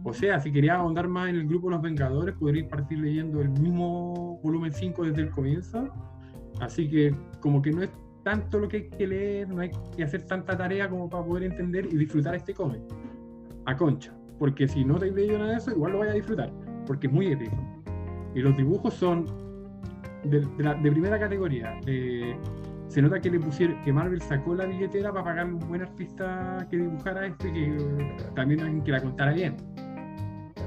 O 0.03 0.13
sea, 0.13 0.39
si 0.41 0.53
quería 0.53 0.77
ahondar 0.77 1.09
más 1.09 1.31
en 1.31 1.37
el 1.37 1.49
grupo 1.49 1.71
Los 1.71 1.81
Vengadores, 1.81 2.35
podría 2.35 2.69
partir 2.69 2.99
leyendo 2.99 3.41
el 3.41 3.49
mismo 3.49 4.39
volumen 4.43 4.73
5 4.73 5.05
desde 5.05 5.23
el 5.23 5.31
comienzo. 5.31 5.89
Así 6.61 6.89
que 6.89 7.15
como 7.41 7.63
que 7.63 7.71
no 7.71 7.83
es 7.83 7.91
tanto 8.23 8.59
lo 8.59 8.69
que 8.69 8.77
hay 8.77 8.89
que 8.91 9.07
leer, 9.07 9.49
no 9.49 9.61
hay 9.61 9.71
que 9.97 10.05
hacer 10.05 10.27
tanta 10.27 10.57
tarea 10.57 10.89
como 10.89 11.09
para 11.09 11.25
poder 11.25 11.45
entender 11.45 11.87
y 11.87 11.97
disfrutar 11.97 12.35
este 12.35 12.55
cómic. 12.55 12.83
A 13.67 13.77
concha. 13.77 14.13
Porque 14.39 14.69
si 14.69 14.85
no 14.85 14.99
te 14.99 15.07
has 15.07 15.15
leído 15.15 15.39
nada 15.39 15.53
de 15.53 15.57
eso, 15.59 15.71
igual 15.71 15.93
lo 15.93 15.99
vaya 16.01 16.13
a 16.13 16.15
disfrutar. 16.15 16.53
Porque 16.87 17.07
es 17.07 17.13
muy 17.13 17.29
épico. 17.29 17.57
Y 18.35 18.41
los 18.41 18.57
dibujos 18.57 18.95
son 18.95 19.27
de, 20.25 20.41
primera 20.91 21.19
categoría. 21.19 21.79
Eh, 21.87 22.37
se 22.89 23.03
nota 23.03 23.21
que 23.21 23.31
le 23.31 23.41
pusieron 23.41 23.81
que 23.83 23.93
Marvel 23.93 24.21
sacó 24.21 24.55
la 24.55 24.67
billetera 24.67 25.13
para 25.13 25.25
pagar 25.25 25.47
un 25.47 25.59
buen 25.59 25.83
artista 25.83 26.67
que 26.71 26.77
dibujara 26.77 27.27
este 27.27 27.53
que 27.53 28.17
también 28.35 28.61
alguien 28.61 28.85
que 28.85 28.93
la 28.93 29.01
contara 29.01 29.33
bien 29.33 29.57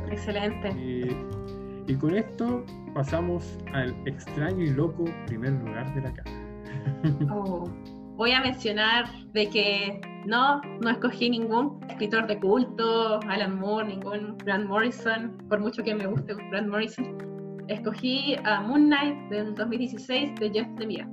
Excelente. 0.09 0.75
y 1.87 1.95
con 1.95 2.15
esto 2.15 2.65
pasamos 2.93 3.57
al 3.73 3.95
extraño 4.07 4.63
y 4.63 4.71
loco 4.71 5.05
primer 5.27 5.51
lugar 5.53 5.93
de 5.93 6.01
la 6.01 6.13
casa. 6.13 6.31
Oh, 7.31 7.69
voy 8.15 8.31
a 8.31 8.41
mencionar 8.41 9.05
de 9.33 9.49
que 9.49 10.01
no, 10.27 10.61
no 10.81 10.89
escogí 10.89 11.29
ningún 11.29 11.79
escritor 11.87 12.27
de 12.27 12.37
culto, 12.39 13.19
Alan 13.29 13.57
Moore, 13.57 13.87
ningún 13.87 14.37
Grant 14.39 14.67
Morrison, 14.67 15.37
por 15.47 15.61
mucho 15.61 15.81
que 15.83 15.95
me 15.95 16.05
guste 16.05 16.35
Grant 16.51 16.67
Morrison. 16.67 17.17
Escogí 17.69 18.35
a 18.43 18.61
Moon 18.61 18.87
Knight 18.87 19.29
del 19.29 19.55
2016 19.55 20.35
de 20.35 20.49
Jeff 20.51 20.67
Lemire. 20.77 21.07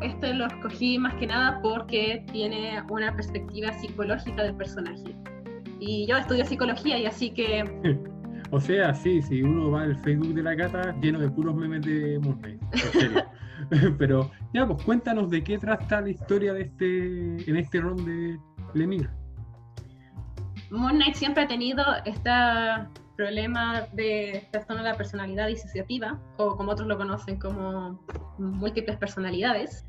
Este 0.00 0.34
lo 0.34 0.46
escogí 0.46 0.98
más 0.98 1.14
que 1.14 1.28
nada 1.28 1.60
porque 1.62 2.24
tiene 2.32 2.82
una 2.90 3.14
perspectiva 3.14 3.72
psicológica 3.72 4.42
del 4.42 4.56
personaje. 4.56 5.16
Y 5.78 6.06
yo 6.08 6.16
estudio 6.16 6.44
psicología 6.44 6.98
y 6.98 7.06
así 7.06 7.30
que... 7.30 7.64
o 8.50 8.60
sea, 8.60 8.92
sí, 8.94 9.22
si 9.22 9.42
uno 9.42 9.70
va 9.70 9.82
al 9.82 9.96
Facebook 9.98 10.34
de 10.34 10.42
la 10.42 10.56
cata 10.56 10.92
lleno 11.00 11.20
de 11.20 11.30
puros 11.30 11.54
memes 11.54 11.82
de 11.82 12.18
Moon 12.18 12.40
Pero 13.98 14.30
ya, 14.52 14.66
pues 14.66 14.82
cuéntanos 14.84 15.30
de 15.30 15.42
qué 15.42 15.58
trata 15.58 16.00
la 16.00 16.10
historia 16.10 16.52
de 16.52 16.62
este, 16.62 17.50
en 17.50 17.56
este 17.56 17.80
ron 17.80 18.04
de 18.04 18.38
Lemire. 18.74 19.08
Moon 20.70 20.94
Knight 20.94 21.14
siempre 21.14 21.44
ha 21.44 21.48
tenido 21.48 21.84
este 22.04 22.30
problema 23.16 23.82
de 23.92 24.48
trastorno 24.50 24.82
de 24.82 24.90
la 24.90 24.96
personalidad 24.96 25.48
disociativa, 25.48 26.18
o 26.38 26.56
como 26.56 26.72
otros 26.72 26.88
lo 26.88 26.96
conocen 26.96 27.38
como 27.38 28.00
múltiples 28.38 28.96
personalidades. 28.96 29.86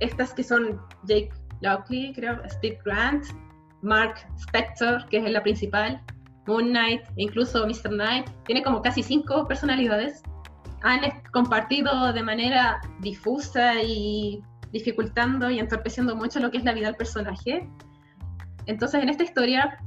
Estas 0.00 0.32
que 0.32 0.42
son 0.42 0.80
Jake 1.04 1.32
Lockley, 1.60 2.12
creo, 2.14 2.40
Steve 2.48 2.78
Grant, 2.84 3.24
Mark 3.82 4.14
Spector, 4.38 5.04
que 5.08 5.18
es 5.18 5.30
la 5.30 5.42
principal, 5.42 6.00
Moon 6.46 6.68
Knight, 6.68 7.02
incluso 7.16 7.66
Mr. 7.66 7.90
Knight, 7.90 8.28
tiene 8.44 8.62
como 8.62 8.82
casi 8.82 9.02
cinco 9.02 9.46
personalidades. 9.46 10.22
Han 10.84 11.00
compartido 11.32 12.12
de 12.12 12.22
manera 12.22 12.80
difusa 13.00 13.82
y 13.82 14.42
dificultando 14.70 15.50
y 15.50 15.58
entorpeciendo 15.58 16.14
mucho 16.14 16.40
lo 16.40 16.50
que 16.50 16.58
es 16.58 16.64
la 16.64 16.72
vida 16.72 16.86
del 16.86 16.96
personaje. 16.96 17.68
Entonces, 18.66 19.02
en 19.02 19.08
esta 19.08 19.24
historia, 19.24 19.78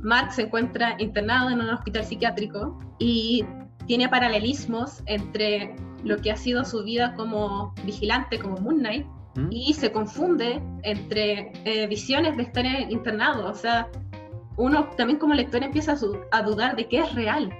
Mark 0.00 0.32
se 0.32 0.42
encuentra 0.42 0.96
internado 0.98 1.50
en 1.50 1.60
un 1.60 1.70
hospital 1.70 2.04
psiquiátrico 2.04 2.78
y 2.98 3.44
tiene 3.86 4.08
paralelismos 4.08 5.02
entre 5.06 5.76
lo 6.04 6.16
que 6.18 6.30
ha 6.30 6.36
sido 6.36 6.64
su 6.64 6.82
vida 6.82 7.14
como 7.14 7.74
vigilante, 7.84 8.38
como 8.38 8.56
Moon 8.58 8.78
Knight, 8.78 9.06
y 9.50 9.72
se 9.74 9.92
confunde 9.92 10.60
entre 10.82 11.52
eh, 11.64 11.86
visiones 11.86 12.36
de 12.36 12.42
estar 12.42 12.64
internado. 12.64 13.48
O 13.48 13.54
sea, 13.54 13.88
uno 14.56 14.88
también 14.96 15.18
como 15.18 15.34
lector 15.34 15.62
empieza 15.62 15.96
a, 16.32 16.42
dudar 16.42 16.74
de 16.76 16.88
qué 16.88 17.00
es 17.00 17.14
real. 17.14 17.52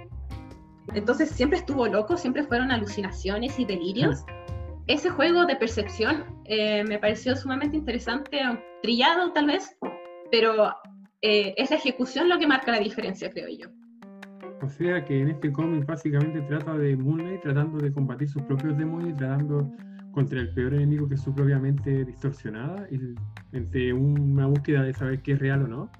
Entonces 0.93 1.29
siempre 1.29 1.59
estuvo 1.59 1.87
loco, 1.87 2.17
siempre 2.17 2.43
fueron 2.43 2.71
alucinaciones 2.71 3.59
y 3.59 3.65
delirios. 3.65 4.23
Ese 4.87 5.09
juego 5.09 5.45
de 5.45 5.55
percepción 5.55 6.25
eh, 6.45 6.83
me 6.83 6.97
pareció 6.97 7.35
sumamente 7.35 7.77
interesante, 7.77 8.39
trillado 8.81 9.31
tal 9.33 9.47
vez, 9.47 9.77
pero 10.31 10.69
eh, 11.21 11.53
es 11.57 11.69
la 11.69 11.77
ejecución 11.77 12.29
lo 12.29 12.39
que 12.39 12.47
marca 12.47 12.71
la 12.71 12.79
diferencia, 12.79 13.29
creo 13.29 13.49
yo. 13.49 13.69
O 14.61 14.67
sea 14.67 15.05
que 15.05 15.21
en 15.21 15.29
este 15.29 15.51
cómic 15.51 15.85
básicamente 15.85 16.41
trata 16.41 16.77
de 16.77 16.97
Moon 16.97 17.39
tratando 17.41 17.77
de 17.77 17.93
combatir 17.93 18.27
sus 18.27 18.41
propios 18.43 18.77
demonios 18.77 19.11
y 19.11 19.13
tratando 19.13 19.71
contra 20.11 20.39
el 20.39 20.53
peor 20.53 20.73
enemigo 20.73 21.07
que 21.07 21.15
es 21.15 21.21
su 21.21 21.33
propia 21.33 21.59
mente 21.59 22.03
distorsionada, 22.03 22.87
y, 22.91 22.99
entre 23.53 23.93
una 23.93 24.47
búsqueda 24.47 24.83
de 24.83 24.93
saber 24.93 25.21
qué 25.21 25.33
es 25.33 25.39
real 25.39 25.63
o 25.63 25.67
no. 25.67 25.91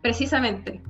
Precisamente. 0.00 0.80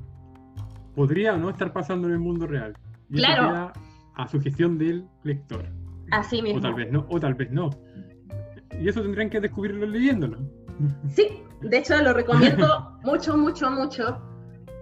Podría 0.94 1.34
o 1.34 1.38
no 1.38 1.50
estar 1.50 1.72
pasando 1.72 2.06
en 2.08 2.14
el 2.14 2.20
mundo 2.20 2.46
real. 2.46 2.76
Y 3.12 3.16
claro. 3.16 3.72
a 4.14 4.28
sugestión 4.28 4.78
del 4.78 5.06
lector. 5.22 5.64
Así 6.10 6.42
mismo. 6.42 6.58
O 6.58 6.62
tal 6.62 6.74
vez 6.74 6.90
no, 6.90 7.06
o 7.08 7.20
tal 7.20 7.34
vez 7.34 7.50
no. 7.50 7.70
Y 8.80 8.88
eso 8.88 9.02
tendrían 9.02 9.30
que 9.30 9.40
descubrirlo 9.40 9.86
leyéndolo. 9.86 10.38
Sí, 11.08 11.42
de 11.60 11.78
hecho 11.78 12.00
lo 12.02 12.12
recomiendo 12.12 12.98
mucho, 13.04 13.36
mucho, 13.36 13.70
mucho, 13.70 14.20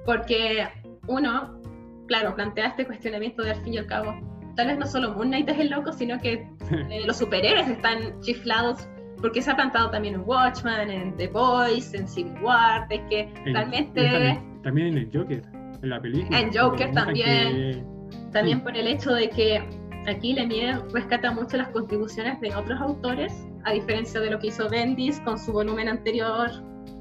porque 0.07 0.67
uno, 1.09 1.61
claro, 2.07 2.35
plantea 2.35 2.69
este 2.69 2.87
cuestionamiento 2.87 3.43
de 3.43 3.51
al 3.51 3.63
fin 3.63 3.75
y 3.75 3.79
al 3.79 3.87
cabo, 3.87 4.15
tal 4.57 4.69
vez 4.69 4.79
no 4.79 4.87
solo 4.87 5.13
Moon 5.15 5.29
Knight 5.29 5.49
es 5.49 5.59
el 5.59 5.71
loco, 5.71 5.93
sino 5.93 6.19
que 6.21 6.33
eh, 6.71 7.03
los 7.05 7.19
superhéroes 7.19 7.69
están 7.69 8.21
chiflados 8.21 8.89
porque 9.21 9.43
se 9.43 9.51
ha 9.51 9.57
plantado 9.57 9.91
también 9.91 10.15
en 10.15 10.23
Watchmen, 10.25 10.91
en 10.91 11.17
The 11.17 11.29
Boys, 11.29 11.93
en 11.93 12.09
Civil 12.09 12.35
War, 12.43 12.89
de 12.89 13.05
que 13.07 13.33
realmente... 13.45 14.41
También, 14.63 14.89
en 14.89 14.99
el 14.99 15.11
Joker, 15.13 15.43
en 15.83 15.91
la 15.91 16.01
película. 16.01 16.41
En 16.41 16.51
Joker 16.53 16.93
también. 16.93 17.87
También 18.33 18.61
por 18.63 18.77
el 18.77 18.87
hecho 18.87 19.13
de 19.13 19.29
que 19.29 19.63
aquí 20.07 20.33
Lemire 20.33 20.79
rescata 20.93 21.33
mucho 21.33 21.57
las 21.57 21.69
contribuciones 21.69 22.41
de 22.41 22.55
otros 22.55 22.81
autores, 22.81 23.47
a 23.65 23.73
diferencia 23.73 24.21
de 24.21 24.31
lo 24.31 24.39
que 24.39 24.49
hizo 24.49 24.69
Bendis 24.69 25.21
con 25.21 25.39
su 25.39 25.53
volumen 25.53 25.89
anterior, 25.89 26.51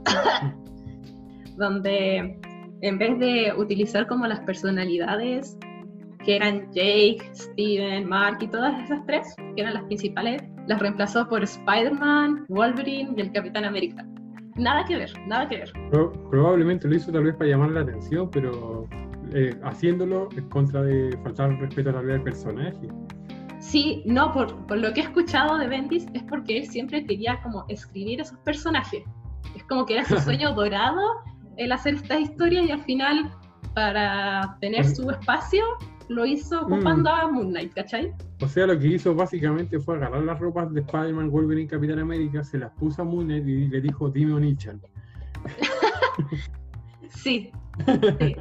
donde 1.58 2.40
en 2.82 2.98
vez 2.98 3.20
de 3.20 3.54
utilizar 3.58 4.08
como 4.08 4.28
las 4.28 4.40
personalidades 4.42 5.58
que 6.26 6.36
eran 6.36 6.72
Jake, 6.74 7.20
Steven, 7.34 8.08
Mark 8.08 8.38
y 8.42 8.48
todas 8.48 8.82
esas 8.84 9.06
tres, 9.06 9.34
que 9.56 9.62
eran 9.62 9.74
las 9.74 9.84
principales, 9.84 10.42
las 10.68 10.80
reemplazó 10.80 11.28
por 11.28 11.44
Spider-Man, 11.44 12.46
Wolverine 12.50 13.14
y 13.16 13.22
el 13.22 13.32
Capitán 13.32 13.66
América. 13.66 14.06
Nada 14.56 14.84
que 14.86 14.98
ver, 14.98 15.12
nada 15.28 15.48
que 15.48 15.58
ver. 15.58 15.72
probablemente 16.30 16.88
lo 16.88 16.96
hizo 16.96 17.12
tal 17.12 17.24
vez 17.24 17.36
para 17.36 17.50
llamar 17.50 17.72
la 17.72 17.82
atención, 17.82 18.30
pero 18.30 18.88
eh, 19.34 19.60
haciéndolo 19.64 20.30
en 20.36 20.50
contra 20.50 20.82
de 20.82 21.18
faltar 21.24 21.58
respeto 21.60 21.90
a 21.90 21.94
la 21.94 22.02
vida 22.02 22.14
del 22.14 22.24
personaje. 22.24 22.88
Sí, 23.60 24.04
no, 24.06 24.32
por, 24.32 24.66
por, 24.68 24.78
lo 24.78 24.94
que 24.94 25.02
he 25.02 25.04
escuchado 25.04 25.58
de 25.58 25.68
Bendis 25.68 26.06
es 26.14 26.24
porque 26.24 26.60
él 26.60 26.68
siempre 26.68 27.04
quería 27.06 27.42
como 27.42 27.66
escribir 27.68 28.22
esos 28.22 28.38
personajes. 28.40 29.04
Es 29.56 29.64
como 29.66 29.86
que 29.86 29.96
era 29.96 30.06
su 30.06 30.18
sueño 30.20 30.54
dorado 30.54 31.02
el 31.58 31.72
hacer 31.72 31.96
esta 31.96 32.20
historia 32.20 32.64
y 32.64 32.72
al 32.72 32.82
final 32.84 33.30
para 33.76 34.58
tener 34.62 34.86
su 34.86 35.10
espacio 35.12 35.64
lo 36.08 36.26
hizo 36.26 36.62
ocupando 36.62 37.12
mm. 37.12 37.14
a 37.14 37.32
Moon 37.32 37.50
Knight, 37.50 37.74
¿cachai? 37.74 38.12
O 38.42 38.48
sea, 38.48 38.66
lo 38.66 38.80
que 38.80 38.88
hizo 38.88 39.14
básicamente 39.14 39.80
fue 39.80 39.96
agarrar 39.96 40.24
las 40.24 40.40
ropas 40.40 40.74
de 40.74 40.82
Spider-Man, 40.82 41.30
Wolverine, 41.30 41.68
Capitán 41.70 42.00
América, 42.00 42.44
se 42.44 42.58
las 42.58 42.72
puso 42.72 43.04
a 43.04 43.06
Moon 43.06 43.26
Knight 43.26 43.48
y 43.48 43.68
le 43.68 43.82
dijo, 43.82 44.10
dime 44.10 44.34
Onichan. 44.34 44.82
sí. 47.10 47.52
sí. 48.20 48.36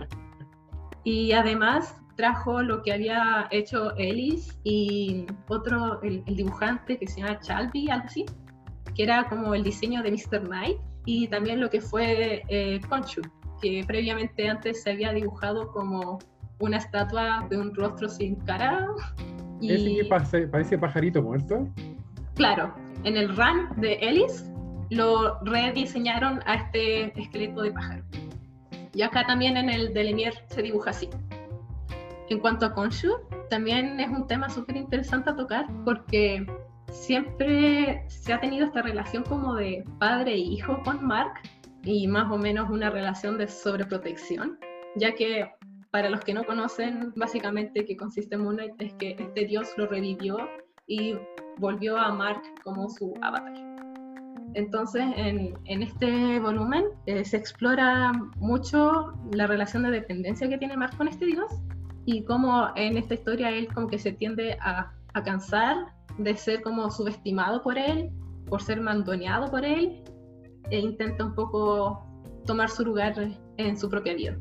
Y 1.09 1.32
además 1.32 1.96
trajo 2.16 2.61
lo 2.61 2.82
que 2.82 2.92
había 2.92 3.48
hecho 3.50 3.96
Ellis 3.96 4.59
y 4.62 5.24
otro, 5.48 6.02
el, 6.02 6.22
dibujante 6.26 6.98
que 6.98 7.06
se 7.06 7.22
llama 7.22 7.38
Chalby, 7.40 7.88
algo 7.88 8.04
así, 8.04 8.26
que 8.94 9.04
era 9.04 9.26
como 9.26 9.54
el 9.54 9.62
diseño 9.62 10.02
de 10.02 10.11
Mr. 10.11 10.42
Knight, 10.46 10.76
y 11.06 11.26
también 11.28 11.62
lo 11.62 11.70
que 11.70 11.80
fue 11.80 12.42
eh, 12.48 12.78
Conchu, 12.90 13.22
que 13.62 13.82
previamente 13.86 14.50
antes 14.50 14.82
se 14.82 14.90
había 14.90 15.14
dibujado 15.14 15.72
como 15.72 16.18
una 16.59 16.76
estatua 16.76 17.46
de 17.48 17.56
un 17.56 17.74
rostro 17.74 18.06
sin 18.11 18.36
cara. 18.40 18.86
Y... 19.61 19.72
¿Ese 19.72 20.02
que 20.36 20.46
parece, 20.46 20.78
pajarito 20.78 21.20
muerto? 21.20 21.66
Claro, 22.34 22.72
en 23.02 23.16
el 23.16 23.34
run 23.34 23.80
de 23.80 23.94
Ellis 23.94 24.44
lo 24.90 25.40
rediseñaron 25.40 26.40
a 26.46 26.54
este 26.54 27.18
esqueleto 27.20 27.62
de 27.62 27.72
pájaro. 27.72 28.04
Y 28.99 29.03
acá 29.03 29.24
también 29.24 29.57
en 29.57 29.70
el 29.70 29.94
de 29.94 30.03
Lemier 30.03 30.34
se 30.49 30.61
dibuja 30.61 30.90
así. 30.90 31.09
En 32.30 32.40
cuanto 32.40 32.66
a 32.66 32.74
Konshu, 32.74 33.12
también 33.49 34.01
es 34.01 34.09
un 34.09 34.26
tema 34.26 34.51
súper 34.51 34.76
interesante 34.76 35.30
a 35.30 35.36
tocar 35.36 35.66
porque 35.84 36.44
siempre 36.90 38.03
se 38.09 38.32
ha 38.32 38.40
tenido 38.40 38.66
esta 38.66 38.82
relación 38.82 39.22
como 39.22 39.55
de 39.55 39.84
padre 40.01 40.32
e 40.32 40.38
hijo 40.38 40.82
con 40.82 41.07
Mark 41.07 41.34
y 41.84 42.09
más 42.09 42.28
o 42.32 42.38
menos 42.38 42.70
una 42.70 42.90
relación 42.90 43.38
de 43.38 43.46
sobreprotección, 43.46 44.59
ya 44.96 45.14
que 45.14 45.49
para 45.92 46.11
los 46.11 46.22
que 46.22 46.34
no 46.34 46.42
conocen, 46.42 47.12
básicamente 47.14 47.84
que 47.84 47.96
consiste 47.96 48.36
Moon 48.36 48.57
Knight 48.57 48.82
es 48.82 48.94
que 48.94 49.14
este 49.16 49.44
dios 49.44 49.68
lo 49.76 49.86
revivió 49.86 50.38
y 50.88 51.14
volvió 51.59 51.96
a 51.96 52.12
Mark 52.12 52.42
como 52.64 52.88
su 52.90 53.14
avatar. 53.22 53.67
Entonces, 54.55 55.05
en, 55.16 55.55
en 55.66 55.82
este 55.82 56.40
volumen 56.40 56.84
eh, 57.07 57.24
se 57.24 57.36
explora 57.36 58.12
mucho 58.36 59.12
la 59.32 59.46
relación 59.46 59.82
de 59.82 59.90
dependencia 59.90 60.49
que 60.49 60.59
tiene 60.59 60.76
Mark 60.76 60.96
con 60.96 61.09
este 61.09 61.26
dios 61.26 61.53
y 62.07 62.24
cómo 62.24 62.68
en 62.74 62.96
esta 62.96 63.14
historia 63.14 63.51
él 63.51 63.68
como 63.72 63.88
que 63.88 63.99
se 63.99 64.12
tiende 64.12 64.57
a, 64.61 64.92
a 65.12 65.22
cansar 65.22 65.76
de 66.18 66.36
ser 66.36 66.62
como 66.62 66.90
subestimado 66.90 67.62
por 67.62 67.78
él, 67.78 68.11
por 68.46 68.62
ser 68.62 68.80
mandoneado 68.80 69.51
por 69.51 69.64
él, 69.64 70.03
e 70.70 70.78
intenta 70.78 71.24
un 71.24 71.34
poco 71.34 72.03
tomar 72.46 72.70
su 72.70 72.84
lugar 72.84 73.14
en 73.59 73.76
su 73.76 73.88
propia 73.88 74.14
vida. 74.14 74.36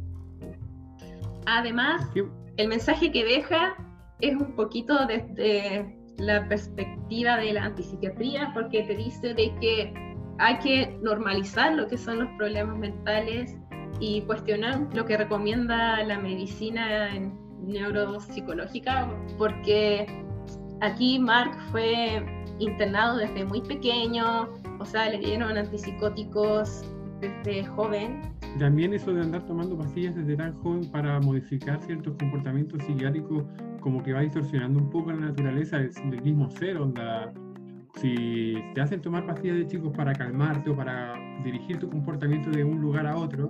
Además, 1.45 2.09
el 2.57 2.67
mensaje 2.67 3.11
que 3.11 3.23
deja 3.23 3.75
es 4.19 4.35
un 4.35 4.55
poquito 4.55 5.05
desde 5.05 5.96
la 6.17 6.47
perspectiva 6.47 7.37
de 7.37 7.53
la 7.53 7.65
antipsiquiatría, 7.65 8.51
porque 8.53 8.83
te 8.83 8.95
dice 8.95 9.33
de 9.33 9.53
que 9.59 9.93
hay 10.39 10.57
que 10.59 10.97
normalizar 11.01 11.75
lo 11.75 11.87
que 11.87 11.97
son 11.97 12.19
los 12.19 12.29
problemas 12.37 12.77
mentales 12.77 13.55
y 13.99 14.21
cuestionar 14.21 14.87
lo 14.93 15.05
que 15.05 15.17
recomienda 15.17 16.03
la 16.03 16.19
medicina 16.19 17.09
neuropsicológica, 17.61 19.09
porque 19.37 20.05
aquí 20.81 21.19
Mark 21.19 21.57
fue 21.71 22.23
internado 22.59 23.17
desde 23.17 23.45
muy 23.45 23.61
pequeño, 23.61 24.49
o 24.79 24.85
sea, 24.85 25.09
le 25.09 25.19
dieron 25.19 25.57
antipsicóticos 25.57 26.83
desde 27.19 27.65
joven. 27.65 28.21
También 28.59 28.93
eso 28.93 29.13
de 29.13 29.21
andar 29.21 29.45
tomando 29.45 29.77
pastillas 29.77 30.15
desde 30.15 30.35
tan 30.35 30.53
joven 30.61 30.89
para 30.91 31.19
modificar 31.19 31.81
ciertos 31.81 32.15
comportamientos 32.17 32.83
psiquiátricos, 32.83 33.43
como 33.87 34.03
que 34.03 34.11
va 34.11 34.19
distorsionando 34.19 34.79
un 34.79 34.89
poco 34.89 35.13
la 35.13 35.27
naturaleza 35.27 35.77
del, 35.77 36.21
mismo 36.21 36.49
ser, 36.49 36.75
onda. 36.75 37.31
Si 37.95 38.57
te 38.73 38.81
hacen 38.81 39.01
tomar 39.01 39.25
pastillas 39.25 39.55
de 39.55 39.67
chicos 39.67 39.93
para 39.95 40.11
calmarte 40.11 40.69
o 40.69 40.75
para 40.75 41.13
dirigir 41.45 41.79
tu 41.79 41.89
comportamiento 41.89 42.49
de 42.49 42.65
un 42.65 42.81
lugar 42.81 43.07
a 43.07 43.15
otro, 43.15 43.49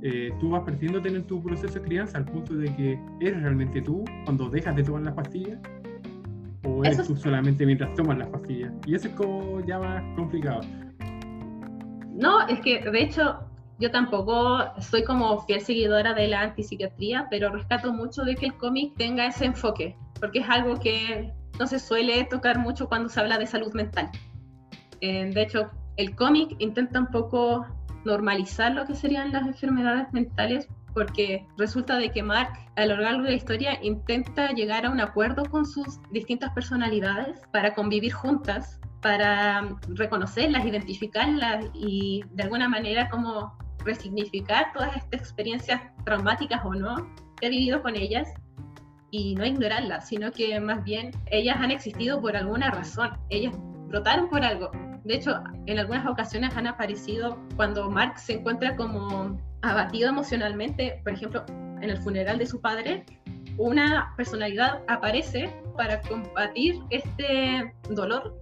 eh, 0.00 0.32
tú 0.40 0.48
vas 0.48 0.62
perdiendo 0.62 1.02
tener 1.02 1.24
tu 1.24 1.42
proceso 1.42 1.74
de 1.74 1.82
crianza 1.82 2.16
al 2.16 2.24
punto 2.24 2.54
de 2.54 2.74
que 2.74 2.98
eres 3.20 3.42
realmente 3.42 3.82
tú 3.82 4.02
cuando 4.24 4.48
dejas 4.48 4.74
de 4.74 4.84
tomar 4.84 5.02
las 5.02 5.12
pastillas 5.12 5.60
o 6.66 6.82
eres 6.82 7.06
tú 7.06 7.14
solamente 7.14 7.66
mientras 7.66 7.92
tomas 7.92 8.16
las 8.16 8.28
pastillas. 8.28 8.72
Y 8.86 8.94
eso 8.94 9.08
es 9.08 9.14
como 9.14 9.60
ya 9.66 9.78
más 9.80 10.02
complicado. 10.16 10.62
No, 12.14 12.48
es 12.48 12.58
que 12.60 12.90
de 12.90 13.02
hecho 13.02 13.38
yo 13.78 13.90
tampoco 13.90 14.58
soy 14.80 15.04
como 15.04 15.40
fiel 15.44 15.60
seguidora 15.60 16.14
de 16.14 16.28
la 16.28 16.42
antipsiquiatría, 16.42 17.26
pero 17.30 17.50
rescato 17.50 17.92
mucho 17.92 18.22
de 18.22 18.36
que 18.36 18.46
el 18.46 18.56
cómic 18.56 18.94
tenga 18.96 19.26
ese 19.26 19.46
enfoque, 19.46 19.96
porque 20.20 20.40
es 20.40 20.48
algo 20.48 20.78
que 20.78 21.32
no 21.58 21.66
se 21.66 21.78
suele 21.78 22.24
tocar 22.24 22.58
mucho 22.58 22.88
cuando 22.88 23.08
se 23.08 23.20
habla 23.20 23.38
de 23.38 23.46
salud 23.46 23.72
mental. 23.74 24.10
Eh, 25.00 25.30
de 25.32 25.42
hecho, 25.42 25.70
el 25.96 26.14
cómic 26.14 26.56
intenta 26.58 27.00
un 27.00 27.08
poco 27.08 27.66
normalizar 28.04 28.72
lo 28.72 28.84
que 28.86 28.94
serían 28.94 29.32
las 29.32 29.46
enfermedades 29.46 30.12
mentales 30.12 30.68
porque 30.92 31.46
resulta 31.58 31.98
de 31.98 32.10
que 32.10 32.22
Mark 32.22 32.52
a 32.76 32.86
lo 32.86 32.96
largo 32.96 33.22
de 33.24 33.30
la 33.30 33.36
historia 33.36 33.78
intenta 33.82 34.52
llegar 34.52 34.86
a 34.86 34.90
un 34.90 35.00
acuerdo 35.00 35.44
con 35.44 35.66
sus 35.66 36.00
distintas 36.12 36.52
personalidades 36.52 37.40
para 37.52 37.74
convivir 37.74 38.12
juntas, 38.12 38.80
para 39.02 39.76
reconocerlas, 39.88 40.64
identificarlas 40.64 41.66
y 41.74 42.22
de 42.30 42.44
alguna 42.44 42.68
manera 42.68 43.08
como 43.10 43.58
resignificar 43.84 44.72
todas 44.72 44.96
estas 44.96 45.20
experiencias 45.20 45.80
traumáticas 46.04 46.64
o 46.64 46.74
no 46.74 47.08
que 47.40 47.46
ha 47.46 47.50
vivido 47.50 47.82
con 47.82 47.96
ellas 47.96 48.32
y 49.10 49.34
no 49.34 49.44
ignorarlas, 49.44 50.08
sino 50.08 50.32
que 50.32 50.58
más 50.60 50.82
bien 50.84 51.12
ellas 51.26 51.56
han 51.60 51.70
existido 51.70 52.20
por 52.20 52.36
alguna 52.36 52.70
razón, 52.70 53.10
ellas 53.30 53.54
brotaron 53.88 54.28
por 54.28 54.44
algo 54.44 54.70
de 55.04 55.16
hecho, 55.16 55.38
en 55.66 55.78
algunas 55.78 56.06
ocasiones 56.06 56.56
han 56.56 56.66
aparecido 56.66 57.38
cuando 57.56 57.90
Mark 57.90 58.18
se 58.18 58.34
encuentra 58.34 58.74
como 58.74 59.38
abatido 59.60 60.08
emocionalmente, 60.08 61.00
por 61.04 61.12
ejemplo, 61.12 61.44
en 61.48 61.90
el 61.90 61.98
funeral 61.98 62.38
de 62.38 62.46
su 62.46 62.60
padre, 62.60 63.04
una 63.58 64.14
personalidad 64.16 64.82
aparece 64.88 65.54
para 65.76 66.00
combatir 66.00 66.80
este 66.88 67.74
dolor. 67.90 68.40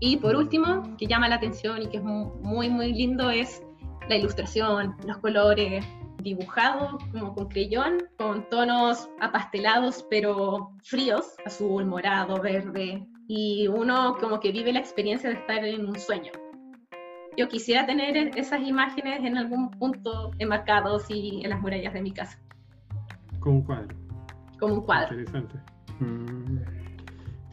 Y 0.00 0.16
por 0.16 0.34
último, 0.34 0.96
que 0.98 1.06
llama 1.06 1.28
la 1.28 1.36
atención 1.36 1.82
y 1.82 1.86
que 1.86 1.98
es 1.98 2.02
muy, 2.02 2.68
muy 2.68 2.92
lindo, 2.92 3.30
es 3.30 3.62
la 4.08 4.16
ilustración, 4.16 4.94
los 5.06 5.18
colores, 5.18 5.84
dibujado 6.22 6.98
como 7.12 7.34
con 7.34 7.48
creyón, 7.48 8.04
con 8.18 8.48
tonos 8.48 9.08
apastelados 9.20 10.04
pero 10.10 10.72
fríos, 10.82 11.34
azul, 11.44 11.84
morado, 11.86 12.40
verde, 12.40 13.06
y 13.28 13.68
uno 13.68 14.16
como 14.20 14.40
que 14.40 14.52
vive 14.52 14.72
la 14.72 14.80
experiencia 14.80 15.30
de 15.30 15.36
estar 15.36 15.64
en 15.64 15.86
un 15.86 15.98
sueño. 15.98 16.32
Yo 17.36 17.48
quisiera 17.48 17.84
tener 17.84 18.16
esas 18.36 18.60
imágenes 18.66 19.20
en 19.20 19.36
algún 19.36 19.70
punto 19.70 20.30
enmarcados 20.38 21.04
y 21.10 21.42
en 21.44 21.50
las 21.50 21.60
murallas 21.60 21.92
de 21.92 22.02
mi 22.02 22.12
casa. 22.12 22.38
Como 23.40 23.56
un 23.56 23.62
cuadro. 23.62 23.96
Como 24.58 24.74
un 24.74 24.80
cuadro. 24.80 25.18
Interesante. 25.18 25.56
Mm, 26.00 26.58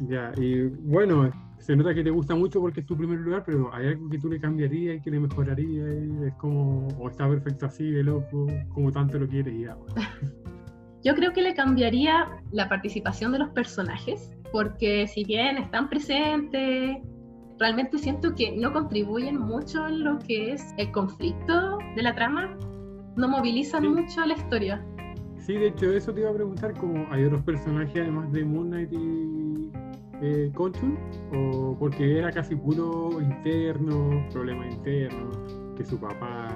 ya, 0.08 0.32
y 0.38 0.64
bueno, 0.68 1.32
se 1.64 1.78
nota 1.78 1.93
que 1.93 2.03
te 2.03 2.09
gusta 2.09 2.36
mucho 2.36 2.59
porque 2.59 2.82
es 2.82 2.86
tu 2.86 2.97
primer 2.97 3.20
lugar, 3.20 3.43
pero 3.45 3.74
hay 3.74 3.88
algo 3.88 4.09
que 4.09 4.20
tú 4.20 4.28
le 4.28 4.38
cambiarías 4.38 4.97
y 4.97 5.01
que 5.01 5.09
le 5.11 5.22
mejorarías, 5.22 5.88
es 5.88 6.34
como, 6.34 6.89
o 6.99 7.09
está 7.09 7.26
perfecto 7.30 7.68
así, 7.68 7.89
de 7.89 8.03
loco, 8.03 8.47
como 8.74 8.91
tanto 8.91 9.18
lo 9.18 9.30
quieres 9.30 9.53
y 9.53 9.61
ya. 9.61 9.78
Yo 11.05 11.16
creo 11.16 11.32
que 11.32 11.41
le 11.41 11.53
cambiaría 11.53 12.28
la 12.51 12.68
participación 12.68 13.32
de 13.32 13.39
los 13.39 13.49
personajes, 13.51 14.30
porque 14.51 15.07
si 15.07 15.24
bien 15.24 15.55
están 15.55 15.89
presentes, 15.89 16.97
realmente 17.59 17.97
siento 17.97 18.36
que 18.36 18.57
no 18.57 18.74
contribuyen 18.74 19.39
mucho 19.39 19.88
en 19.88 20.03
lo 20.03 20.20
que 20.20 20.51
es 20.51 20.74
el 20.78 20.91
conflicto 20.91 21.78
de 21.95 22.03
la 22.03 22.14
trama, 22.14 22.57
no 23.16 23.30
movilizan 23.30 23.88
mucho 23.88 24.26
la 24.26 24.34
historia. 24.34 24.86
Sí, 25.38 25.53
de 25.53 25.68
hecho, 25.68 25.93
eso 25.93 26.14
te 26.14 26.20
iba 26.20 26.30
a 26.30 26.34
preguntar, 26.34 26.74
como 26.74 27.07
hay 27.09 27.24
otros 27.24 27.41
personajes 27.43 28.01
además 28.01 28.34
de 28.34 28.43
Moon 28.43 28.68
Knight 28.68 28.91
y 28.91 29.72
eh, 30.22 30.51
Conchun, 30.53 30.97
o 31.34 31.76
porque 31.78 32.20
era 32.20 32.32
casi 32.32 32.55
puro 32.55 33.20
interno, 33.22 34.26
problema 34.32 34.68
interno, 34.68 35.32
que 35.76 35.84
su 35.84 35.99
papá 35.99 36.47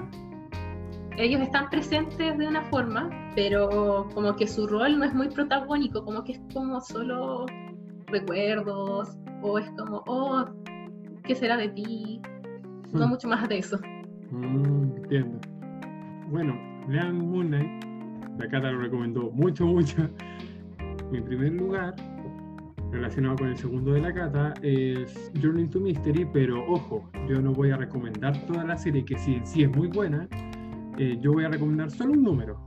ellos 1.18 1.42
están 1.42 1.70
presentes 1.70 2.38
de 2.38 2.48
una 2.48 2.62
forma, 2.66 3.10
pero 3.36 4.08
como 4.14 4.36
que 4.36 4.46
su 4.46 4.68
rol 4.68 5.00
no 5.00 5.06
es 5.06 5.14
muy 5.16 5.30
protagónico, 5.30 6.06
como 6.06 6.24
que 6.24 6.34
es 6.34 6.42
como 6.54 6.80
solo 6.80 7.48
recuerdos, 8.06 9.18
o 9.42 9.58
es 9.58 9.68
como, 9.72 10.04
oh, 10.08 10.46
¿qué 11.24 11.34
será 11.34 11.58
de 11.58 11.70
ti? 11.70 12.22
No 12.94 13.08
hmm. 13.08 13.10
mucho 13.10 13.28
más 13.28 13.50
de 13.50 13.58
eso. 13.58 13.80
Mm, 14.30 14.98
entiendo. 14.98 15.40
Bueno, 16.30 16.56
lean 16.88 17.18
Moon 17.18 17.48
Knight. 17.48 17.84
La 18.38 18.48
Cata 18.48 18.72
lo 18.72 18.80
recomendó 18.80 19.32
mucho, 19.32 19.66
mucho. 19.66 20.08
Mi 21.12 21.20
primer 21.22 21.54
lugar, 21.54 21.96
relacionado 22.92 23.36
con 23.36 23.50
el 23.50 23.58
segundo 23.58 23.94
de 23.94 24.02
la 24.02 24.14
Cata, 24.14 24.54
es 24.62 25.32
Journey 25.42 25.68
to 25.68 25.80
Mystery, 25.80 26.28
pero 26.32 26.66
ojo, 26.68 27.10
yo 27.28 27.42
no 27.42 27.54
voy 27.54 27.72
a 27.72 27.78
recomendar 27.78 28.46
toda 28.46 28.64
la 28.64 28.78
serie, 28.78 29.04
que 29.04 29.18
si 29.18 29.42
sí 29.44 29.64
es 29.64 29.76
muy 29.76 29.88
buena, 29.88 30.28
eh, 30.98 31.18
yo 31.22 31.34
voy 31.34 31.46
a 31.46 31.50
recomendar 31.50 31.92
solo 31.92 32.14
un 32.14 32.24
número, 32.24 32.60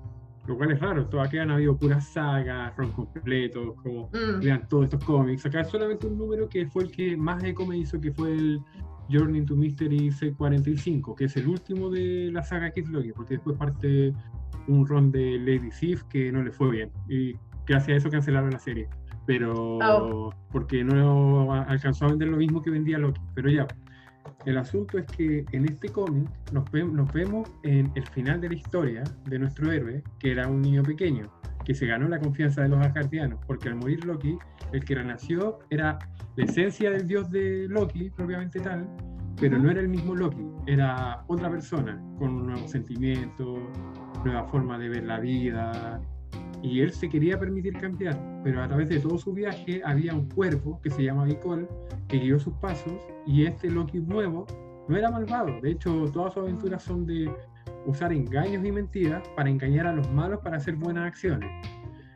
lo 0.47 0.57
cual 0.57 0.73
es 0.73 0.81
raro. 0.81 1.07
Todavía 1.07 1.43
han 1.43 1.51
habido 1.51 1.77
puras 1.77 2.07
sagas, 2.09 2.77
ron 2.77 2.93
completos, 2.93 3.75
como 3.83 4.09
mm. 4.09 4.41
vean 4.41 4.69
todos 4.69 4.85
estos 4.85 5.05
cómics. 5.05 5.45
Acá 5.47 5.63
es 5.63 5.69
solamente 5.69 6.07
un 6.07 6.19
número 6.19 6.49
que 6.49 6.67
fue 6.67 6.85
el 6.85 6.91
que 6.91 7.17
más 7.17 7.43
eco 7.43 7.67
me 7.67 7.79
hizo, 7.79 8.01
que 8.01 8.13
fue 8.13 8.33
el 8.33 8.61
Journey 9.11 9.45
to 9.45 9.57
Mystery 9.57 10.11
C45, 10.11 11.17
que 11.17 11.25
es 11.25 11.37
el 11.37 11.49
último 11.49 11.91
de 11.91 12.31
la 12.33 12.43
saga 12.43 12.71
Kid 12.71 12.87
Loki, 12.89 13.13
porque 13.13 13.35
después 13.35 13.57
parte 13.57 14.15
un 14.69 14.87
ron 14.87 15.11
de 15.11 15.39
Lady 15.39 15.71
Sif 15.71 16.05
que 16.05 16.31
no 16.31 16.43
le 16.43 16.53
fue 16.53 16.71
bien. 16.71 16.91
Y 17.09 17.35
gracias 17.67 17.89
a 17.89 17.97
eso 17.97 18.11
cancelaron 18.11 18.51
la 18.51 18.59
serie. 18.59 18.89
Pero 19.31 19.79
oh. 19.79 20.35
porque 20.51 20.83
no 20.83 21.53
alcanzó 21.53 22.07
a 22.07 22.09
vender 22.09 22.27
lo 22.27 22.37
mismo 22.37 22.61
que 22.61 22.71
vendía 22.71 22.99
Loki. 22.99 23.21
Pero 23.33 23.49
ya, 23.49 23.65
el 24.45 24.59
asunto 24.59 24.99
es 24.99 25.07
que 25.07 25.45
en 25.53 25.67
este 25.67 25.89
cómic 25.89 26.29
nos, 26.51 26.65
nos, 26.73 27.13
vemos 27.13 27.49
en 27.63 27.93
el 27.95 28.05
final 28.09 28.41
de 28.41 28.49
la 28.49 28.55
historia 28.57 29.05
de 29.27 29.39
nuestro 29.39 29.71
héroe, 29.71 30.03
que 30.19 30.33
era 30.33 30.49
un 30.49 30.61
niño 30.61 30.83
pequeño, 30.83 31.31
que 31.65 31.77
se 31.77 31.87
ganó 31.87 32.09
la 32.09 32.19
confianza 32.19 32.63
de 32.63 32.71
los 32.71 32.85
asgardianos, 32.85 33.39
porque 33.47 33.69
al 33.69 33.77
morir 33.77 34.05
Loki, 34.05 34.37
el 34.73 34.85
que 34.85 34.97
renació 34.97 35.61
era 35.71 35.97
la 36.35 36.45
esencia 36.45 36.91
del 36.91 37.07
dios 37.07 37.31
de 37.31 37.69
Loki, 37.69 38.11
propiamente 38.11 38.59
tal, 38.59 38.89
pero 39.41 39.61
no 39.61 39.71
era 39.71 39.81
el 39.81 39.89
mismo 39.89 40.17
Loki, 40.17 40.45
era 40.67 41.23
otra 41.29 41.49
persona, 41.49 42.03
con 42.19 42.31
un 42.31 42.47
nuevo 42.49 42.67
sentimiento, 42.67 43.59
nueva 44.25 44.43
forma 44.49 44.77
de 44.77 44.89
ver 44.89 45.05
la 45.05 45.21
vida, 45.21 46.01
y 46.63 46.81
él 46.81 46.93
se 46.93 47.09
quería 47.09 47.39
permitir 47.39 47.75
cambiar, 47.79 48.19
pero 48.45 48.63
a 48.63 48.69
través 48.69 48.89
de 48.89 49.01
todo 49.01 49.19
su 49.19 49.33
viaje 49.33 49.81
había 49.85 50.15
un 50.15 50.29
cuerpo 50.29 50.81
que 50.83 50.91
se 50.91 51.05
llama 51.05 51.25
Vicol 51.25 51.69
que 52.09 52.19
guió 52.19 52.39
sus 52.39 52.55
pasos 52.55 52.93
y 53.27 53.45
este 53.47 53.71
Loki 53.71 54.01
nuevo 54.01 54.47
no 54.89 54.97
era 54.97 55.11
malvado, 55.11 55.61
de 55.61 55.71
hecho 55.71 56.11
todas 56.13 56.35
sus 56.35 56.43
aventuras 56.43 56.83
son 56.83 57.07
de 57.07 57.31
usar 57.87 58.13
engaños 58.13 58.65
y 58.65 58.73
mentiras 58.73 59.23
para 59.37 59.49
engañar 59.49 59.87
a 59.87 59.93
los 59.93 60.11
malos 60.13 60.41
para 60.41 60.57
hacer 60.57 60.77
buenas 60.77 61.07
acciones. 61.07 61.51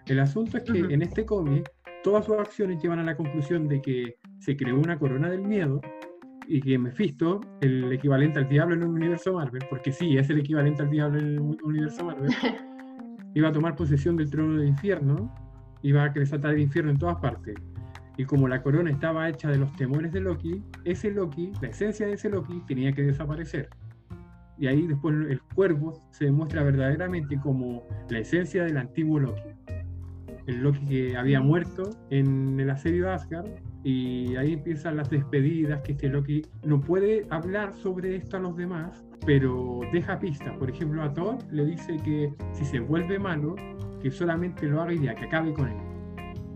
El 0.07 0.21
asunto 0.21 0.59
es 0.59 0.65
que 0.65 0.79
en 0.79 1.03
este 1.03 1.25
cómic 1.25 1.71
todas 2.03 2.27
sus 2.27 2.37
acciones 2.37 2.83
llevan 2.83 2.99
a 2.99 3.05
la 3.05 3.17
conclusión 3.17 3.67
de 3.67 3.81
que 3.81 4.17
se 4.39 4.57
creó 4.57 4.77
una 4.77 4.99
corona 4.99 5.31
del 5.31 5.43
miedo 5.43 5.81
y 6.47 6.61
que 6.61 6.79
Mephisto, 6.79 7.41
el 7.63 7.91
equivalente 7.91 8.39
al 8.39 8.49
diablo 8.49 8.75
en 8.75 8.83
el 8.83 8.89
universo 8.89 9.33
Marvel, 9.33 9.63
porque 9.71 9.93
sí, 9.93 10.19
es 10.19 10.29
el 10.29 10.41
equivalente 10.41 10.83
al 10.83 10.91
diablo 10.91 11.19
en 11.19 11.27
el 11.27 11.41
universo 11.41 12.05
Marvel, 12.05 12.31
iba 13.35 13.49
a 13.49 13.53
tomar 13.53 13.77
posesión 13.77 14.17
del 14.17 14.31
trono 14.31 14.59
del 14.59 14.69
infierno, 14.69 15.33
iba 15.83 16.05
a 16.05 16.09
desatar 16.09 16.55
el 16.55 16.61
infierno 16.61 16.91
en 16.91 16.99
todas 16.99 17.17
partes. 17.17 17.57
Y 18.17 18.25
como 18.25 18.47
la 18.47 18.63
corona 18.63 18.91
estaba 18.91 19.29
hecha 19.29 19.51
de 19.51 19.59
los 19.59 19.73
temores 19.77 20.13
de 20.13 20.21
Loki, 20.21 20.63
ese 20.85 21.11
Loki, 21.11 21.53
la 21.61 21.69
esencia 21.69 22.07
de 22.07 22.15
ese 22.15 22.31
Loki, 22.31 22.63
tenía 22.67 22.93
que 22.93 23.03
desaparecer. 23.03 23.69
Y 24.57 24.69
ahí 24.69 24.87
después 24.87 25.17
el 25.29 25.41
cuervo 25.55 26.01
se 26.11 26.27
demuestra 26.27 26.63
verdaderamente 26.63 27.39
como 27.41 27.83
la 28.09 28.21
esencia 28.21 28.65
del 28.65 28.77
antiguo 28.77 29.19
Loki. 29.19 29.43
El 30.47 30.63
Loki 30.63 30.87
que 30.87 31.17
había 31.17 31.41
muerto 31.41 31.91
en 32.11 32.61
el 32.61 32.71
asedio 32.71 33.07
de 33.07 33.13
Asgard 33.15 33.49
y 33.83 34.37
ahí 34.37 34.53
empiezan 34.53 34.97
las 34.97 35.11
despedidas, 35.11 35.83
que 35.83 35.93
este 35.93 36.09
Loki 36.09 36.43
no 36.65 36.81
puede 36.81 37.27
hablar 37.31 37.73
sobre 37.73 38.15
esto 38.17 38.37
a 38.37 38.41
los 38.41 38.57
demás, 38.57 39.05
pero 39.27 39.81
deja 39.93 40.19
pistas. 40.19 40.57
Por 40.59 40.71
ejemplo, 40.71 41.03
a 41.03 41.13
Thor 41.13 41.39
le 41.51 41.67
dice 41.67 41.97
que 42.05 42.33
si 42.53 42.65
se 42.65 42.81
vuelve 42.81 43.19
malo, 43.19 43.57
que 44.01 44.11
solamente 44.11 44.67
lo 44.67 44.83
haga 44.83 44.93
y 44.93 45.01
ya, 45.01 45.15
que 45.15 45.25
acabe 45.25 45.53
con 45.53 45.69
él. 45.69 45.77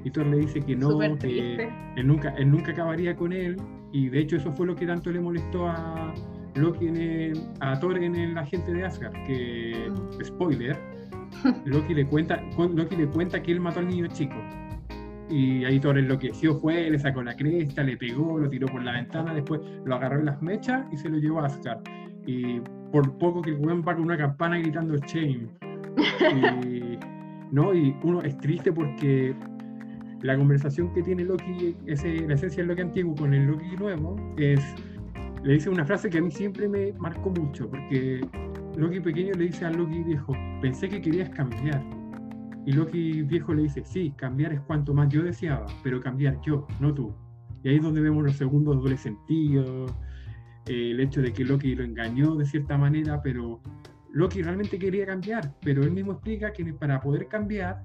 Y 0.04 0.10
Thor 0.10 0.26
le 0.26 0.38
dice 0.38 0.60
que 0.60 0.76
no, 0.76 0.98
que 1.18 1.70
él 1.96 2.06
nunca, 2.06 2.30
él 2.36 2.50
nunca 2.50 2.72
acabaría 2.72 3.16
con 3.16 3.32
él. 3.32 3.56
Y 3.92 4.08
de 4.08 4.20
hecho 4.20 4.36
eso 4.36 4.52
fue 4.52 4.66
lo 4.66 4.74
que 4.74 4.86
tanto 4.86 5.10
le 5.10 5.20
molestó 5.20 5.68
a 5.68 6.12
Loki 6.54 6.88
en 6.88 7.32
a 7.60 7.78
Thor 7.78 7.96
en 7.98 8.14
el 8.14 8.36
agente 8.36 8.72
de 8.72 8.84
Asgard, 8.84 9.14
que, 9.26 9.90
mm. 9.90 10.24
spoiler, 10.24 10.76
Loki 11.64 11.94
le, 11.94 12.06
cuenta, 12.06 12.42
Loki 12.56 12.96
le 12.96 13.06
cuenta 13.06 13.42
que 13.42 13.52
él 13.52 13.60
mató 13.60 13.80
al 13.80 13.88
niño 13.88 14.06
chico 14.08 14.36
y 15.30 15.64
ahí 15.64 15.78
Thor 15.78 15.98
enloqueció, 15.98 16.58
fue, 16.58 16.90
le 16.90 16.98
sacó 16.98 17.22
la 17.22 17.36
cresta, 17.36 17.82
le 17.82 17.96
pegó, 17.96 18.38
lo 18.38 18.48
tiró 18.48 18.66
por 18.66 18.82
la 18.82 18.92
ventana, 18.92 19.34
después 19.34 19.60
lo 19.84 19.94
agarró 19.94 20.20
en 20.20 20.26
las 20.26 20.40
mechas 20.42 20.86
y 20.92 20.96
se 20.96 21.08
lo 21.08 21.18
llevó 21.18 21.40
a 21.40 21.46
Asgard. 21.46 21.80
Y 22.28 22.60
por 22.92 23.16
poco 23.16 23.40
que 23.40 23.50
el 23.50 23.56
weón 23.56 23.82
va 23.86 23.94
con 23.94 24.04
una 24.04 24.18
campana 24.18 24.58
gritando 24.58 24.96
Shame. 24.98 25.48
Y, 26.66 26.98
¿no? 27.50 27.74
y 27.74 27.96
uno 28.02 28.20
es 28.20 28.36
triste 28.36 28.70
porque 28.70 29.34
la 30.20 30.36
conversación 30.36 30.92
que 30.92 31.02
tiene 31.02 31.24
Loki, 31.24 31.74
ese, 31.86 32.26
la 32.28 32.34
esencia 32.34 32.58
del 32.58 32.68
Loki 32.68 32.82
antiguo 32.82 33.14
con 33.14 33.32
el 33.32 33.46
Loki 33.46 33.76
nuevo, 33.78 34.16
es, 34.36 34.60
le 35.42 35.54
dice 35.54 35.70
una 35.70 35.86
frase 35.86 36.10
que 36.10 36.18
a 36.18 36.20
mí 36.20 36.30
siempre 36.30 36.68
me 36.68 36.92
marcó 36.98 37.30
mucho, 37.30 37.70
porque 37.70 38.20
Loki 38.76 39.00
pequeño 39.00 39.32
le 39.32 39.46
dice 39.46 39.64
a 39.64 39.70
Loki 39.70 40.02
viejo, 40.02 40.36
pensé 40.60 40.86
que 40.90 41.00
querías 41.00 41.30
cambiar 41.30 41.82
y 42.66 42.72
Loki 42.72 43.22
viejo 43.22 43.54
le 43.54 43.62
dice, 43.62 43.82
sí, 43.86 44.12
cambiar 44.16 44.52
es 44.52 44.60
cuanto 44.60 44.92
más 44.92 45.08
yo 45.08 45.22
deseaba, 45.22 45.64
pero 45.82 45.98
cambiar 45.98 46.38
yo, 46.42 46.66
no 46.78 46.92
tú. 46.92 47.14
Y 47.62 47.70
ahí 47.70 47.76
es 47.76 47.82
donde 47.82 48.02
vemos 48.02 48.22
los 48.22 48.36
segundos 48.36 48.76
dobles 48.76 49.00
sentidos, 49.00 49.90
eh, 50.68 50.90
el 50.90 51.00
hecho 51.00 51.22
de 51.22 51.32
que 51.32 51.44
Loki 51.44 51.74
lo 51.74 51.84
engañó 51.84 52.34
de 52.36 52.44
cierta 52.44 52.76
manera, 52.76 53.20
pero 53.22 53.60
Loki 54.12 54.42
realmente 54.42 54.78
quería 54.78 55.06
cambiar, 55.06 55.54
pero 55.60 55.82
él 55.82 55.90
mismo 55.90 56.12
explica 56.12 56.52
que 56.52 56.64
para 56.72 57.00
poder 57.00 57.28
cambiar, 57.28 57.82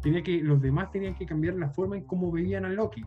tenía 0.00 0.22
que, 0.22 0.42
los 0.42 0.60
demás 0.60 0.90
tenían 0.90 1.14
que 1.14 1.26
cambiar 1.26 1.54
la 1.54 1.68
forma 1.70 1.96
en 1.96 2.04
cómo 2.04 2.30
veían 2.30 2.64
a 2.64 2.68
Loki. 2.68 3.04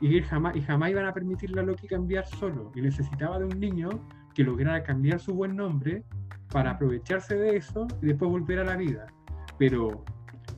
Y, 0.00 0.20
jamás, 0.22 0.56
y 0.56 0.60
jamás 0.60 0.90
iban 0.90 1.06
a 1.06 1.14
permitirle 1.14 1.60
a 1.60 1.64
Loki 1.64 1.86
cambiar 1.86 2.26
solo, 2.26 2.72
y 2.74 2.80
necesitaba 2.80 3.38
de 3.38 3.46
un 3.46 3.60
niño 3.60 3.88
que 4.34 4.44
lograra 4.44 4.82
cambiar 4.82 5.20
su 5.20 5.32
buen 5.34 5.56
nombre 5.56 6.04
para 6.50 6.72
aprovecharse 6.72 7.36
de 7.36 7.56
eso 7.56 7.86
y 8.02 8.06
después 8.06 8.30
volver 8.30 8.58
a 8.58 8.64
la 8.64 8.76
vida. 8.76 9.06
Pero 9.58 10.04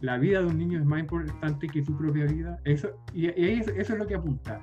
la 0.01 0.19
vida 0.19 0.41
de 0.41 0.47
un 0.47 0.59
niño 0.59 0.79
es 0.79 0.85
más 0.85 1.01
importante 1.01 1.67
que 1.67 1.83
tu 1.83 1.97
propia 1.97 2.27
vida. 2.27 2.59
Eso, 2.65 2.91
y, 3.13 3.27
eso, 3.27 3.71
es 3.71 3.91
lo 3.91 4.07
que 4.07 4.15
apunta. 4.15 4.63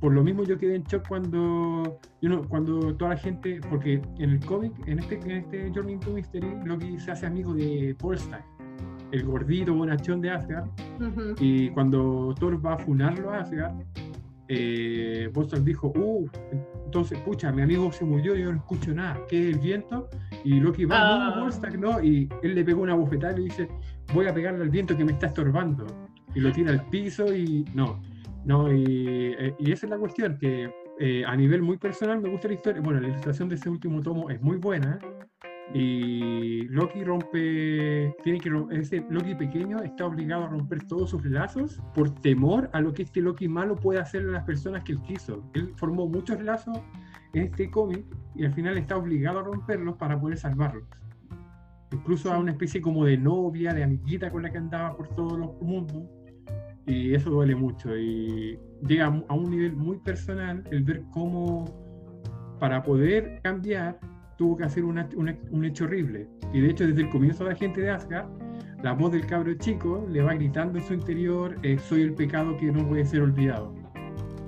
Por 0.00 0.12
lo 0.12 0.22
mismo 0.22 0.44
yo 0.44 0.58
quedé 0.58 0.76
en 0.76 0.84
shock 0.84 1.08
cuando, 1.08 1.98
cuando 2.48 2.94
toda 2.96 3.12
la 3.12 3.16
gente, 3.16 3.60
porque 3.70 4.02
en 4.18 4.30
el 4.30 4.40
cómic, 4.44 4.72
en 4.86 4.98
este, 4.98 5.14
en 5.16 5.30
este 5.30 5.70
Journey 5.74 5.98
to 5.98 6.12
Mystery, 6.12 6.48
Loki 6.64 6.98
se 6.98 7.12
hace 7.12 7.26
amigo 7.26 7.54
de 7.54 7.96
Polstein, 7.98 8.42
el 9.12 9.24
gordito 9.24 9.74
bonachón 9.74 10.20
de 10.20 10.30
Asgard, 10.30 10.68
y 11.40 11.70
cuando 11.70 12.34
Thor 12.38 12.64
va 12.64 12.74
a 12.74 12.78
funarlo 12.78 13.30
a 13.30 13.40
Asgard, 13.40 13.74
eh, 14.48 15.30
dijo, 15.62 15.92
uh, 15.96 16.28
entonces, 16.84 17.18
pucha, 17.20 17.50
mi 17.50 17.62
amigo 17.62 17.90
se 17.90 18.04
murió 18.04 18.36
y 18.36 18.42
yo 18.42 18.52
no 18.52 18.58
escucho 18.58 18.94
nada, 18.94 19.18
¿qué 19.28 19.48
es 19.48 19.56
el 19.56 19.60
viento? 19.60 20.08
Y 20.44 20.60
Loki 20.60 20.84
va, 20.84 20.98
no, 20.98 21.48
ah. 21.48 21.70
no, 21.78 22.02
y 22.02 22.28
él 22.42 22.54
le 22.54 22.64
pegó 22.64 22.82
una 22.82 22.94
bofetada 22.94 23.32
y 23.32 23.36
le 23.36 23.44
dice, 23.44 23.68
voy 24.14 24.26
a 24.26 24.34
pegarle 24.34 24.62
al 24.62 24.70
viento 24.70 24.96
que 24.96 25.04
me 25.04 25.12
está 25.12 25.26
estorbando. 25.26 25.86
Y 26.34 26.40
lo 26.40 26.52
tira 26.52 26.70
al 26.70 26.86
piso 26.88 27.34
y 27.34 27.64
no, 27.74 28.00
no, 28.46 28.72
y, 28.72 29.34
eh, 29.38 29.54
esa 29.58 29.86
es 29.86 29.90
la 29.90 29.98
cuestión, 29.98 30.38
que 30.38 30.70
eh, 30.98 31.24
a 31.26 31.36
nivel 31.36 31.62
muy 31.62 31.76
personal 31.76 32.20
me 32.20 32.30
gusta 32.30 32.48
la 32.48 32.54
historia, 32.54 32.80
bueno, 32.80 33.00
la 33.00 33.08
ilustración 33.08 33.48
de 33.48 33.56
ese 33.56 33.68
último 33.68 34.00
tomo 34.00 34.30
es 34.30 34.40
muy 34.40 34.56
buena, 34.56 34.98
y 35.74 36.62
Loki 36.68 37.02
rompe, 37.02 38.14
tiene 38.22 38.38
que 38.38 38.50
ese 38.70 39.04
Loki 39.10 39.34
pequeño 39.34 39.82
está 39.82 40.06
obligado 40.06 40.44
a 40.44 40.48
romper 40.48 40.86
todos 40.86 41.10
sus 41.10 41.24
lazos 41.24 41.82
por 41.94 42.14
temor 42.20 42.70
a 42.72 42.80
lo 42.80 42.94
que 42.94 43.02
este 43.02 43.20
Loki 43.20 43.48
malo 43.48 43.74
puede 43.74 43.98
hacer 43.98 44.22
a 44.22 44.30
las 44.30 44.44
personas 44.44 44.84
que 44.84 44.92
él 44.92 45.02
quiso. 45.02 45.42
Él 45.54 45.72
formó 45.76 46.06
muchos 46.06 46.40
lazos 46.40 46.78
en 47.32 47.44
este 47.44 47.70
cómic 47.70 48.04
y 48.34 48.44
al 48.44 48.54
final 48.54 48.78
está 48.78 48.96
obligado 48.96 49.40
a 49.40 49.42
romperlos 49.42 49.96
para 49.96 50.18
poder 50.20 50.38
salvarlos. 50.38 50.84
Incluso 51.92 52.32
a 52.32 52.38
una 52.38 52.52
especie 52.52 52.80
como 52.80 53.04
de 53.04 53.16
novia, 53.18 53.74
de 53.74 53.82
amiguita 53.82 54.30
con 54.30 54.42
la 54.42 54.50
que 54.50 54.58
andaba 54.58 54.96
por 54.96 55.08
todos 55.08 55.38
los 55.38 55.60
mundos. 55.60 56.04
Y 56.86 57.14
eso 57.14 57.30
duele 57.30 57.54
mucho. 57.54 57.96
Y 57.96 58.58
llega 58.86 59.06
a 59.06 59.34
un 59.34 59.50
nivel 59.50 59.74
muy 59.76 59.98
personal 59.98 60.62
el 60.70 60.84
ver 60.84 61.02
cómo 61.12 61.64
para 62.60 62.82
poder 62.82 63.40
cambiar 63.42 63.98
tuvo 64.38 64.56
que 64.56 64.64
hacer 64.64 64.84
un 64.84 65.64
hecho 65.64 65.84
horrible. 65.84 66.28
Y 66.52 66.60
de 66.60 66.70
hecho, 66.70 66.86
desde 66.86 67.02
el 67.02 67.08
comienzo 67.10 67.44
de 67.44 67.50
la 67.50 67.56
gente 67.56 67.80
de 67.80 67.90
Asgard, 67.90 68.28
la 68.82 68.92
voz 68.92 69.12
del 69.12 69.26
cabro 69.26 69.54
chico 69.54 70.06
le 70.10 70.22
va 70.22 70.34
gritando 70.34 70.78
en 70.78 70.84
su 70.84 70.94
interior, 70.94 71.56
eh, 71.62 71.78
soy 71.78 72.02
el 72.02 72.14
pecado 72.14 72.56
que 72.58 72.70
no 72.70 72.86
puede 72.86 73.04
ser 73.04 73.22
olvidado. 73.22 73.72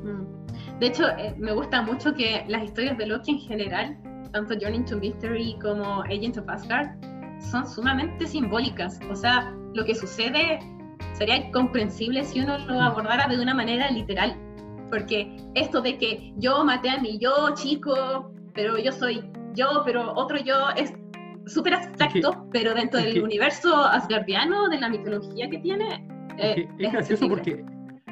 Mm. 0.04 0.78
De 0.78 0.86
hecho, 0.86 1.08
eh, 1.18 1.34
me 1.38 1.52
gusta 1.52 1.82
mucho 1.82 2.14
que 2.14 2.44
las 2.46 2.62
historias 2.62 2.96
de 2.98 3.06
Loki 3.06 3.32
en 3.32 3.38
general 3.38 3.98
tanto 4.32 4.54
Journey 4.60 4.84
to 4.84 4.96
Mystery 4.98 5.56
como 5.60 6.02
Agents 6.02 6.38
of 6.38 6.48
Asgard, 6.48 6.88
son 7.40 7.66
sumamente 7.66 8.26
simbólicas. 8.26 9.00
O 9.10 9.14
sea, 9.14 9.54
lo 9.74 9.84
que 9.84 9.94
sucede 9.94 10.58
sería 11.12 11.50
comprensible 11.50 12.24
si 12.24 12.40
uno 12.40 12.58
lo 12.58 12.80
abordara 12.80 13.26
de 13.28 13.40
una 13.40 13.54
manera 13.54 13.90
literal. 13.90 14.36
Porque 14.90 15.36
esto 15.54 15.80
de 15.82 15.98
que 15.98 16.32
yo 16.36 16.64
maté 16.64 16.90
a 16.90 16.98
mi 16.98 17.18
yo 17.18 17.54
chico, 17.54 18.32
pero 18.54 18.78
yo 18.78 18.92
soy 18.92 19.22
yo, 19.54 19.82
pero 19.84 20.12
otro 20.14 20.38
yo, 20.38 20.70
es 20.76 20.92
súper 21.46 21.74
abstracto, 21.74 22.46
pero 22.52 22.74
dentro 22.74 23.00
del 23.00 23.22
universo 23.22 23.74
asgardiano, 23.74 24.68
de 24.68 24.78
la 24.78 24.88
mitología 24.88 25.48
que 25.48 25.58
tiene. 25.58 26.06
Eh, 26.38 26.68
es, 26.78 26.92
gracioso 26.92 27.28
porque 27.28 27.64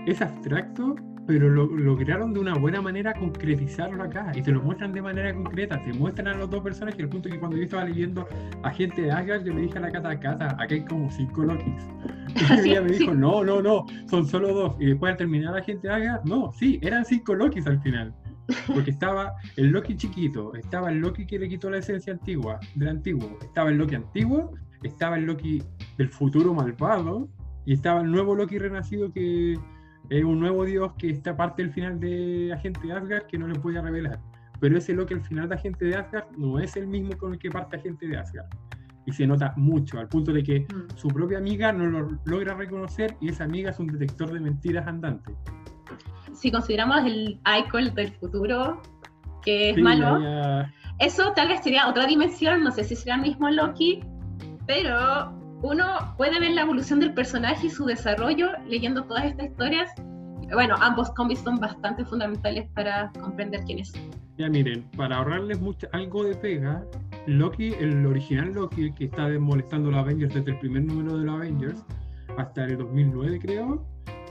es 0.07 0.21
abstracto, 0.21 0.97
pero 1.27 1.49
lo 1.49 1.67
lograron 1.67 2.33
de 2.33 2.41
una 2.41 2.55
buena 2.55 2.81
manera 2.81 3.13
concretizarlo 3.13 4.03
acá 4.03 4.33
y 4.35 4.43
te 4.43 4.53
lo 4.53 4.63
muestran 4.63 4.93
de 4.93 5.03
manera 5.03 5.35
concreta. 5.35 5.83
Te 5.85 5.93
muestran 5.93 6.29
a 6.29 6.35
los 6.35 6.49
dos 6.49 6.63
personajes. 6.63 7.01
El 7.01 7.09
punto 7.09 7.29
que 7.29 7.39
cuando 7.39 7.57
yo 7.57 7.65
estaba 7.65 7.85
leyendo 7.85 8.27
a 8.63 8.71
gente 8.71 9.03
de 9.03 9.11
Asgard, 9.11 9.45
yo 9.45 9.53
le 9.53 9.63
dije 9.63 9.79
a 9.79 9.81
la 9.81 9.91
Cata, 9.91 10.19
Cata, 10.21 10.47
acá 10.53 10.75
hay 10.75 10.85
como 10.85 11.11
cinco 11.11 11.43
Lokis. 11.43 11.85
Y 12.65 12.71
ella 12.71 12.83
me 12.83 12.93
dijo, 12.93 13.15
no, 13.15 13.43
no, 13.43 13.63
no, 13.63 13.87
son 14.11 14.27
solo 14.27 14.53
dos. 14.53 14.77
Y 14.79 14.87
después 14.87 15.13
al 15.13 15.17
terminar 15.17 15.55
la 15.55 15.63
gente 15.63 15.89
de 15.89 15.95
Asgard, 15.95 16.25
no, 16.25 16.53
sí, 16.53 16.79
eran 16.83 17.05
cinco 17.05 17.35
Lokis 17.35 17.67
al 17.67 17.81
final. 17.81 18.15
Porque 18.67 18.91
estaba 18.91 19.35
el 19.57 19.69
Loki 19.71 19.97
chiquito, 19.97 20.55
estaba 20.55 20.91
el 20.91 20.99
Loki 20.99 21.27
que 21.27 21.39
le 21.39 21.49
quitó 21.49 21.71
la 21.71 21.79
esencia 21.79 22.13
antigua, 22.13 22.61
del 22.77 22.89
antiguo, 22.89 23.39
estaba 23.43 23.71
el 23.71 23.79
Loki 23.79 23.97
antiguo, 23.97 24.53
estaba 24.83 25.17
el 25.17 25.25
Loki 25.25 25.63
del 25.99 26.09
futuro 26.11 26.55
malvado, 26.55 27.29
y 27.65 27.73
estaba 27.73 28.03
el 28.03 28.11
nuevo 28.13 28.35
Loki 28.37 28.59
renacido 28.59 29.13
que 29.13 29.59
es 30.09 30.25
un 30.25 30.41
nuevo 30.41 30.65
dios 30.65 30.93
que 30.99 31.11
está 31.11 31.37
parte 31.37 31.63
del 31.63 31.73
final 31.73 31.99
de 32.01 32.53
Agente 32.53 32.87
de 32.87 32.93
Asgard 32.93 33.27
que 33.27 33.39
no 33.39 33.49
le 33.49 33.59
podía 33.59 33.83
revelar. 33.83 34.21
Pero 34.61 34.79
ese 34.79 34.95
Loki 34.95 35.15
al 35.15 35.23
final 35.23 35.49
de 35.49 35.55
Agente 35.55 35.85
de 35.85 35.97
Asgard 35.97 36.31
no 36.37 36.59
es 36.59 36.77
el 36.77 36.87
mismo 36.87 37.17
con 37.19 37.35
el 37.35 37.39
que 37.39 37.51
parte 37.51 37.77
Agente 37.77 38.07
de 38.07 38.17
Asgard. 38.17 38.47
Y 39.05 39.13
se 39.13 39.27
nota 39.27 39.53
mucho, 39.57 39.99
al 39.99 40.09
punto 40.09 40.33
de 40.33 40.43
que 40.43 40.61
mm. 40.61 40.97
su 40.97 41.09
propia 41.09 41.39
amiga 41.39 41.73
no 41.73 41.87
lo 41.87 42.19
logra 42.25 42.55
reconocer 42.55 43.17
y 43.21 43.29
esa 43.29 43.45
amiga 43.45 43.71
es 43.71 43.79
un 43.79 43.87
detector 43.87 44.33
de 44.33 44.41
mentiras 44.41 44.87
andante 44.87 45.33
si 46.37 46.51
consideramos 46.51 47.05
el 47.05 47.41
icon 47.61 47.95
del 47.95 48.13
futuro, 48.13 48.81
que 49.43 49.71
es 49.71 49.79
malo, 49.79 50.19
eso 50.99 51.33
tal 51.35 51.49
vez 51.49 51.63
sería 51.63 51.89
otra 51.89 52.07
dimensión, 52.07 52.63
no 52.63 52.71
sé 52.71 52.85
si 52.85 52.97
será 52.97 53.17
el 53.17 53.23
mismo 53.23 53.49
Loki, 53.51 54.01
pero 54.67 55.33
uno 55.67 56.15
puede 56.17 56.39
ver 56.39 56.53
la 56.53 56.63
evolución 56.63 57.01
del 57.01 57.13
personaje 57.13 57.67
y 57.67 57.71
su 57.71 57.85
desarrollo 57.87 58.51
leyendo 58.69 59.05
todas 59.05 59.25
estas 59.25 59.47
historias. 59.47 59.91
Bueno, 60.53 60.77
ambos 60.81 61.11
cómics 61.11 61.41
son 61.41 61.59
bastante 61.59 62.05
fundamentales 62.05 62.69
para 62.75 63.11
comprender 63.21 63.63
quién 63.65 63.81
es. 63.81 63.93
Ya 64.39 64.49
miren, 64.49 64.85
para 64.97 65.17
ahorrarles 65.17 65.61
mucho, 65.61 65.89
algo 65.93 66.23
de 66.23 66.37
pega, 66.37 66.85
Loki, 67.27 67.73
el 67.81 68.07
original 68.07 68.53
Loki, 68.53 68.93
que 68.93 69.07
está 69.07 69.29
molestando 69.41 69.89
a 69.89 69.93
los 69.93 70.01
Avengers 70.03 70.35
desde 70.35 70.53
el 70.53 70.59
primer 70.61 70.85
número 70.85 71.19
de 71.19 71.25
los 71.25 71.35
Avengers, 71.35 71.85
hasta 72.39 72.65
el 72.65 72.79
2009 72.79 73.41
creo, 73.41 73.85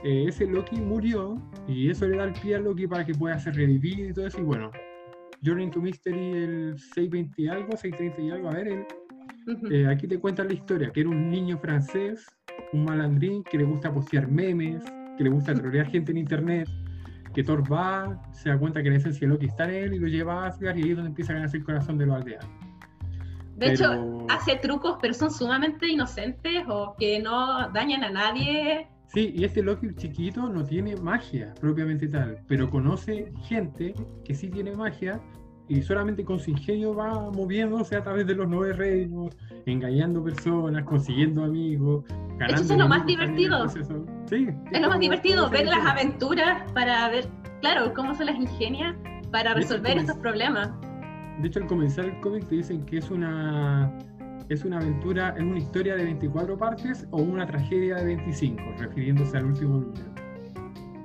eh, 0.06 0.26
ese 0.30 0.46
Loki 0.46 0.78
murió 0.78 1.36
y 1.68 1.90
eso 1.90 2.08
le 2.08 2.18
da 2.18 2.26
el 2.26 2.34
pie 2.34 2.56
a 2.56 2.60
Loki 2.60 2.88
para 2.88 3.06
que 3.06 3.14
pueda 3.14 3.38
ser 3.40 3.56
revivido 3.56 4.10
y 4.10 4.14
todo 4.14 4.28
eso. 4.28 4.40
Y 4.40 4.44
bueno, 4.44 4.72
Journey 5.44 5.70
to 5.70 5.82
Mystery, 5.82 6.32
el 6.32 6.80
620 6.80 7.42
y 7.42 7.48
algo, 7.48 7.76
630 7.76 8.22
y 8.22 8.32
algo, 8.32 8.50
a 8.50 8.54
ver, 8.54 8.88
eh, 9.70 9.88
aquí 9.88 10.08
te 10.08 10.20
cuentan 10.20 10.48
la 10.48 10.54
historia, 10.54 10.92
que 10.92 11.02
era 11.02 11.10
un 11.10 11.30
niño 11.30 11.58
francés, 11.58 12.26
un 12.74 12.86
malandrín 12.86 13.44
que 13.44 13.58
le 13.58 13.64
gusta 13.64 13.94
postear 13.94 14.28
memes, 14.28 14.84
que 15.18 15.24
le 15.24 15.30
gusta 15.30 15.54
trolear 15.56 15.88
gente 15.88 16.12
en 16.12 16.18
internet, 16.18 16.68
que 17.34 17.44
Thor 17.44 17.70
va, 17.72 18.22
se 18.32 18.50
da 18.50 18.58
cuenta 18.58 18.82
que 18.82 18.90
la 18.90 18.98
esencia 18.98 19.28
Loki 19.28 19.48
está 19.48 19.66
en 19.66 19.76
él 19.76 19.94
y 19.94 20.00
lo 20.00 20.08
lleva 20.08 20.44
a 20.44 20.48
Asgard 20.48 20.78
y 20.78 20.84
ahí 20.84 20.90
es 20.92 20.96
donde 20.96 21.10
empieza 21.10 21.34
a 21.34 21.36
ganarse 21.36 21.58
el 21.58 21.64
corazón 21.64 21.98
de 21.98 22.06
los 22.06 22.16
aldeanos. 22.16 22.50
De 23.58 23.72
hecho, 23.72 24.26
hace 24.30 24.58
trucos, 24.58 24.98
pero 25.02 25.14
son 25.14 25.32
sumamente 25.32 25.88
inocentes 25.88 26.64
o 26.68 26.94
que 26.98 27.22
no 27.22 27.70
dañan 27.72 28.04
a 28.04 28.10
nadie 28.10 28.90
Sí, 29.08 29.32
y 29.36 29.46
este 29.46 29.62
Loki 29.62 29.94
chiquito 29.96 30.50
no 30.50 30.64
tiene 30.64 30.96
magia 30.98 31.54
propiamente 31.62 32.08
tal, 32.08 32.40
pero 32.48 32.70
conoce 32.70 33.32
gente 33.44 33.94
que 34.26 34.34
sí 34.34 34.50
tiene 34.50 34.76
magia 34.76 35.22
y 35.68 35.82
solamente 35.82 36.24
con 36.24 36.40
su 36.40 36.52
ingenio 36.52 36.94
va 36.94 37.32
moviéndose 37.32 37.96
a 37.96 38.04
través 38.04 38.28
de 38.28 38.36
los 38.36 38.48
nueve 38.48 38.74
reinos, 38.74 39.36
engañando 39.66 40.24
personas, 40.24 40.84
consiguiendo 40.84 41.44
amigos, 41.44 42.06
ganando. 42.38 42.62
Eso 42.62 42.74
es 42.74 42.80
lo 42.80 42.88
más 42.88 43.06
divertido. 43.06 43.68
Sí, 43.70 44.48
es 44.72 44.82
lo 44.82 44.90
más 44.90 45.00
divertido, 45.00 45.50
ver 45.50 45.66
las 45.66 45.86
aventuras 45.86 46.72
para 46.74 47.10
ver, 47.10 47.28
claro, 47.62 47.94
cómo 47.94 48.14
se 48.14 48.26
las 48.26 48.36
ingenia 48.36 48.96
para 49.32 49.54
resolver 49.54 49.98
estos 49.98 50.18
problemas. 50.18 50.70
De 51.42 51.48
hecho, 51.48 51.60
al 51.60 51.68
comenzar 51.68 52.06
el 52.06 52.20
cómic 52.22 52.48
te 52.48 52.56
dicen 52.56 52.86
que 52.86 52.98
es 52.98 53.10
una 53.10 53.92
es 54.50 54.64
una 54.64 54.78
aventura, 54.78 55.34
es 55.36 55.44
una 55.44 55.58
historia 55.58 55.96
de 55.96 56.04
24 56.04 56.56
partes 56.56 57.08
o 57.10 57.18
una 57.18 57.48
tragedia 57.48 57.96
de 57.96 58.06
25, 58.06 58.62
refiriéndose 58.78 59.38
al 59.38 59.46
último 59.46 59.80
número. 59.80 60.06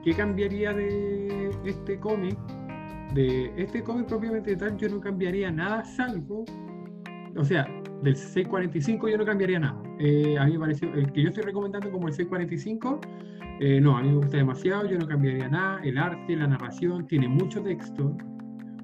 ¿Qué 0.05 0.13
cambiaría 0.13 0.75
de 0.75 1.51
este 1.65 1.99
cómic? 1.99 2.39
De 3.15 3.53
este 3.57 3.83
cómic 3.83 4.07
propiamente 4.07 4.55
tal, 4.57 4.77
yo 4.77 4.89
no 4.89 5.01
cambiaría 5.01 5.51
nada, 5.51 5.85
salvo, 5.85 6.45
o 7.37 7.45
sea, 7.45 7.67
del 8.03 8.17
645 8.17 9.09
yo 9.09 9.19
no 9.19 9.25
cambiaría 9.25 9.59
nada. 9.59 9.83
Eh, 9.99 10.37
a 10.39 10.47
mí 10.47 10.53
me 10.53 10.61
pareció, 10.61 10.93
el 10.95 11.13
que 11.13 11.23
yo 11.23 11.29
estoy 11.29 11.45
recomendando 11.45 11.91
como 11.91 12.09
el 12.09 12.15
645, 12.15 13.01
eh, 13.61 13.81
no, 13.81 13.97
a 13.97 14.03
mí 14.03 14.09
me 14.09 14.17
gusta 14.17 14.39
demasiado, 14.39 14.87
yo 14.87 14.99
no 14.99 15.07
cambiaría 15.07 15.49
nada. 15.49 15.81
El 15.83 15.99
arte, 15.99 16.37
la 16.37 16.47
narración, 16.47 17.07
tiene 17.07 17.29
mucho 17.29 17.63
texto, 17.63 18.17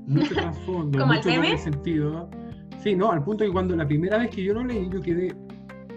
mucho 0.06 0.34
trasfondo, 0.34 1.06
mucho 1.06 1.30
doble 1.30 1.58
sentido. 1.58 2.28
Sí, 2.82 2.94
no, 2.94 3.10
al 3.10 3.24
punto 3.24 3.44
que 3.44 3.50
cuando 3.50 3.74
la 3.74 3.86
primera 3.86 4.18
vez 4.18 4.30
que 4.30 4.44
yo 4.44 4.54
lo 4.54 4.64
leí, 4.64 4.88
yo 4.90 5.00
quedé 5.00 5.34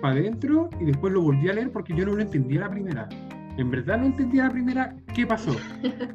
para 0.01 0.15
adentro 0.15 0.69
y 0.79 0.85
después 0.85 1.13
lo 1.13 1.21
volví 1.21 1.49
a 1.49 1.53
leer 1.53 1.71
porque 1.71 1.93
yo 1.93 2.05
no 2.05 2.13
lo 2.13 2.21
entendía 2.21 2.61
la 2.61 2.69
primera. 2.69 3.09
En 3.59 3.69
verdad 3.69 3.97
no 3.97 4.05
entendía 4.05 4.45
la 4.45 4.51
primera 4.51 4.95
qué 5.13 5.27
pasó. 5.27 5.53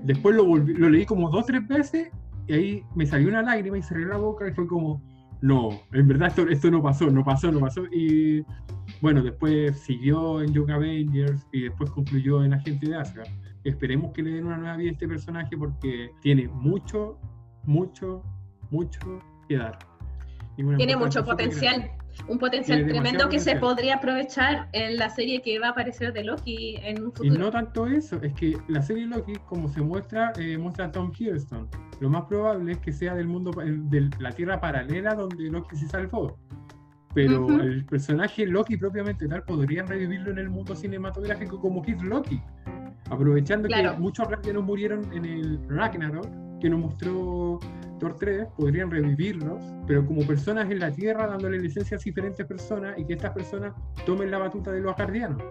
Después 0.03 0.35
lo, 0.35 0.47
volví, 0.47 0.73
lo 0.73 0.89
leí 0.89 1.05
como 1.05 1.29
dos 1.29 1.43
o 1.43 1.45
tres 1.45 1.69
veces 1.69 2.11
y 2.47 2.53
ahí 2.55 2.83
me 2.95 3.05
salió 3.05 3.29
una 3.29 3.43
lágrima 3.43 3.77
y 3.77 3.83
cerré 3.83 4.07
la 4.07 4.17
boca 4.17 4.49
y 4.49 4.53
fue 4.53 4.67
como, 4.67 5.03
no, 5.43 5.69
en 5.93 6.09
verdad 6.09 6.29
esto, 6.29 6.49
esto 6.49 6.71
no 6.71 6.83
pasó, 6.83 7.11
no 7.11 7.23
pasó, 7.23 7.53
no 7.53 7.61
pasó. 7.61 7.85
Y 7.93 8.43
bueno, 9.03 9.23
después 9.23 9.79
siguió 9.79 10.41
en 10.41 10.55
Young 10.55 10.71
Avengers 10.71 11.47
y 11.53 11.65
después 11.65 11.91
concluyó 11.91 12.43
en 12.43 12.55
Agente 12.55 12.89
de 12.89 12.97
Asgard. 12.97 13.29
Esperemos 13.65 14.13
que 14.13 14.23
le 14.23 14.31
den 14.31 14.47
una 14.47 14.57
nueva 14.57 14.77
vida 14.79 14.89
a 14.89 14.93
este 14.93 15.07
personaje 15.07 15.55
porque 15.55 16.13
tiene 16.23 16.49
mucho, 16.49 17.19
mucho, 17.65 18.23
mucho 18.71 19.01
que 19.51 19.59
dar. 19.59 19.79
Tiene 20.79 20.97
mucho 20.97 21.23
potencial, 21.23 21.91
un 22.29 22.39
potencial 22.39 22.87
tremendo 22.87 23.29
que 23.29 23.39
se 23.39 23.57
podría 23.57 23.97
aprovechar 23.97 24.69
en 24.73 24.97
la 24.97 25.11
serie 25.11 25.43
que 25.43 25.59
va 25.59 25.69
a 25.69 25.71
aparecer 25.71 26.13
de 26.13 26.25
Loki 26.25 26.77
en 26.83 27.05
un 27.05 27.13
futuro. 27.13 27.35
Y 27.35 27.39
no 27.39 27.51
tanto 27.51 27.87
eso, 27.87 28.21
es 28.23 28.33
que 28.35 28.57
la 28.69 28.83
serie 28.83 29.07
Loki, 29.07 29.35
como 29.49 29.69
se 29.69 29.81
muestra, 29.81 30.33
eh, 30.39 30.57
muestra 30.59 30.87
a 30.87 30.93
Tom 30.93 31.13
Hiddleston. 31.17 31.69
Lo 32.01 32.09
más 32.09 32.25
probable 32.25 32.73
es 32.73 32.79
que 32.79 32.93
sea 32.93 33.15
del 33.15 33.27
mundo, 33.27 33.51
de 33.53 34.11
la 34.19 34.33
Tierra 34.33 34.61
paralela 34.61 35.15
donde 35.15 35.45
Loki 35.51 35.77
se 35.77 35.89
salvó. 35.89 36.39
Pero 37.15 37.49
el 37.61 37.85
personaje 37.85 38.45
Loki 38.45 38.77
propiamente 38.77 39.29
tal 39.29 39.45
podrían 39.45 39.87
revivirlo 39.87 40.33
en 40.33 40.39
el 40.39 40.51
mundo 40.51 40.75
cinematográfico 40.75 41.61
como 41.61 41.81
Kid 41.81 42.01
Loki. 42.01 42.43
Aprovechando 43.09 43.69
que 43.69 43.91
muchos 43.99 44.27
nos 44.53 44.65
murieron 44.65 45.13
en 45.13 45.25
el 45.25 45.69
Ragnarok, 45.69 46.27
que 46.65 46.71
nos 46.71 46.81
mostró 46.81 47.61
Thor 48.01 48.17
3, 48.19 48.47
podrían 48.57 48.91
revivirlos, 48.91 49.63
pero 49.87 50.07
como 50.07 50.27
personas 50.27 50.71
en 50.71 50.79
la 50.79 50.91
Tierra 50.91 51.27
dándole 51.27 51.59
licencia 51.59 51.99
a 51.99 52.01
diferentes 52.01 52.47
personas 52.47 52.99
y 52.99 53.05
que 53.05 53.13
estas 53.13 53.33
personas 53.33 53.75
tomen 54.07 54.31
la 54.31 54.39
batuta 54.39 54.73
de 54.73 54.81
los 54.81 54.97
guardianos. 54.97 55.43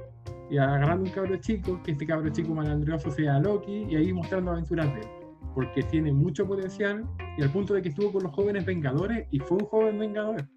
Y 0.50 0.58
agarrando 0.58 1.04
un 1.04 1.12
cabro 1.12 1.38
chico, 1.38 1.80
que 1.84 1.92
este 1.92 2.08
cabro 2.08 2.32
chico 2.32 2.56
malandroso 2.56 3.12
sea 3.12 3.38
Loki, 3.38 3.86
y 3.88 3.96
ahí 3.96 4.12
mostrando 4.12 4.50
aventuras 4.54 4.88
de 4.88 5.02
él. 5.02 5.08
Porque 5.54 5.84
tiene 5.84 6.12
mucho 6.12 6.48
potencial 6.48 7.06
y 7.38 7.44
al 7.44 7.52
punto 7.52 7.76
de 7.76 7.84
que 7.84 7.90
estuvo 7.90 8.12
con 8.12 8.24
los 8.24 8.34
jóvenes 8.34 8.66
Vengadores 8.66 9.28
y 9.30 9.38
fue 9.38 9.58
un 9.58 9.66
joven 9.66 10.00
Vengador. 10.00 10.48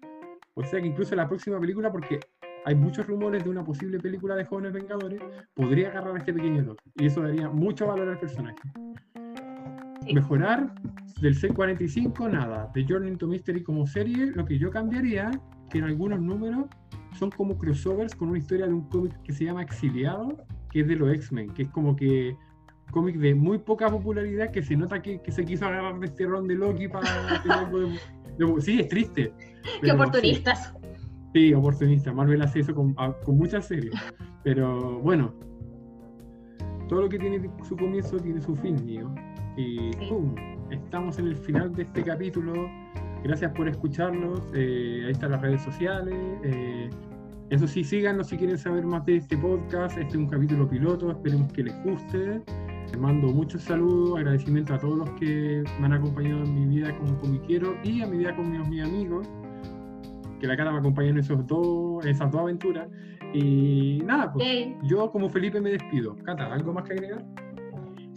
O 0.55 0.63
sea 0.63 0.81
que 0.81 0.87
incluso 0.87 1.15
la 1.15 1.27
próxima 1.27 1.59
película, 1.59 1.91
porque 1.91 2.19
hay 2.65 2.73
muchos 2.73 3.05
rumores 3.05 3.43
de 3.43 3.51
una 3.51 3.63
posible 3.63 3.99
película 3.99 4.35
de 4.35 4.43
jóvenes 4.43 4.73
Vengadores, 4.73 5.21
podría 5.53 5.89
agarrar 5.89 6.15
a 6.15 6.17
este 6.17 6.33
pequeño 6.33 6.63
Loki. 6.63 6.91
Y 6.95 7.05
eso 7.05 7.21
daría 7.21 7.47
mucho 7.47 7.85
valor 7.85 8.09
al 8.09 8.19
personaje. 8.19 8.57
Mejorar 10.13 10.73
del 11.21 11.35
C45, 11.39 12.31
nada. 12.31 12.71
De 12.73 12.85
Journey 12.87 13.15
to 13.15 13.27
Mystery 13.27 13.63
como 13.63 13.87
serie, 13.87 14.27
lo 14.27 14.45
que 14.45 14.57
yo 14.57 14.69
cambiaría, 14.69 15.31
que 15.69 15.79
en 15.79 15.85
algunos 15.85 16.21
números 16.21 16.65
son 17.17 17.31
como 17.31 17.57
crossovers 17.57 18.15
con 18.15 18.29
una 18.29 18.37
historia 18.37 18.67
de 18.67 18.73
un 18.73 18.87
cómic 18.89 19.19
que 19.23 19.33
se 19.33 19.45
llama 19.45 19.63
Exiliado, 19.63 20.45
que 20.71 20.81
es 20.81 20.87
de 20.87 20.95
los 20.95 21.13
X-Men, 21.13 21.49
que 21.53 21.63
es 21.63 21.69
como 21.69 21.95
que 21.95 22.35
cómic 22.91 23.17
de 23.17 23.35
muy 23.35 23.57
poca 23.57 23.89
popularidad 23.89 24.51
que 24.51 24.63
se 24.63 24.75
nota 24.75 25.01
que, 25.01 25.19
se 25.27 25.45
quiso 25.45 25.65
agarrar 25.65 25.99
de 25.99 26.05
este 26.05 26.25
ron 26.25 26.47
de 26.47 26.55
Loki 26.55 26.87
para 26.87 27.41
Sí, 28.59 28.79
es 28.79 28.87
triste. 28.87 29.33
Qué 29.81 29.91
oportunistas. 29.91 30.73
Sí, 31.33 31.53
oportunistas. 31.53 32.13
Marvel 32.13 32.41
hace 32.41 32.59
eso 32.59 32.73
con, 32.73 32.93
con 32.93 33.37
muchas 33.37 33.65
series. 33.65 33.93
Pero 34.43 34.99
bueno, 34.99 35.33
todo 36.87 37.01
lo 37.01 37.09
que 37.09 37.17
tiene 37.17 37.49
su 37.67 37.75
comienzo 37.75 38.17
tiene 38.17 38.41
su 38.41 38.55
fin, 38.55 38.83
mío. 38.85 39.13
Y 39.57 39.89
¡pum! 40.07 40.35
Estamos 40.69 41.17
en 41.17 41.27
el 41.27 41.35
final 41.35 41.73
de 41.73 41.81
este 41.81 42.03
capítulo. 42.03 42.69
Gracias 43.23 43.51
por 43.53 43.67
escucharnos. 43.67 44.39
Eh, 44.53 45.01
ahí 45.05 45.11
están 45.11 45.31
las 45.31 45.41
redes 45.41 45.63
sociales. 45.63 46.15
Eh, 46.43 46.89
eso 47.49 47.67
sí, 47.67 47.83
síganos 47.83 48.27
si 48.27 48.37
quieren 48.37 48.57
saber 48.57 48.85
más 48.85 49.03
de 49.07 49.17
este 49.17 49.35
podcast. 49.35 49.97
Este 49.97 50.11
es 50.11 50.15
un 50.15 50.27
capítulo 50.27 50.69
piloto. 50.69 51.09
Esperemos 51.09 51.51
que 51.53 51.63
les 51.63 51.83
guste. 51.83 52.43
Les 52.91 52.97
mando 52.99 53.29
muchos 53.29 53.63
saludos, 53.63 54.19
agradecimiento 54.19 54.75
a 54.75 54.77
todos 54.77 54.99
los 54.99 55.09
que 55.19 55.63
me 55.79 55.87
han 55.87 55.93
acompañado 55.93 56.43
en 56.43 56.53
mi 56.53 56.75
vida 56.77 56.95
como 56.95 57.19
comiquero 57.19 57.75
y 57.83 58.01
a 58.01 58.07
mi 58.07 58.19
vida 58.19 58.35
con 58.35 58.51
mis, 58.51 58.81
amigos. 58.83 59.27
Que 60.39 60.45
la 60.45 60.55
cara 60.55 60.71
me 60.71 60.77
acompañó 60.77 61.09
en, 61.09 61.17
esos 61.17 61.45
dos, 61.47 62.05
esas 62.05 62.31
dos 62.31 62.41
aventuras. 62.41 62.87
Y 63.33 64.03
nada, 64.05 64.31
pues 64.31 64.67
yo 64.83 65.09
como 65.11 65.29
Felipe 65.29 65.59
me 65.59 65.71
despido. 65.71 66.15
Cata, 66.23 66.53
¿algo 66.53 66.73
más 66.73 66.83
que 66.83 66.93
agregar? 66.93 67.25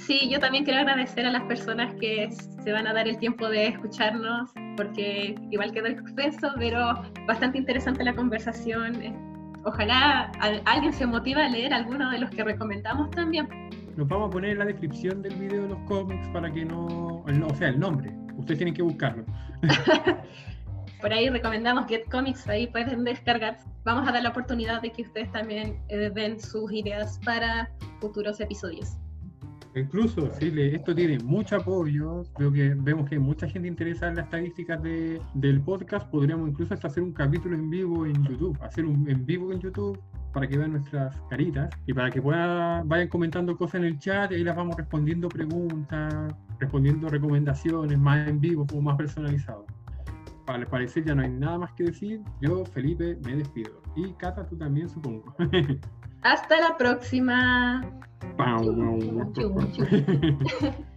Sí, 0.00 0.30
yo 0.30 0.40
también 0.40 0.64
quiero 0.64 0.80
agradecer 0.80 1.26
a 1.26 1.30
las 1.30 1.42
personas 1.42 1.94
que 2.00 2.30
se 2.32 2.72
van 2.72 2.86
a 2.86 2.94
dar 2.94 3.06
el 3.06 3.18
tiempo 3.18 3.48
de 3.48 3.68
escucharnos, 3.68 4.50
porque 4.76 5.34
igual 5.50 5.72
quedó 5.72 5.88
exceso, 5.88 6.52
pero 6.58 7.02
bastante 7.26 7.58
interesante 7.58 8.02
la 8.02 8.14
conversación. 8.14 8.94
Ojalá 9.64 10.32
alguien 10.64 10.92
se 10.94 11.06
motive 11.06 11.42
a 11.42 11.50
leer 11.50 11.74
alguno 11.74 12.10
de 12.10 12.18
los 12.18 12.30
que 12.30 12.42
recomendamos 12.42 13.10
también. 13.10 13.46
Nos 13.96 14.08
vamos 14.08 14.28
a 14.28 14.30
poner 14.30 14.52
en 14.52 14.60
la 14.60 14.64
descripción 14.64 15.20
del 15.20 15.34
video 15.34 15.68
los 15.68 15.78
cómics 15.80 16.26
para 16.28 16.50
que 16.50 16.64
no, 16.64 17.22
o 17.26 17.54
sea, 17.54 17.68
el 17.68 17.78
nombre. 17.78 18.10
Ustedes 18.38 18.58
tienen 18.58 18.74
que 18.74 18.82
buscarlo. 18.82 19.24
Por 21.02 21.12
ahí 21.12 21.28
recomendamos 21.28 21.86
Get 21.88 22.08
Comics, 22.10 22.48
ahí 22.48 22.66
pueden 22.66 23.04
descargar. 23.04 23.58
Vamos 23.84 24.08
a 24.08 24.12
dar 24.12 24.22
la 24.22 24.30
oportunidad 24.30 24.80
de 24.80 24.92
que 24.92 25.02
ustedes 25.02 25.30
también 25.30 25.78
eh, 25.88 26.10
den 26.14 26.40
sus 26.40 26.72
ideas 26.72 27.20
para 27.22 27.70
futuros 28.00 28.40
episodios. 28.40 28.96
Incluso, 29.74 30.30
sí, 30.32 30.52
esto 30.56 30.94
tiene 30.94 31.18
mucho 31.20 31.56
apoyo. 31.56 32.24
Creo 32.34 32.52
que 32.52 32.74
vemos 32.76 33.08
que 33.08 33.14
hay 33.14 33.20
mucha 33.20 33.48
gente 33.48 33.68
interesada 33.68 34.10
en 34.10 34.16
las 34.16 34.24
estadísticas 34.26 34.82
de, 34.82 35.20
del 35.34 35.60
podcast. 35.60 36.10
Podríamos 36.10 36.48
incluso 36.48 36.74
hasta 36.74 36.88
hacer 36.88 37.02
un 37.02 37.12
capítulo 37.12 37.54
en 37.54 37.70
vivo 37.70 38.04
en 38.04 38.22
YouTube, 38.24 38.58
hacer 38.62 38.84
un 38.84 39.08
en 39.08 39.24
vivo 39.24 39.52
en 39.52 39.60
YouTube 39.60 40.00
para 40.32 40.48
que 40.48 40.58
vean 40.58 40.72
nuestras 40.72 41.16
caritas 41.28 41.70
y 41.86 41.92
para 41.92 42.10
que 42.10 42.20
puedan, 42.20 42.88
vayan 42.88 43.08
comentando 43.08 43.56
cosas 43.56 43.76
en 43.76 43.84
el 43.84 43.98
chat 43.98 44.30
y 44.32 44.36
ahí 44.36 44.44
las 44.44 44.56
vamos 44.56 44.76
respondiendo 44.76 45.28
preguntas, 45.28 46.34
respondiendo 46.58 47.08
recomendaciones 47.08 47.98
más 47.98 48.28
en 48.28 48.40
vivo, 48.40 48.66
como 48.66 48.82
más 48.82 48.96
personalizado. 48.96 49.66
Para 50.46 50.66
parecer 50.66 51.04
ya 51.04 51.14
no 51.14 51.22
hay 51.22 51.30
nada 51.30 51.58
más 51.58 51.72
que 51.74 51.84
decir. 51.84 52.20
Yo, 52.40 52.64
Felipe, 52.64 53.16
me 53.24 53.36
despido. 53.36 53.80
Y 53.94 54.12
Cata, 54.14 54.46
tú 54.46 54.56
también, 54.56 54.88
supongo. 54.88 55.34
Hasta 56.22 56.60
la 56.60 56.76
próxima. 56.76 57.82